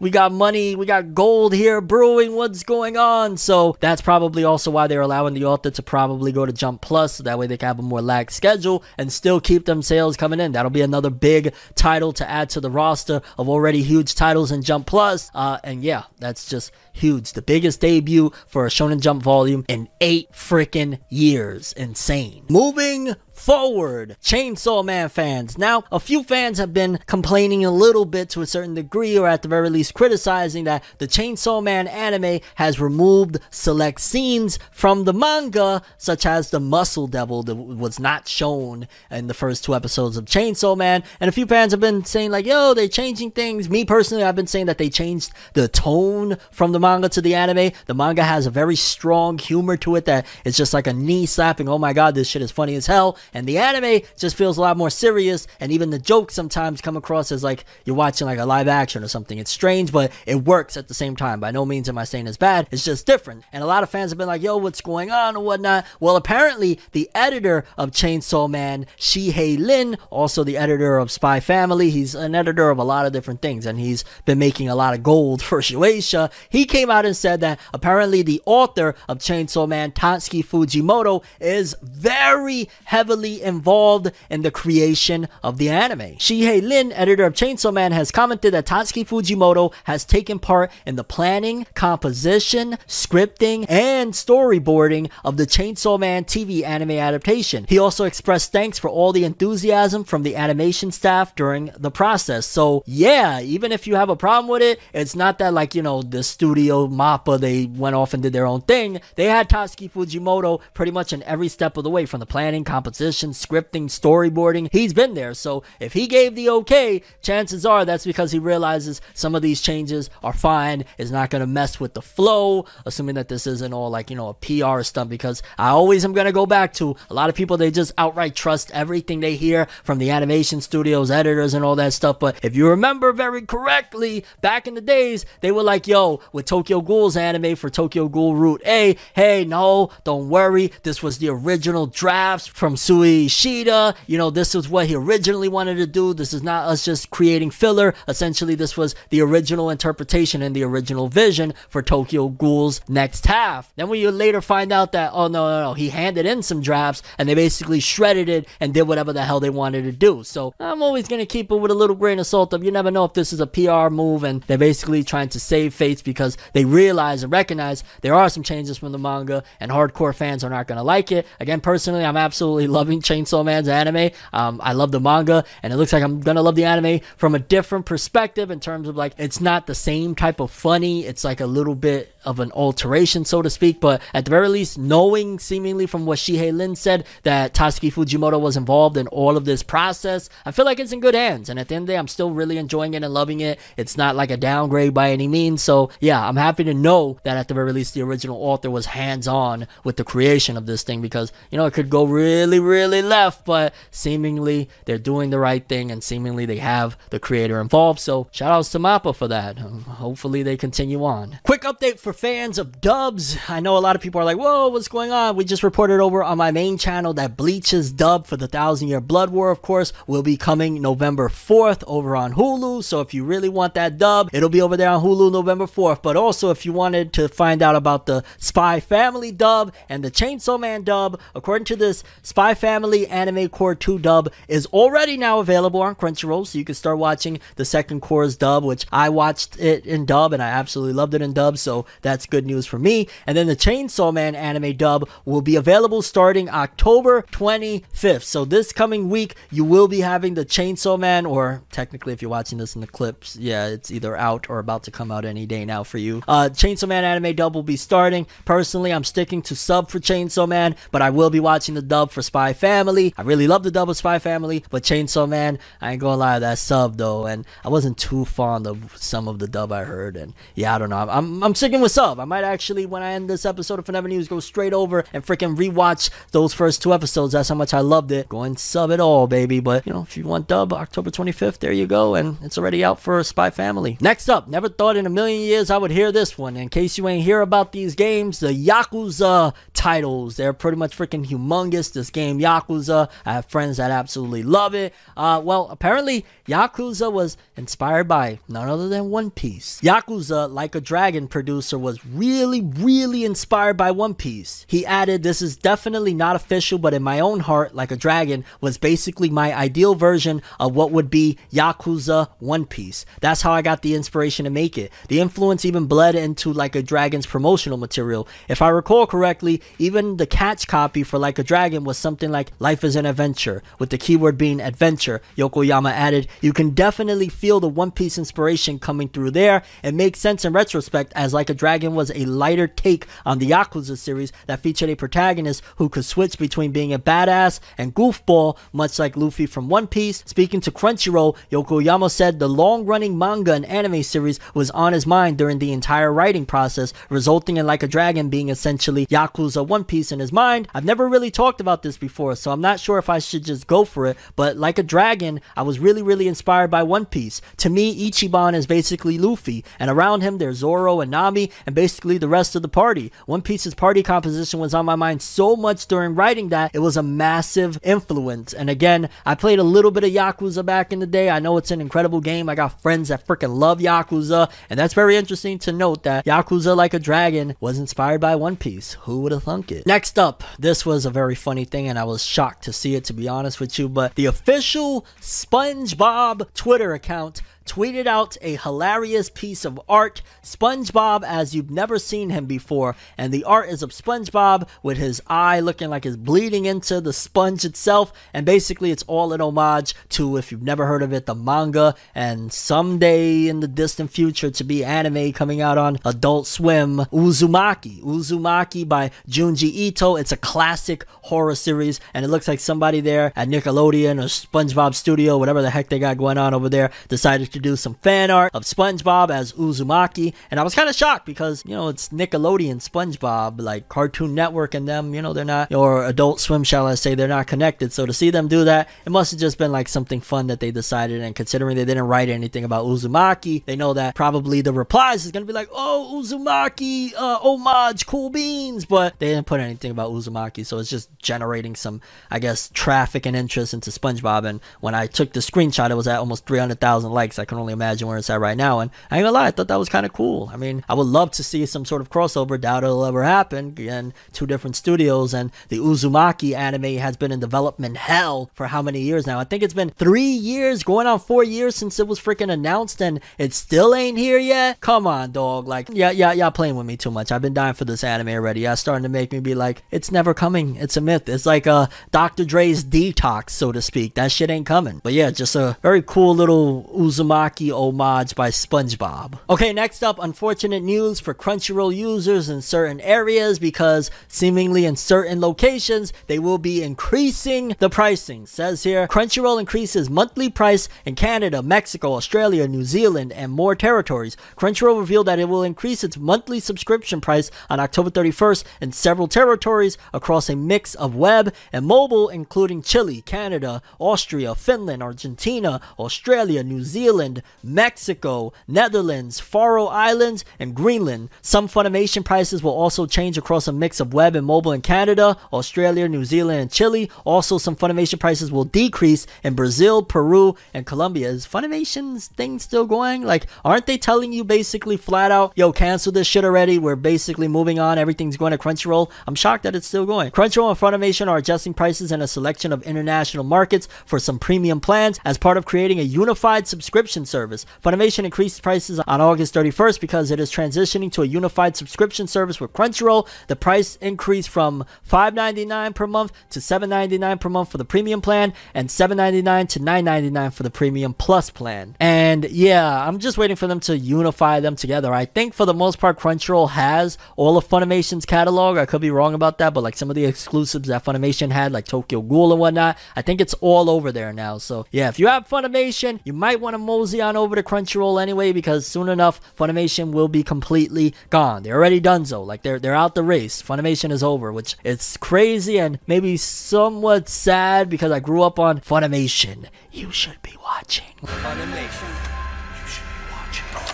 we 0.00 0.08
got 0.10 0.32
money, 0.32 0.74
we 0.74 0.86
got 0.86 1.14
gold 1.14 1.52
here 1.52 1.80
brewing, 1.80 2.34
what's 2.34 2.62
going 2.62 2.96
on? 2.96 3.36
So 3.36 3.76
that's 3.80 4.00
probably 4.00 4.44
also 4.44 4.70
why 4.70 4.86
they're 4.86 5.02
allowing 5.02 5.34
the 5.34 5.44
author 5.44 5.70
to 5.70 5.82
probably 5.82 6.32
go 6.32 6.46
to 6.46 6.52
Jump 6.52 6.80
Plus, 6.80 7.12
so 7.14 7.22
that 7.22 7.38
way 7.38 7.46
they 7.46 7.58
can 7.58 7.66
have 7.66 7.78
a 7.78 7.82
more 7.82 8.00
lax 8.00 8.34
schedule 8.34 8.82
and 8.96 9.12
still 9.12 9.40
keep 9.40 9.66
them 9.66 9.82
sales 9.82 10.16
coming 10.16 10.40
in. 10.40 10.52
That'll 10.52 10.70
be 10.70 10.80
another 10.80 11.10
big 11.10 11.54
title 11.74 12.12
to 12.14 12.28
add 12.28 12.48
to 12.50 12.60
the 12.60 12.70
roster 12.70 13.20
of 13.36 13.48
already 13.48 13.82
huge 13.82 14.14
titles 14.14 14.50
in 14.50 14.62
Jump 14.62 14.86
Plus. 14.86 15.30
Uh, 15.34 15.58
and 15.62 15.84
yeah, 15.84 16.04
that's 16.18 16.48
just 16.48 16.72
huge. 16.94 17.34
The 17.34 17.42
biggest 17.42 17.80
debut 17.80 18.32
for 18.46 18.66
a 18.66 18.70
Shonen 18.70 19.00
Jump 19.00 19.22
volume 19.22 19.66
in 19.68 19.88
eight 20.00 20.32
freaking 20.32 20.98
years. 21.10 21.74
Insane. 21.74 22.46
Moving 22.48 23.14
forward. 23.40 24.16
Chainsaw 24.22 24.84
Man 24.84 25.08
fans. 25.08 25.56
Now, 25.56 25.84
a 25.90 25.98
few 25.98 26.22
fans 26.22 26.58
have 26.58 26.74
been 26.74 26.98
complaining 27.06 27.64
a 27.64 27.70
little 27.70 28.04
bit 28.04 28.28
to 28.30 28.42
a 28.42 28.46
certain 28.46 28.74
degree, 28.74 29.18
or 29.18 29.26
at 29.26 29.42
the 29.42 29.48
very 29.48 29.70
least 29.70 29.94
criticizing 29.94 30.64
that 30.64 30.84
the 30.98 31.08
Chainsaw 31.08 31.62
Man 31.62 31.88
anime 31.88 32.40
has 32.56 32.78
removed 32.78 33.38
select 33.50 34.00
scenes 34.00 34.58
from 34.70 35.04
the 35.04 35.14
manga, 35.14 35.82
such 35.96 36.26
as 36.26 36.50
the 36.50 36.60
Muscle 36.60 37.06
Devil 37.06 37.42
that 37.44 37.54
was 37.54 37.98
not 37.98 38.28
shown 38.28 38.86
in 39.10 39.26
the 39.26 39.34
first 39.34 39.64
two 39.64 39.74
episodes 39.74 40.18
of 40.18 40.26
Chainsaw 40.26 40.76
Man. 40.76 41.02
And 41.18 41.28
a 41.28 41.32
few 41.32 41.46
fans 41.46 41.72
have 41.72 41.80
been 41.80 42.04
saying, 42.04 42.30
like, 42.30 42.44
yo, 42.44 42.74
they're 42.74 42.88
changing 42.88 43.30
things. 43.30 43.70
Me 43.70 43.84
personally, 43.86 44.22
I've 44.22 44.36
been 44.36 44.46
saying 44.46 44.66
that 44.66 44.76
they 44.78 44.90
changed 44.90 45.32
the 45.54 45.66
tone 45.66 46.36
from 46.50 46.72
the 46.72 46.80
manga 46.80 47.08
to 47.08 47.22
the 47.22 47.34
anime. 47.34 47.72
The 47.86 47.94
manga 47.94 48.22
has 48.22 48.44
a 48.44 48.50
very 48.50 48.76
strong 48.76 49.38
humor 49.38 49.78
to 49.78 49.96
it 49.96 50.04
that 50.04 50.26
it's 50.44 50.58
just 50.58 50.74
like 50.74 50.86
a 50.86 50.92
knee 50.92 51.24
slapping, 51.24 51.68
oh 51.68 51.78
my 51.78 51.94
god, 51.94 52.14
this 52.14 52.28
shit 52.28 52.42
is 52.42 52.50
funny 52.50 52.74
as 52.74 52.86
hell. 52.86 53.16
And 53.34 53.46
the 53.46 53.58
anime 53.58 54.02
just 54.16 54.36
feels 54.36 54.58
a 54.58 54.60
lot 54.60 54.76
more 54.76 54.90
serious, 54.90 55.46
and 55.58 55.72
even 55.72 55.90
the 55.90 55.98
jokes 55.98 56.34
sometimes 56.34 56.80
come 56.80 56.96
across 56.96 57.32
as 57.32 57.44
like 57.44 57.64
you're 57.84 57.96
watching 57.96 58.26
like 58.26 58.38
a 58.38 58.44
live 58.44 58.68
action 58.68 59.04
or 59.04 59.08
something. 59.08 59.38
It's 59.38 59.50
strange, 59.50 59.92
but 59.92 60.12
it 60.26 60.44
works 60.44 60.76
at 60.76 60.88
the 60.88 60.94
same 60.94 61.16
time. 61.16 61.40
By 61.40 61.50
no 61.50 61.64
means 61.64 61.88
am 61.88 61.98
I 61.98 62.04
saying 62.04 62.26
it's 62.26 62.36
bad, 62.36 62.68
it's 62.70 62.84
just 62.84 63.06
different. 63.06 63.44
And 63.52 63.62
a 63.62 63.66
lot 63.66 63.82
of 63.82 63.90
fans 63.90 64.10
have 64.10 64.18
been 64.18 64.26
like, 64.26 64.42
yo, 64.42 64.56
what's 64.56 64.80
going 64.80 65.10
on 65.10 65.36
and 65.36 65.44
whatnot. 65.44 65.86
Well, 66.00 66.16
apparently, 66.16 66.80
the 66.92 67.10
editor 67.14 67.64
of 67.76 67.90
Chainsaw 67.90 68.48
Man, 68.48 68.86
Shihei 68.98 69.58
Lin, 69.58 69.96
also 70.10 70.44
the 70.44 70.56
editor 70.56 70.98
of 70.98 71.10
Spy 71.10 71.40
Family, 71.40 71.90
he's 71.90 72.14
an 72.14 72.34
editor 72.34 72.70
of 72.70 72.78
a 72.78 72.84
lot 72.84 73.06
of 73.06 73.12
different 73.12 73.42
things, 73.42 73.66
and 73.66 73.78
he's 73.78 74.04
been 74.24 74.38
making 74.38 74.68
a 74.68 74.74
lot 74.74 74.94
of 74.94 75.02
gold 75.02 75.42
for 75.50 75.60
Shueisha. 75.60 76.30
He 76.48 76.64
came 76.64 76.90
out 76.90 77.06
and 77.06 77.16
said 77.16 77.40
that 77.40 77.60
apparently 77.72 78.22
the 78.22 78.42
author 78.46 78.94
of 79.08 79.18
Chainsaw 79.18 79.68
Man, 79.68 79.92
Tatsuki 79.92 80.44
Fujimoto, 80.44 81.22
is 81.40 81.76
very 81.82 82.68
heavily 82.84 83.19
involved 83.24 84.12
in 84.28 84.42
the 84.42 84.50
creation 84.50 85.28
of 85.42 85.58
the 85.58 85.68
anime. 85.68 86.16
Shihei 86.16 86.62
Lin, 86.62 86.92
editor 86.92 87.24
of 87.24 87.34
Chainsaw 87.34 87.72
Man, 87.72 87.92
has 87.92 88.10
commented 88.10 88.54
that 88.54 88.66
Tatsuki 88.66 89.06
Fujimoto 89.06 89.72
has 89.84 90.04
taken 90.04 90.38
part 90.38 90.70
in 90.86 90.96
the 90.96 91.04
planning, 91.04 91.66
composition, 91.74 92.78
scripting, 92.86 93.66
and 93.68 94.12
storyboarding 94.12 95.10
of 95.24 95.36
the 95.36 95.46
Chainsaw 95.46 95.98
Man 95.98 96.24
TV 96.24 96.64
anime 96.64 96.92
adaptation. 96.92 97.66
He 97.68 97.78
also 97.78 98.04
expressed 98.04 98.52
thanks 98.52 98.78
for 98.78 98.88
all 98.88 99.12
the 99.12 99.24
enthusiasm 99.24 100.04
from 100.04 100.22
the 100.22 100.36
animation 100.36 100.90
staff 100.92 101.34
during 101.34 101.70
the 101.76 101.90
process. 101.90 102.46
So, 102.46 102.82
yeah, 102.86 103.40
even 103.40 103.72
if 103.72 103.86
you 103.86 103.96
have 103.96 104.08
a 104.08 104.16
problem 104.16 104.48
with 104.48 104.62
it, 104.62 104.80
it's 104.92 105.14
not 105.14 105.38
that 105.38 105.54
like, 105.54 105.74
you 105.74 105.82
know, 105.82 106.02
the 106.02 106.22
studio 106.22 106.86
MAPPA, 106.86 107.40
they 107.40 107.66
went 107.66 107.96
off 107.96 108.14
and 108.14 108.22
did 108.22 108.32
their 108.32 108.46
own 108.46 108.62
thing. 108.62 109.00
They 109.16 109.26
had 109.26 109.48
Tatsuki 109.48 109.90
Fujimoto 109.90 110.60
pretty 110.74 110.92
much 110.92 111.12
in 111.12 111.22
every 111.24 111.48
step 111.48 111.76
of 111.76 111.84
the 111.84 111.90
way 111.90 112.06
from 112.06 112.20
the 112.20 112.26
planning, 112.26 112.64
composition, 112.64 113.09
scripting, 113.10 113.84
storyboarding. 113.86 114.68
He's 114.72 114.92
been 114.92 115.14
there. 115.14 115.34
So 115.34 115.62
if 115.78 115.92
he 115.92 116.06
gave 116.06 116.34
the 116.34 116.48
okay, 116.50 117.02
chances 117.22 117.66
are 117.66 117.84
that's 117.84 118.04
because 118.04 118.32
he 118.32 118.38
realizes 118.38 119.00
some 119.14 119.34
of 119.34 119.42
these 119.42 119.60
changes 119.60 120.10
are 120.22 120.32
fine, 120.32 120.84
It's 120.98 121.10
not 121.10 121.30
going 121.30 121.40
to 121.40 121.46
mess 121.46 121.80
with 121.80 121.94
the 121.94 122.02
flow, 122.02 122.66
assuming 122.84 123.14
that 123.14 123.28
this 123.28 123.46
isn't 123.46 123.72
all 123.72 123.90
like, 123.90 124.10
you 124.10 124.16
know, 124.16 124.28
a 124.28 124.34
PR 124.34 124.82
stunt. 124.82 125.10
Because 125.10 125.42
I 125.58 125.68
always 125.68 126.04
am 126.04 126.12
going 126.12 126.26
to 126.26 126.32
go 126.32 126.46
back 126.46 126.72
to 126.74 126.96
a 127.08 127.14
lot 127.14 127.28
of 127.28 127.34
people, 127.34 127.56
they 127.56 127.70
just 127.70 127.92
outright 127.98 128.34
trust 128.34 128.70
everything 128.72 129.20
they 129.20 129.36
hear 129.36 129.66
from 129.84 129.98
the 129.98 130.10
animation 130.10 130.60
studios, 130.60 131.10
editors, 131.10 131.54
and 131.54 131.64
all 131.64 131.76
that 131.76 131.92
stuff. 131.92 132.18
But 132.18 132.38
if 132.42 132.56
you 132.56 132.68
remember 132.68 133.12
very 133.12 133.42
correctly, 133.42 134.24
back 134.40 134.66
in 134.66 134.74
the 134.74 134.80
days, 134.80 135.26
they 135.40 135.52
were 135.52 135.62
like, 135.62 135.86
yo, 135.86 136.20
with 136.32 136.46
Tokyo 136.46 136.80
Ghoul's 136.80 137.16
anime 137.16 137.56
for 137.56 137.70
Tokyo 137.70 138.08
Ghoul 138.08 138.34
Route 138.34 138.62
A, 138.66 138.96
hey, 139.14 139.44
no, 139.44 139.90
don't 140.04 140.28
worry. 140.28 140.72
This 140.82 141.02
was 141.02 141.18
the 141.18 141.28
original 141.28 141.86
drafts 141.86 142.46
from 142.46 142.76
Sui 143.00 143.24
Ishida. 143.24 143.94
You 144.06 144.18
know, 144.18 144.28
this 144.28 144.54
is 144.54 144.68
what 144.68 144.86
he 144.86 144.94
originally 144.94 145.48
wanted 145.48 145.76
to 145.76 145.86
do. 145.86 146.12
This 146.12 146.34
is 146.34 146.42
not 146.42 146.66
us 146.66 146.84
just 146.84 147.08
creating 147.08 147.50
filler. 147.50 147.94
Essentially, 148.06 148.54
this 148.54 148.76
was 148.76 148.94
the 149.08 149.22
original 149.22 149.70
interpretation 149.70 150.42
and 150.42 150.54
the 150.54 150.64
original 150.64 151.08
vision 151.08 151.54
for 151.70 151.80
Tokyo 151.80 152.28
Ghoul's 152.28 152.82
next 152.88 153.26
half. 153.26 153.72
Then 153.76 153.88
we 153.88 154.06
later 154.08 154.42
find 154.42 154.70
out 154.70 154.92
that, 154.92 155.12
oh, 155.14 155.28
no, 155.28 155.48
no, 155.48 155.62
no, 155.62 155.74
he 155.74 155.88
handed 155.88 156.26
in 156.26 156.42
some 156.42 156.60
drafts 156.60 157.02
and 157.16 157.26
they 157.26 157.34
basically 157.34 157.80
shredded 157.80 158.28
it 158.28 158.46
and 158.60 158.74
did 158.74 158.82
whatever 158.82 159.14
the 159.14 159.24
hell 159.24 159.40
they 159.40 159.48
wanted 159.48 159.84
to 159.84 159.92
do. 159.92 160.22
So 160.22 160.54
I'm 160.60 160.82
always 160.82 161.08
going 161.08 161.20
to 161.20 161.26
keep 161.26 161.50
it 161.50 161.56
with 161.56 161.70
a 161.70 161.74
little 161.74 161.96
grain 161.96 162.18
of 162.18 162.26
salt 162.26 162.52
of 162.52 162.62
you 162.62 162.70
never 162.70 162.90
know 162.90 163.04
if 163.04 163.14
this 163.14 163.32
is 163.32 163.40
a 163.40 163.46
PR 163.46 163.88
move 163.88 164.24
and 164.24 164.42
they're 164.42 164.58
basically 164.58 165.04
trying 165.04 165.30
to 165.30 165.40
save 165.40 165.72
face 165.72 166.02
because 166.02 166.36
they 166.52 166.66
realize 166.66 167.22
and 167.22 167.32
recognize 167.32 167.82
there 168.02 168.14
are 168.14 168.28
some 168.28 168.42
changes 168.42 168.76
from 168.76 168.92
the 168.92 168.98
manga 168.98 169.42
and 169.58 169.70
hardcore 169.70 170.14
fans 170.14 170.44
are 170.44 170.50
not 170.50 170.66
going 170.66 170.76
to 170.76 170.82
like 170.82 171.10
it. 171.10 171.26
Again, 171.38 171.62
personally, 171.62 172.04
I'm 172.04 172.18
absolutely 172.18 172.66
loving 172.66 172.89
Chainsaw 172.98 173.44
Man's 173.44 173.68
anime. 173.68 174.10
Um, 174.32 174.60
I 174.62 174.72
love 174.72 174.90
the 174.90 175.00
manga 175.00 175.44
and 175.62 175.72
it 175.72 175.76
looks 175.76 175.92
like 175.92 176.02
I'm 176.02 176.20
to 176.22 176.42
love 176.42 176.54
the 176.54 176.64
anime 176.64 177.00
from 177.16 177.34
a 177.34 177.38
different 177.38 177.86
perspective 177.86 178.50
in 178.50 178.60
terms 178.60 178.88
of 178.88 178.96
like 178.96 179.14
it's 179.18 179.40
not 179.40 179.66
the 179.66 179.74
same 179.74 180.14
type 180.14 180.40
of 180.40 180.50
funny. 180.50 181.04
It's 181.04 181.24
like 181.24 181.40
a 181.40 181.46
little 181.46 181.74
bit 181.74 182.14
of 182.24 182.40
an 182.40 182.52
alteration, 182.52 183.24
so 183.24 183.42
to 183.42 183.50
speak. 183.50 183.80
But 183.80 184.02
at 184.12 184.24
the 184.24 184.30
very 184.30 184.48
least, 184.48 184.78
knowing 184.78 185.38
seemingly 185.38 185.86
from 185.86 186.06
what 186.06 186.18
Shihei 186.18 186.54
Lin 186.54 186.76
said 186.76 187.06
that 187.22 187.54
Tatsuki 187.54 187.92
Fujimoto 187.92 188.40
was 188.40 188.56
involved 188.56 188.96
in 188.96 189.06
all 189.08 189.36
of 189.36 189.44
this 189.44 189.62
process, 189.62 190.28
I 190.44 190.50
feel 190.50 190.64
like 190.64 190.80
it's 190.80 190.92
in 190.92 191.00
good 191.00 191.14
hands. 191.14 191.48
And 191.48 191.58
at 191.58 191.68
the 191.68 191.74
end 191.74 191.84
of 191.84 191.86
the 191.86 191.92
day, 191.94 191.98
I'm 191.98 192.08
still 192.08 192.30
really 192.32 192.58
enjoying 192.58 192.94
it 192.94 193.02
and 193.02 193.14
loving 193.14 193.40
it. 193.40 193.58
It's 193.76 193.96
not 193.96 194.16
like 194.16 194.30
a 194.30 194.36
downgrade 194.36 194.94
by 194.94 195.10
any 195.10 195.28
means. 195.28 195.62
So 195.62 195.90
yeah, 196.00 196.26
I'm 196.26 196.36
happy 196.36 196.64
to 196.64 196.74
know 196.74 197.18
that 197.24 197.36
at 197.36 197.48
the 197.48 197.54
very 197.54 197.72
least, 197.72 197.94
the 197.94 198.02
original 198.02 198.36
author 198.42 198.70
was 198.70 198.86
hands 198.86 199.26
on 199.26 199.66
with 199.84 199.96
the 199.96 200.04
creation 200.04 200.56
of 200.56 200.66
this 200.66 200.82
thing 200.82 201.00
because, 201.00 201.32
you 201.50 201.58
know, 201.58 201.66
it 201.66 201.74
could 201.74 201.90
go 201.90 202.04
really, 202.04 202.60
really 202.60 202.79
left, 202.86 203.44
but 203.44 203.74
seemingly 203.90 204.68
they're 204.84 204.98
doing 204.98 205.30
the 205.30 205.38
right 205.38 205.66
thing 205.66 205.90
and 205.90 206.02
seemingly 206.02 206.46
they 206.46 206.58
have 206.58 206.96
the 207.10 207.18
creator 207.18 207.60
involved. 207.60 208.00
So 208.00 208.28
shout 208.30 208.52
outs 208.52 208.70
to 208.72 208.78
Mappa 208.78 209.14
for 209.14 209.28
that. 209.28 209.58
Hopefully 209.58 210.42
they 210.42 210.56
continue 210.56 211.04
on. 211.04 211.38
Quick 211.42 211.62
update 211.62 211.98
for 211.98 212.12
fans 212.12 212.58
of 212.58 212.80
dubs. 212.80 213.38
I 213.48 213.60
know 213.60 213.76
a 213.76 213.78
lot 213.78 213.96
of 213.96 214.02
people 214.02 214.20
are 214.20 214.24
like, 214.24 214.38
whoa, 214.38 214.68
what's 214.68 214.88
going 214.88 215.12
on? 215.12 215.36
We 215.36 215.44
just 215.44 215.62
reported 215.62 216.00
over 216.00 216.22
on 216.22 216.38
my 216.38 216.50
main 216.50 216.78
channel 216.78 217.12
that 217.14 217.36
Bleach's 217.36 217.92
dub 217.92 218.26
for 218.26 218.36
the 218.36 218.48
Thousand 218.48 218.88
Year 218.88 219.00
Blood 219.00 219.30
War, 219.30 219.50
of 219.50 219.62
course, 219.62 219.92
will 220.06 220.22
be 220.22 220.36
coming 220.36 220.80
November 220.80 221.28
4th 221.28 221.84
over 221.86 222.16
on 222.16 222.34
Hulu. 222.34 222.82
So 222.84 223.00
if 223.00 223.12
you 223.12 223.24
really 223.24 223.48
want 223.48 223.74
that 223.74 223.98
dub, 223.98 224.30
it'll 224.32 224.48
be 224.48 224.62
over 224.62 224.76
there 224.76 224.88
on 224.90 225.02
Hulu 225.02 225.32
November 225.32 225.66
4th. 225.66 226.02
But 226.02 226.16
also, 226.16 226.50
if 226.50 226.64
you 226.64 226.72
wanted 226.72 227.12
to 227.14 227.28
find 227.28 227.62
out 227.62 227.76
about 227.76 228.06
the 228.06 228.24
Spy 228.38 228.80
Family 228.80 229.32
dub 229.32 229.72
and 229.88 230.04
the 230.04 230.10
Chainsaw 230.10 230.58
Man 230.58 230.82
dub, 230.82 231.20
according 231.34 231.64
to 231.66 231.76
this, 231.76 232.02
Spy 232.22 232.54
Family 232.54 232.69
Anime 232.70 233.48
Cour 233.48 233.74
2 233.74 233.98
dub 233.98 234.32
is 234.48 234.66
already 234.66 235.16
now 235.16 235.40
available 235.40 235.82
on 235.82 235.94
Crunchyroll. 235.94 236.46
So 236.46 236.58
you 236.58 236.64
can 236.64 236.74
start 236.74 236.98
watching 236.98 237.40
the 237.56 237.64
second 237.64 238.00
cour's 238.00 238.36
dub, 238.36 238.64
which 238.64 238.86
I 238.92 239.08
watched 239.08 239.58
it 239.58 239.84
in 239.86 240.06
dub 240.06 240.32
and 240.32 240.42
I 240.42 240.48
absolutely 240.48 240.94
loved 240.94 241.14
it 241.14 241.22
in 241.22 241.32
dub. 241.32 241.58
So 241.58 241.86
that's 242.02 242.26
good 242.26 242.46
news 242.46 242.66
for 242.66 242.78
me. 242.78 243.08
And 243.26 243.36
then 243.36 243.46
the 243.46 243.56
Chainsaw 243.56 244.12
Man 244.12 244.34
anime 244.34 244.76
dub 244.76 245.08
will 245.24 245.42
be 245.42 245.56
available 245.56 246.02
starting 246.02 246.48
October 246.48 247.22
25th. 247.32 248.22
So 248.22 248.44
this 248.44 248.72
coming 248.72 249.10
week, 249.10 249.34
you 249.50 249.64
will 249.64 249.88
be 249.88 250.00
having 250.00 250.34
the 250.34 250.44
Chainsaw 250.44 250.98
Man, 250.98 251.26
or 251.26 251.62
technically, 251.70 252.12
if 252.12 252.22
you're 252.22 252.30
watching 252.30 252.58
this 252.58 252.74
in 252.74 252.80
the 252.80 252.86
clips, 252.86 253.36
yeah, 253.36 253.68
it's 253.68 253.90
either 253.90 254.16
out 254.16 254.48
or 254.48 254.58
about 254.58 254.84
to 254.84 254.90
come 254.90 255.10
out 255.10 255.24
any 255.24 255.46
day 255.46 255.64
now 255.64 255.82
for 255.82 255.98
you. 255.98 256.22
Uh, 256.28 256.48
Chainsaw 256.50 256.88
Man 256.88 257.04
anime 257.04 257.34
dub 257.34 257.54
will 257.54 257.62
be 257.62 257.76
starting. 257.76 258.26
Personally, 258.44 258.92
I'm 258.92 259.04
sticking 259.04 259.42
to 259.42 259.56
sub 259.56 259.90
for 259.90 259.98
Chainsaw 259.98 260.48
Man, 260.48 260.76
but 260.90 261.02
I 261.02 261.10
will 261.10 261.30
be 261.30 261.40
watching 261.40 261.74
the 261.74 261.82
dub 261.82 262.10
for 262.10 262.22
Spy 262.22 262.52
Family. 262.60 263.14
I 263.16 263.22
really 263.22 263.46
love 263.46 263.62
the 263.62 263.70
dub 263.70 263.88
of 263.88 263.96
Spy 263.96 264.18
Family, 264.18 264.62
but 264.68 264.82
Chainsaw 264.82 265.26
Man, 265.26 265.58
I 265.80 265.92
ain't 265.92 266.00
gonna 266.02 266.18
lie, 266.18 266.38
that 266.38 266.58
sub 266.58 266.98
though, 266.98 267.24
and 267.24 267.46
I 267.64 267.70
wasn't 267.70 267.96
too 267.96 268.26
fond 268.26 268.66
of 268.66 268.94
some 268.98 269.28
of 269.28 269.38
the 269.38 269.48
dub 269.48 269.72
I 269.72 269.84
heard, 269.84 270.14
and 270.14 270.34
yeah, 270.54 270.74
I 270.74 270.78
don't 270.78 270.90
know. 270.90 270.98
I'm, 270.98 271.08
I'm, 271.08 271.42
I'm 271.42 271.54
sticking 271.54 271.80
with 271.80 271.92
sub. 271.92 272.20
I 272.20 272.26
might 272.26 272.44
actually, 272.44 272.84
when 272.84 273.02
I 273.02 273.12
end 273.12 273.30
this 273.30 273.46
episode 273.46 273.78
of 273.78 273.86
Forever 273.86 274.08
News, 274.08 274.28
go 274.28 274.40
straight 274.40 274.74
over 274.74 275.04
and 275.14 275.24
freaking 275.24 275.56
rewatch 275.56 276.10
those 276.32 276.52
first 276.52 276.82
two 276.82 276.92
episodes. 276.92 277.32
That's 277.32 277.48
how 277.48 277.54
much 277.54 277.72
I 277.72 277.80
loved 277.80 278.12
it. 278.12 278.28
Go 278.28 278.42
and 278.42 278.58
sub 278.58 278.90
it 278.90 279.00
all, 279.00 279.26
baby. 279.26 279.60
But 279.60 279.86
you 279.86 279.94
know, 279.94 280.02
if 280.02 280.18
you 280.18 280.24
want 280.24 280.48
dub, 280.48 280.74
October 280.74 281.10
25th, 281.10 281.60
there 281.60 281.72
you 281.72 281.86
go, 281.86 282.14
and 282.14 282.36
it's 282.42 282.58
already 282.58 282.84
out 282.84 283.00
for 283.00 283.24
Spy 283.24 283.48
Family. 283.48 283.96
Next 284.02 284.28
up, 284.28 284.48
never 284.48 284.68
thought 284.68 284.96
in 284.96 285.06
a 285.06 285.10
million 285.10 285.40
years 285.40 285.70
I 285.70 285.78
would 285.78 285.92
hear 285.92 286.12
this 286.12 286.36
one. 286.36 286.58
In 286.58 286.68
case 286.68 286.98
you 286.98 287.08
ain't 287.08 287.24
hear 287.24 287.40
about 287.40 287.72
these 287.72 287.94
games, 287.94 288.40
the 288.40 288.48
Yakuza 288.48 289.54
titles, 289.72 290.36
they're 290.36 290.52
pretty 290.52 290.76
much 290.76 290.96
freaking 290.96 291.26
humongous. 291.26 291.92
This 291.92 292.10
game, 292.10 292.39
Yakuza, 292.40 293.10
I 293.24 293.34
have 293.34 293.46
friends 293.46 293.76
that 293.76 293.90
absolutely 293.90 294.42
love 294.42 294.74
it. 294.74 294.94
Uh, 295.16 295.40
well, 295.42 295.68
apparently, 295.70 296.24
Yakuza 296.46 297.12
was 297.12 297.36
inspired 297.56 298.08
by 298.08 298.40
none 298.48 298.68
other 298.68 298.88
than 298.88 299.10
One 299.10 299.30
Piece. 299.30 299.80
Yakuza, 299.82 300.52
like 300.52 300.74
a 300.74 300.80
dragon 300.80 301.28
producer, 301.28 301.78
was 301.78 302.04
really, 302.04 302.60
really 302.60 303.24
inspired 303.24 303.76
by 303.76 303.90
One 303.90 304.14
Piece. 304.14 304.66
He 304.68 304.84
added, 304.84 305.22
This 305.22 305.42
is 305.42 305.56
definitely 305.56 306.14
not 306.14 306.36
official, 306.36 306.78
but 306.78 306.94
in 306.94 307.02
my 307.02 307.20
own 307.20 307.40
heart, 307.40 307.74
like 307.74 307.92
a 307.92 307.96
dragon 307.96 308.44
was 308.60 308.78
basically 308.78 309.30
my 309.30 309.54
ideal 309.54 309.94
version 309.94 310.42
of 310.58 310.74
what 310.74 310.90
would 310.90 311.10
be 311.10 311.38
Yakuza 311.52 312.28
One 312.38 312.64
Piece. 312.66 313.04
That's 313.20 313.42
how 313.42 313.52
I 313.52 313.62
got 313.62 313.82
the 313.82 313.94
inspiration 313.94 314.44
to 314.44 314.50
make 314.50 314.78
it. 314.78 314.90
The 315.08 315.20
influence 315.20 315.64
even 315.64 315.86
bled 315.86 316.14
into 316.14 316.52
Like 316.52 316.74
a 316.74 316.82
Dragon's 316.82 317.26
promotional 317.26 317.78
material. 317.78 318.26
If 318.48 318.62
I 318.62 318.68
recall 318.68 319.06
correctly, 319.06 319.62
even 319.78 320.16
the 320.16 320.26
catch 320.26 320.66
copy 320.66 321.02
for 321.02 321.18
Like 321.18 321.38
a 321.38 321.42
Dragon 321.42 321.84
was 321.84 321.98
something 321.98 322.29
something 322.30 322.50
like 322.52 322.52
life 322.60 322.84
is 322.84 322.96
an 322.96 323.06
adventure, 323.06 323.62
with 323.78 323.90
the 323.90 323.98
keyword 323.98 324.38
being 324.38 324.60
adventure. 324.60 325.20
Yokoyama 325.36 325.90
added, 325.90 326.28
You 326.40 326.52
can 326.52 326.70
definitely 326.70 327.28
feel 327.28 327.60
the 327.60 327.68
One 327.68 327.90
Piece 327.90 328.18
inspiration 328.18 328.78
coming 328.78 329.08
through 329.08 329.32
there. 329.32 329.62
It 329.82 329.94
makes 329.94 330.20
sense 330.20 330.44
in 330.44 330.52
retrospect, 330.52 331.12
as 331.16 331.34
Like 331.34 331.50
a 331.50 331.54
Dragon 331.54 331.94
was 331.94 332.10
a 332.14 332.24
lighter 332.26 332.68
take 332.68 333.06
on 333.26 333.38
the 333.38 333.50
Yakuza 333.50 333.96
series 333.96 334.32
that 334.46 334.60
featured 334.60 334.90
a 334.90 334.96
protagonist 334.96 335.62
who 335.76 335.88
could 335.88 336.04
switch 336.04 336.38
between 336.38 336.72
being 336.72 336.92
a 336.92 336.98
badass 336.98 337.60
and 337.76 337.94
goofball, 337.94 338.56
much 338.72 338.98
like 338.98 339.16
Luffy 339.16 339.46
from 339.46 339.68
One 339.68 339.86
Piece. 339.86 340.22
Speaking 340.26 340.60
to 340.60 340.70
Crunchyroll, 340.70 341.36
Yokoyama 341.50 342.10
said 342.10 342.38
the 342.38 342.48
long 342.48 342.86
running 342.86 343.18
manga 343.18 343.54
and 343.54 343.66
anime 343.66 344.02
series 344.02 344.38
was 344.54 344.70
on 344.70 344.92
his 344.92 345.06
mind 345.06 345.38
during 345.38 345.58
the 345.58 345.72
entire 345.72 346.12
writing 346.12 346.46
process, 346.46 346.92
resulting 347.08 347.56
in 347.56 347.66
Like 347.66 347.82
a 347.82 347.88
Dragon 347.88 348.28
being 348.28 348.48
essentially 348.48 349.06
Yakuza 349.06 349.66
One 349.66 349.84
Piece 349.84 350.12
in 350.12 350.20
his 350.20 350.32
mind. 350.32 350.68
I've 350.74 350.84
never 350.84 351.08
really 351.08 351.30
talked 351.30 351.60
about 351.60 351.82
this 351.82 351.96
before, 351.96 352.19
so 352.36 352.50
I'm 352.50 352.60
not 352.60 352.80
sure 352.80 352.98
if 352.98 353.08
I 353.08 353.18
should 353.18 353.44
just 353.44 353.66
go 353.66 353.84
for 353.84 354.06
it, 354.06 354.16
but 354.36 354.56
Like 354.56 354.78
a 354.78 354.82
Dragon, 354.82 355.40
I 355.56 355.62
was 355.62 355.78
really, 355.78 356.02
really 356.02 356.28
inspired 356.28 356.70
by 356.70 356.82
One 356.82 357.06
Piece. 357.06 357.40
To 357.58 357.70
me, 357.70 358.08
Ichiban 358.10 358.54
is 358.54 358.66
basically 358.66 359.18
Luffy, 359.18 359.64
and 359.78 359.90
around 359.90 360.20
him 360.20 360.38
there's 360.38 360.58
Zoro 360.58 361.00
and 361.00 361.10
Nami, 361.10 361.50
and 361.66 361.74
basically 361.74 362.18
the 362.18 362.28
rest 362.28 362.54
of 362.54 362.62
the 362.62 362.68
party. 362.68 363.10
One 363.26 363.42
Piece's 363.42 363.74
party 363.74 364.02
composition 364.02 364.60
was 364.60 364.74
on 364.74 364.84
my 364.84 364.96
mind 364.96 365.22
so 365.22 365.56
much 365.56 365.86
during 365.86 366.14
writing 366.14 366.50
that 366.50 366.72
it 366.74 366.80
was 366.80 366.96
a 366.96 367.02
massive 367.02 367.78
influence. 367.82 368.52
And 368.52 368.68
again, 368.68 369.08
I 369.24 369.34
played 369.34 369.58
a 369.58 369.64
little 369.64 369.90
bit 369.90 370.04
of 370.04 370.10
Yakuza 370.10 370.64
back 370.64 370.92
in 370.92 370.98
the 370.98 371.06
day. 371.06 371.30
I 371.30 371.38
know 371.38 371.56
it's 371.56 371.70
an 371.70 371.80
incredible 371.80 372.20
game. 372.20 372.48
I 372.48 372.54
got 372.54 372.80
friends 372.80 373.08
that 373.08 373.26
freaking 373.26 373.56
love 373.56 373.78
Yakuza, 373.78 374.50
and 374.68 374.78
that's 374.78 374.94
very 374.94 375.16
interesting 375.16 375.58
to 375.60 375.72
note 375.72 376.02
that 376.02 376.24
Yakuza 376.24 376.76
Like 376.76 376.94
a 376.94 376.98
Dragon 376.98 377.56
was 377.60 377.78
inspired 377.78 378.20
by 378.20 378.36
One 378.36 378.56
Piece. 378.56 378.94
Who 379.02 379.22
would 379.22 379.32
have 379.32 379.44
thunk 379.44 379.72
it? 379.72 379.86
Next 379.86 380.18
up, 380.18 380.44
this 380.58 380.84
was 380.84 381.06
a 381.06 381.10
very 381.10 381.34
funny 381.34 381.64
thing, 381.64 381.88
and 381.88 381.98
I 381.98 382.04
was 382.10 382.24
shocked 382.24 382.64
to 382.64 382.72
see 382.72 382.94
it, 382.94 383.04
to 383.04 383.12
be 383.12 383.28
honest 383.28 383.60
with 383.60 383.78
you, 383.78 383.88
but 383.88 384.14
the 384.16 384.26
official 384.26 385.06
SpongeBob 385.20 386.52
Twitter 386.54 386.92
account 386.92 387.40
tweeted 387.70 388.08
out 388.08 388.36
a 388.42 388.56
hilarious 388.56 389.30
piece 389.30 389.64
of 389.64 389.80
art, 389.88 390.22
SpongeBob 390.42 391.22
as 391.24 391.54
you've 391.54 391.70
never 391.70 392.00
seen 392.00 392.30
him 392.30 392.46
before. 392.46 392.96
And 393.16 393.32
the 393.32 393.44
art 393.44 393.68
is 393.68 393.80
of 393.84 393.90
SpongeBob 393.90 394.68
with 394.82 394.98
his 394.98 395.22
eye 395.28 395.60
looking 395.60 395.88
like 395.88 396.04
it's 396.04 396.16
bleeding 396.16 396.66
into 396.66 397.00
the 397.00 397.12
sponge 397.12 397.64
itself. 397.64 398.12
And 398.34 398.44
basically, 398.44 398.90
it's 398.90 399.04
all 399.04 399.32
an 399.32 399.40
homage 399.40 399.94
to, 400.10 400.36
if 400.36 400.50
you've 400.50 400.64
never 400.64 400.86
heard 400.86 401.04
of 401.04 401.12
it, 401.12 401.26
the 401.26 401.34
manga. 401.36 401.94
And 402.12 402.52
someday 402.52 403.46
in 403.46 403.60
the 403.60 403.68
distant 403.68 404.10
future 404.10 404.50
to 404.50 404.64
be 404.64 404.84
anime 404.84 405.32
coming 405.32 405.60
out 405.60 405.78
on 405.78 405.98
Adult 406.04 406.48
Swim, 406.48 406.96
Uzumaki. 407.12 408.02
Uzumaki 408.02 408.88
by 408.88 409.12
Junji 409.28 409.70
Ito. 409.72 410.16
It's 410.16 410.32
a 410.32 410.36
classic 410.36 411.04
horror 411.22 411.54
series. 411.54 412.00
And 412.14 412.24
it 412.24 412.28
looks 412.28 412.48
like 412.48 412.58
somebody 412.58 413.00
there 413.00 413.32
at 413.36 413.48
Nickelodeon 413.48 414.18
or 414.18 414.26
SpongeBob 414.26 414.96
Studio, 414.96 415.38
whatever 415.38 415.62
the 415.62 415.70
heck 415.70 415.88
they 415.88 416.00
got 416.00 416.18
going 416.18 416.36
on 416.36 416.52
over 416.52 416.68
there, 416.68 416.90
decided 417.06 417.52
to 417.52 417.59
do 417.60 417.76
some 417.76 417.94
fan 417.94 418.30
art 418.30 418.54
of 418.54 418.64
SpongeBob 418.64 419.30
as 419.30 419.52
Uzumaki, 419.52 420.34
and 420.50 420.60
I 420.60 420.62
was 420.62 420.74
kind 420.74 420.88
of 420.88 420.94
shocked 420.94 421.26
because 421.26 421.62
you 421.64 421.74
know 421.74 421.88
it's 421.88 422.08
Nickelodeon, 422.10 422.76
SpongeBob, 422.76 423.60
like 423.60 423.88
Cartoon 423.88 424.34
Network, 424.34 424.74
and 424.74 424.88
them, 424.88 425.14
you 425.14 425.22
know, 425.22 425.32
they're 425.32 425.44
not 425.44 425.72
or 425.72 426.04
Adult 426.04 426.40
Swim, 426.40 426.64
shall 426.64 426.86
I 426.86 426.94
say, 426.94 427.14
they're 427.14 427.28
not 427.28 427.46
connected. 427.46 427.92
So 427.92 428.06
to 428.06 428.12
see 428.12 428.30
them 428.30 428.48
do 428.48 428.64
that, 428.64 428.88
it 429.04 429.10
must 429.10 429.30
have 429.30 429.40
just 429.40 429.58
been 429.58 429.72
like 429.72 429.88
something 429.88 430.20
fun 430.20 430.48
that 430.48 430.60
they 430.60 430.70
decided. 430.70 431.20
And 431.20 431.34
considering 431.34 431.76
they 431.76 431.84
didn't 431.84 432.06
write 432.06 432.28
anything 432.28 432.64
about 432.64 432.86
Uzumaki, 432.86 433.64
they 433.64 433.76
know 433.76 433.94
that 433.94 434.14
probably 434.14 434.60
the 434.60 434.72
replies 434.72 435.24
is 435.24 435.32
gonna 435.32 435.44
be 435.44 435.52
like, 435.52 435.68
"Oh, 435.72 436.20
Uzumaki, 436.22 437.12
uh, 437.16 437.38
homage, 437.38 438.06
cool 438.06 438.30
beans," 438.30 438.84
but 438.84 439.14
they 439.18 439.28
didn't 439.28 439.46
put 439.46 439.60
anything 439.60 439.90
about 439.90 440.12
Uzumaki, 440.12 440.64
so 440.64 440.78
it's 440.78 440.90
just 440.90 441.08
generating 441.18 441.76
some, 441.76 442.00
I 442.30 442.38
guess, 442.38 442.70
traffic 442.72 443.26
and 443.26 443.36
interest 443.36 443.74
into 443.74 443.90
SpongeBob. 443.90 444.44
And 444.44 444.60
when 444.80 444.94
I 444.94 445.06
took 445.06 445.32
the 445.32 445.40
screenshot, 445.40 445.90
it 445.90 445.94
was 445.94 446.08
at 446.08 446.18
almost 446.18 446.46
300,000 446.46 447.12
likes. 447.12 447.38
I 447.40 447.44
can 447.44 447.58
only 447.58 447.72
imagine 447.72 448.06
where 448.06 448.18
it's 448.18 448.30
at 448.30 448.40
right 448.40 448.56
now. 448.56 448.80
And 448.80 448.90
I 449.10 449.16
ain't 449.16 449.24
gonna 449.24 449.32
lie, 449.32 449.46
I 449.46 449.50
thought 449.50 449.68
that 449.68 449.78
was 449.78 449.88
kind 449.88 450.06
of 450.06 450.12
cool. 450.12 450.50
I 450.52 450.56
mean, 450.56 450.84
I 450.88 450.94
would 450.94 451.06
love 451.06 451.30
to 451.32 451.42
see 451.42 451.66
some 451.66 451.84
sort 451.84 452.02
of 452.02 452.10
crossover. 452.10 452.60
Doubt 452.60 452.84
it'll 452.84 453.04
ever 453.04 453.24
happen. 453.24 453.68
Again, 453.68 454.12
two 454.32 454.46
different 454.46 454.76
studios, 454.76 455.34
and 455.34 455.50
the 455.68 455.78
Uzumaki 455.78 456.54
anime 456.54 456.98
has 456.98 457.16
been 457.16 457.32
in 457.32 457.40
development 457.40 457.96
hell 457.96 458.50
for 458.54 458.66
how 458.68 458.82
many 458.82 459.00
years 459.00 459.26
now? 459.26 459.38
I 459.38 459.44
think 459.44 459.62
it's 459.62 459.74
been 459.74 459.90
three 459.90 460.22
years, 460.22 460.82
going 460.82 461.06
on 461.06 461.18
four 461.18 461.42
years 461.42 461.74
since 461.74 461.98
it 461.98 462.06
was 462.06 462.20
freaking 462.20 462.52
announced, 462.52 463.00
and 463.02 463.20
it 463.38 463.54
still 463.54 463.94
ain't 463.94 464.18
here 464.18 464.38
yet. 464.38 464.80
Come 464.80 465.06
on, 465.06 465.32
dog. 465.32 465.66
Like, 465.66 465.88
yeah, 465.92 466.10
yeah, 466.10 466.32
y'all 466.32 466.50
playing 466.50 466.76
with 466.76 466.86
me 466.86 466.96
too 466.96 467.10
much. 467.10 467.32
I've 467.32 467.42
been 467.42 467.54
dying 467.54 467.74
for 467.74 467.84
this 467.84 468.04
anime 468.04 468.28
already. 468.28 468.60
Yeah, 468.60 468.74
starting 468.74 469.02
to 469.04 469.08
make 469.08 469.32
me 469.32 469.40
be 469.40 469.54
like, 469.54 469.82
it's 469.90 470.12
never 470.12 470.34
coming. 470.34 470.76
It's 470.76 470.96
a 470.96 471.00
myth. 471.00 471.28
It's 471.28 471.46
like 471.46 471.66
uh, 471.66 471.70
a 471.70 471.88
Dr. 472.10 472.44
Dre's 472.44 472.84
detox, 472.84 473.50
so 473.50 473.72
to 473.72 473.80
speak. 473.80 474.14
That 474.14 474.32
shit 474.32 474.50
ain't 474.50 474.66
coming. 474.66 475.00
But 475.02 475.12
yeah, 475.12 475.30
just 475.30 475.56
a 475.56 475.76
very 475.82 476.02
cool 476.02 476.34
little 476.34 476.84
Uzumaki 476.94 477.29
homage 477.30 478.34
by 478.34 478.50
SpongeBob. 478.50 479.38
Okay, 479.48 479.72
next 479.72 480.02
up, 480.02 480.18
unfortunate 480.20 480.82
news 480.82 481.20
for 481.20 481.32
Crunchyroll 481.32 481.94
users 481.94 482.48
in 482.48 482.60
certain 482.60 483.00
areas 483.02 483.60
because 483.60 484.10
seemingly 484.26 484.84
in 484.84 484.96
certain 484.96 485.40
locations 485.40 486.12
they 486.26 486.40
will 486.40 486.58
be 486.58 486.82
increasing 486.82 487.76
the 487.78 487.88
pricing. 487.88 488.46
Says 488.46 488.82
here, 488.82 489.06
Crunchyroll 489.06 489.60
increases 489.60 490.10
monthly 490.10 490.50
price 490.50 490.88
in 491.04 491.14
Canada, 491.14 491.62
Mexico, 491.62 492.14
Australia, 492.14 492.66
New 492.66 492.84
Zealand, 492.84 493.32
and 493.32 493.52
more 493.52 493.76
territories. 493.76 494.36
Crunchyroll 494.56 494.98
revealed 494.98 495.28
that 495.28 495.38
it 495.38 495.48
will 495.48 495.62
increase 495.62 496.02
its 496.02 496.16
monthly 496.16 496.58
subscription 496.58 497.20
price 497.20 497.50
on 497.68 497.78
October 497.78 498.10
31st 498.10 498.64
in 498.80 498.90
several 498.90 499.28
territories 499.28 499.96
across 500.12 500.48
a 500.48 500.56
mix 500.56 500.96
of 500.96 501.14
web 501.14 501.54
and 501.72 501.86
mobile, 501.86 502.28
including 502.28 502.82
Chile, 502.82 503.22
Canada, 503.22 503.82
Austria, 504.00 504.56
Finland, 504.56 505.02
Argentina, 505.02 505.80
Australia, 505.98 506.64
New 506.64 506.82
Zealand, 506.82 507.19
Mexico, 507.62 508.52
Netherlands, 508.66 509.40
Faroe 509.40 509.86
Islands, 509.86 510.44
and 510.58 510.74
Greenland. 510.74 511.28
Some 511.42 511.68
Funimation 511.68 512.24
prices 512.24 512.62
will 512.62 512.72
also 512.72 513.06
change 513.06 513.36
across 513.36 513.68
a 513.68 513.72
mix 513.72 514.00
of 514.00 514.14
web 514.14 514.34
and 514.34 514.46
mobile 514.46 514.72
in 514.72 514.80
Canada, 514.80 515.36
Australia, 515.52 516.08
New 516.08 516.24
Zealand, 516.24 516.60
and 516.60 516.70
Chile. 516.70 517.10
Also, 517.24 517.58
some 517.58 517.76
Funimation 517.76 518.18
prices 518.18 518.50
will 518.50 518.64
decrease 518.64 519.26
in 519.42 519.54
Brazil, 519.54 520.02
Peru, 520.02 520.54
and 520.72 520.86
Colombia. 520.86 521.28
Is 521.28 521.46
Funimation's 521.46 522.28
thing 522.28 522.58
still 522.58 522.86
going? 522.86 523.22
Like, 523.22 523.46
aren't 523.64 523.86
they 523.86 523.98
telling 523.98 524.32
you 524.32 524.44
basically 524.44 524.96
flat 524.96 525.30
out, 525.30 525.52
yo, 525.56 525.72
cancel 525.72 526.12
this 526.12 526.26
shit 526.26 526.44
already? 526.44 526.78
We're 526.78 526.96
basically 526.96 527.48
moving 527.48 527.78
on. 527.78 527.98
Everything's 527.98 528.36
going 528.36 528.52
to 528.52 528.58
Crunchyroll. 528.58 529.10
I'm 529.26 529.34
shocked 529.34 529.64
that 529.64 529.76
it's 529.76 529.86
still 529.86 530.06
going. 530.06 530.30
Crunchyroll 530.30 530.70
and 530.70 530.78
Funimation 530.78 531.28
are 531.28 531.36
adjusting 531.36 531.74
prices 531.74 532.12
in 532.12 532.22
a 532.22 532.28
selection 532.28 532.72
of 532.72 532.82
international 532.84 533.44
markets 533.44 533.88
for 534.06 534.18
some 534.18 534.38
premium 534.38 534.80
plans 534.80 535.18
as 535.24 535.38
part 535.38 535.56
of 535.56 535.64
creating 535.64 535.98
a 535.98 536.02
unified 536.02 536.66
subscription 536.66 537.09
service. 537.10 537.66
Funimation 537.84 538.24
increased 538.24 538.62
prices 538.62 539.00
on 539.00 539.20
August 539.20 539.54
31st 539.54 540.00
because 540.00 540.30
it 540.30 540.40
is 540.40 540.50
transitioning 540.50 541.10
to 541.12 541.22
a 541.22 541.26
unified 541.26 541.76
subscription 541.76 542.26
service 542.26 542.60
with 542.60 542.72
Crunchyroll. 542.72 543.28
The 543.48 543.56
price 543.56 543.96
increased 543.96 544.48
from 544.48 544.84
$5.99 545.08 545.94
per 545.94 546.06
month 546.06 546.32
to 546.50 546.60
$7.99 546.60 547.40
per 547.40 547.48
month 547.48 547.70
for 547.70 547.78
the 547.78 547.84
premium 547.84 548.20
plan 548.20 548.52
and 548.74 548.88
$7.99 548.88 549.68
to 549.70 549.80
$9.99 549.80 550.52
for 550.52 550.62
the 550.62 550.70
premium 550.70 551.14
plus 551.14 551.50
plan. 551.50 551.96
And 551.98 552.44
yeah, 552.50 553.06
I'm 553.06 553.18
just 553.18 553.38
waiting 553.38 553.56
for 553.56 553.66
them 553.66 553.80
to 553.80 553.96
unify 553.96 554.60
them 554.60 554.76
together. 554.76 555.12
I 555.12 555.24
think 555.24 555.54
for 555.54 555.66
the 555.66 555.74
most 555.74 555.98
part, 555.98 556.18
Crunchyroll 556.18 556.70
has 556.70 557.18
all 557.36 557.56
of 557.56 557.68
Funimation's 557.68 558.24
catalog. 558.24 558.78
I 558.78 558.86
could 558.86 559.00
be 559.00 559.10
wrong 559.10 559.34
about 559.34 559.58
that, 559.58 559.74
but 559.74 559.82
like 559.82 559.96
some 559.96 560.10
of 560.10 560.16
the 560.16 560.24
exclusives 560.24 560.88
that 560.88 561.04
Funimation 561.04 561.50
had, 561.50 561.72
like 561.72 561.86
Tokyo 561.86 562.20
Ghoul 562.20 562.52
and 562.52 562.60
whatnot, 562.60 562.98
I 563.16 563.22
think 563.22 563.40
it's 563.40 563.54
all 563.54 563.90
over 563.90 564.12
there 564.12 564.32
now. 564.32 564.58
So 564.58 564.86
yeah, 564.90 565.08
if 565.08 565.18
you 565.18 565.26
have 565.28 565.48
Funimation, 565.48 566.20
you 566.24 566.32
might 566.32 566.60
want 566.60 566.74
to 566.74 566.78
mosey 567.00 567.22
on 567.22 567.34
over 567.34 567.56
to 567.56 567.62
Crunchyroll 567.62 568.20
anyway, 568.20 568.52
because 568.52 568.86
soon 568.86 569.08
enough, 569.08 569.40
Funimation 569.56 570.12
will 570.12 570.28
be 570.28 570.42
completely 570.42 571.14
gone. 571.30 571.62
They're 571.62 571.76
already 571.76 571.98
done 571.98 572.26
so. 572.26 572.42
Like 572.42 572.60
they're 572.60 572.78
they're 572.78 572.94
out 572.94 573.14
the 573.14 573.22
race. 573.22 573.62
Funimation 573.62 574.12
is 574.12 574.22
over, 574.22 574.52
which 574.52 574.76
it's 574.84 575.16
crazy 575.16 575.78
and 575.78 575.98
maybe 576.06 576.36
somewhat 576.36 577.26
sad 577.30 577.88
because 577.88 578.12
I 578.12 578.20
grew 578.20 578.42
up 578.42 578.58
on 578.58 578.80
Funimation. 578.80 579.66
You 579.90 580.10
should 580.10 580.42
be 580.42 580.52
watching. 580.62 581.14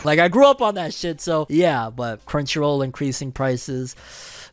Like 0.05 0.19
I 0.19 0.27
grew 0.27 0.47
up 0.47 0.61
on 0.61 0.75
that 0.75 0.93
shit, 0.93 1.21
so 1.21 1.47
yeah. 1.49 1.91
But 1.91 2.27
Crunchyroll 2.27 2.83
increasing 2.83 3.31
prices. 3.31 3.95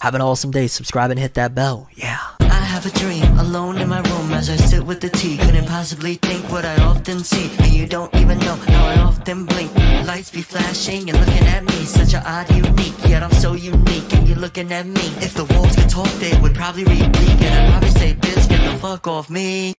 Have 0.00 0.14
an 0.14 0.20
awesome 0.20 0.50
day. 0.50 0.68
Subscribe 0.68 1.10
and 1.10 1.18
hit 1.20 1.34
that 1.34 1.54
bell. 1.54 1.88
Yeah. 1.94 2.18
I 2.40 2.60
have 2.72 2.86
a 2.86 2.90
dream, 2.90 3.24
alone 3.38 3.78
in 3.78 3.88
my 3.88 4.00
room 4.00 4.32
as 4.32 4.48
I 4.48 4.56
sit 4.56 4.84
with 4.84 5.00
the 5.00 5.08
tea. 5.08 5.36
Couldn't 5.38 5.66
possibly 5.66 6.14
think 6.14 6.50
what 6.50 6.64
I 6.64 6.76
often 6.82 7.20
see. 7.20 7.50
And 7.58 7.72
you 7.72 7.86
don't 7.86 8.14
even 8.14 8.38
know 8.38 8.54
how 8.54 8.86
I 8.86 8.96
often 9.00 9.44
blink. 9.44 9.74
Lights 10.06 10.30
be 10.30 10.42
flashing 10.42 11.10
and 11.10 11.18
looking 11.18 11.46
at 11.48 11.64
me. 11.64 11.84
Such 11.84 12.14
an 12.14 12.22
odd, 12.24 12.50
unique, 12.54 12.94
yet 13.06 13.22
I'm 13.22 13.32
so 13.32 13.54
unique. 13.54 14.12
And 14.14 14.28
you're 14.28 14.38
looking 14.38 14.72
at 14.72 14.86
me. 14.86 15.06
If 15.20 15.34
the 15.34 15.44
walls 15.52 15.74
could 15.74 15.90
talk, 15.90 16.10
they 16.20 16.38
would 16.40 16.54
probably 16.54 16.84
read 16.84 17.12
Greek. 17.12 17.40
And 17.42 17.54
I'd 17.54 17.70
probably 17.70 17.90
say, 17.90 18.14
bitch, 18.14 18.48
get 18.48 18.72
the 18.72 18.78
fuck 18.78 19.06
off 19.06 19.28
me. 19.28 19.74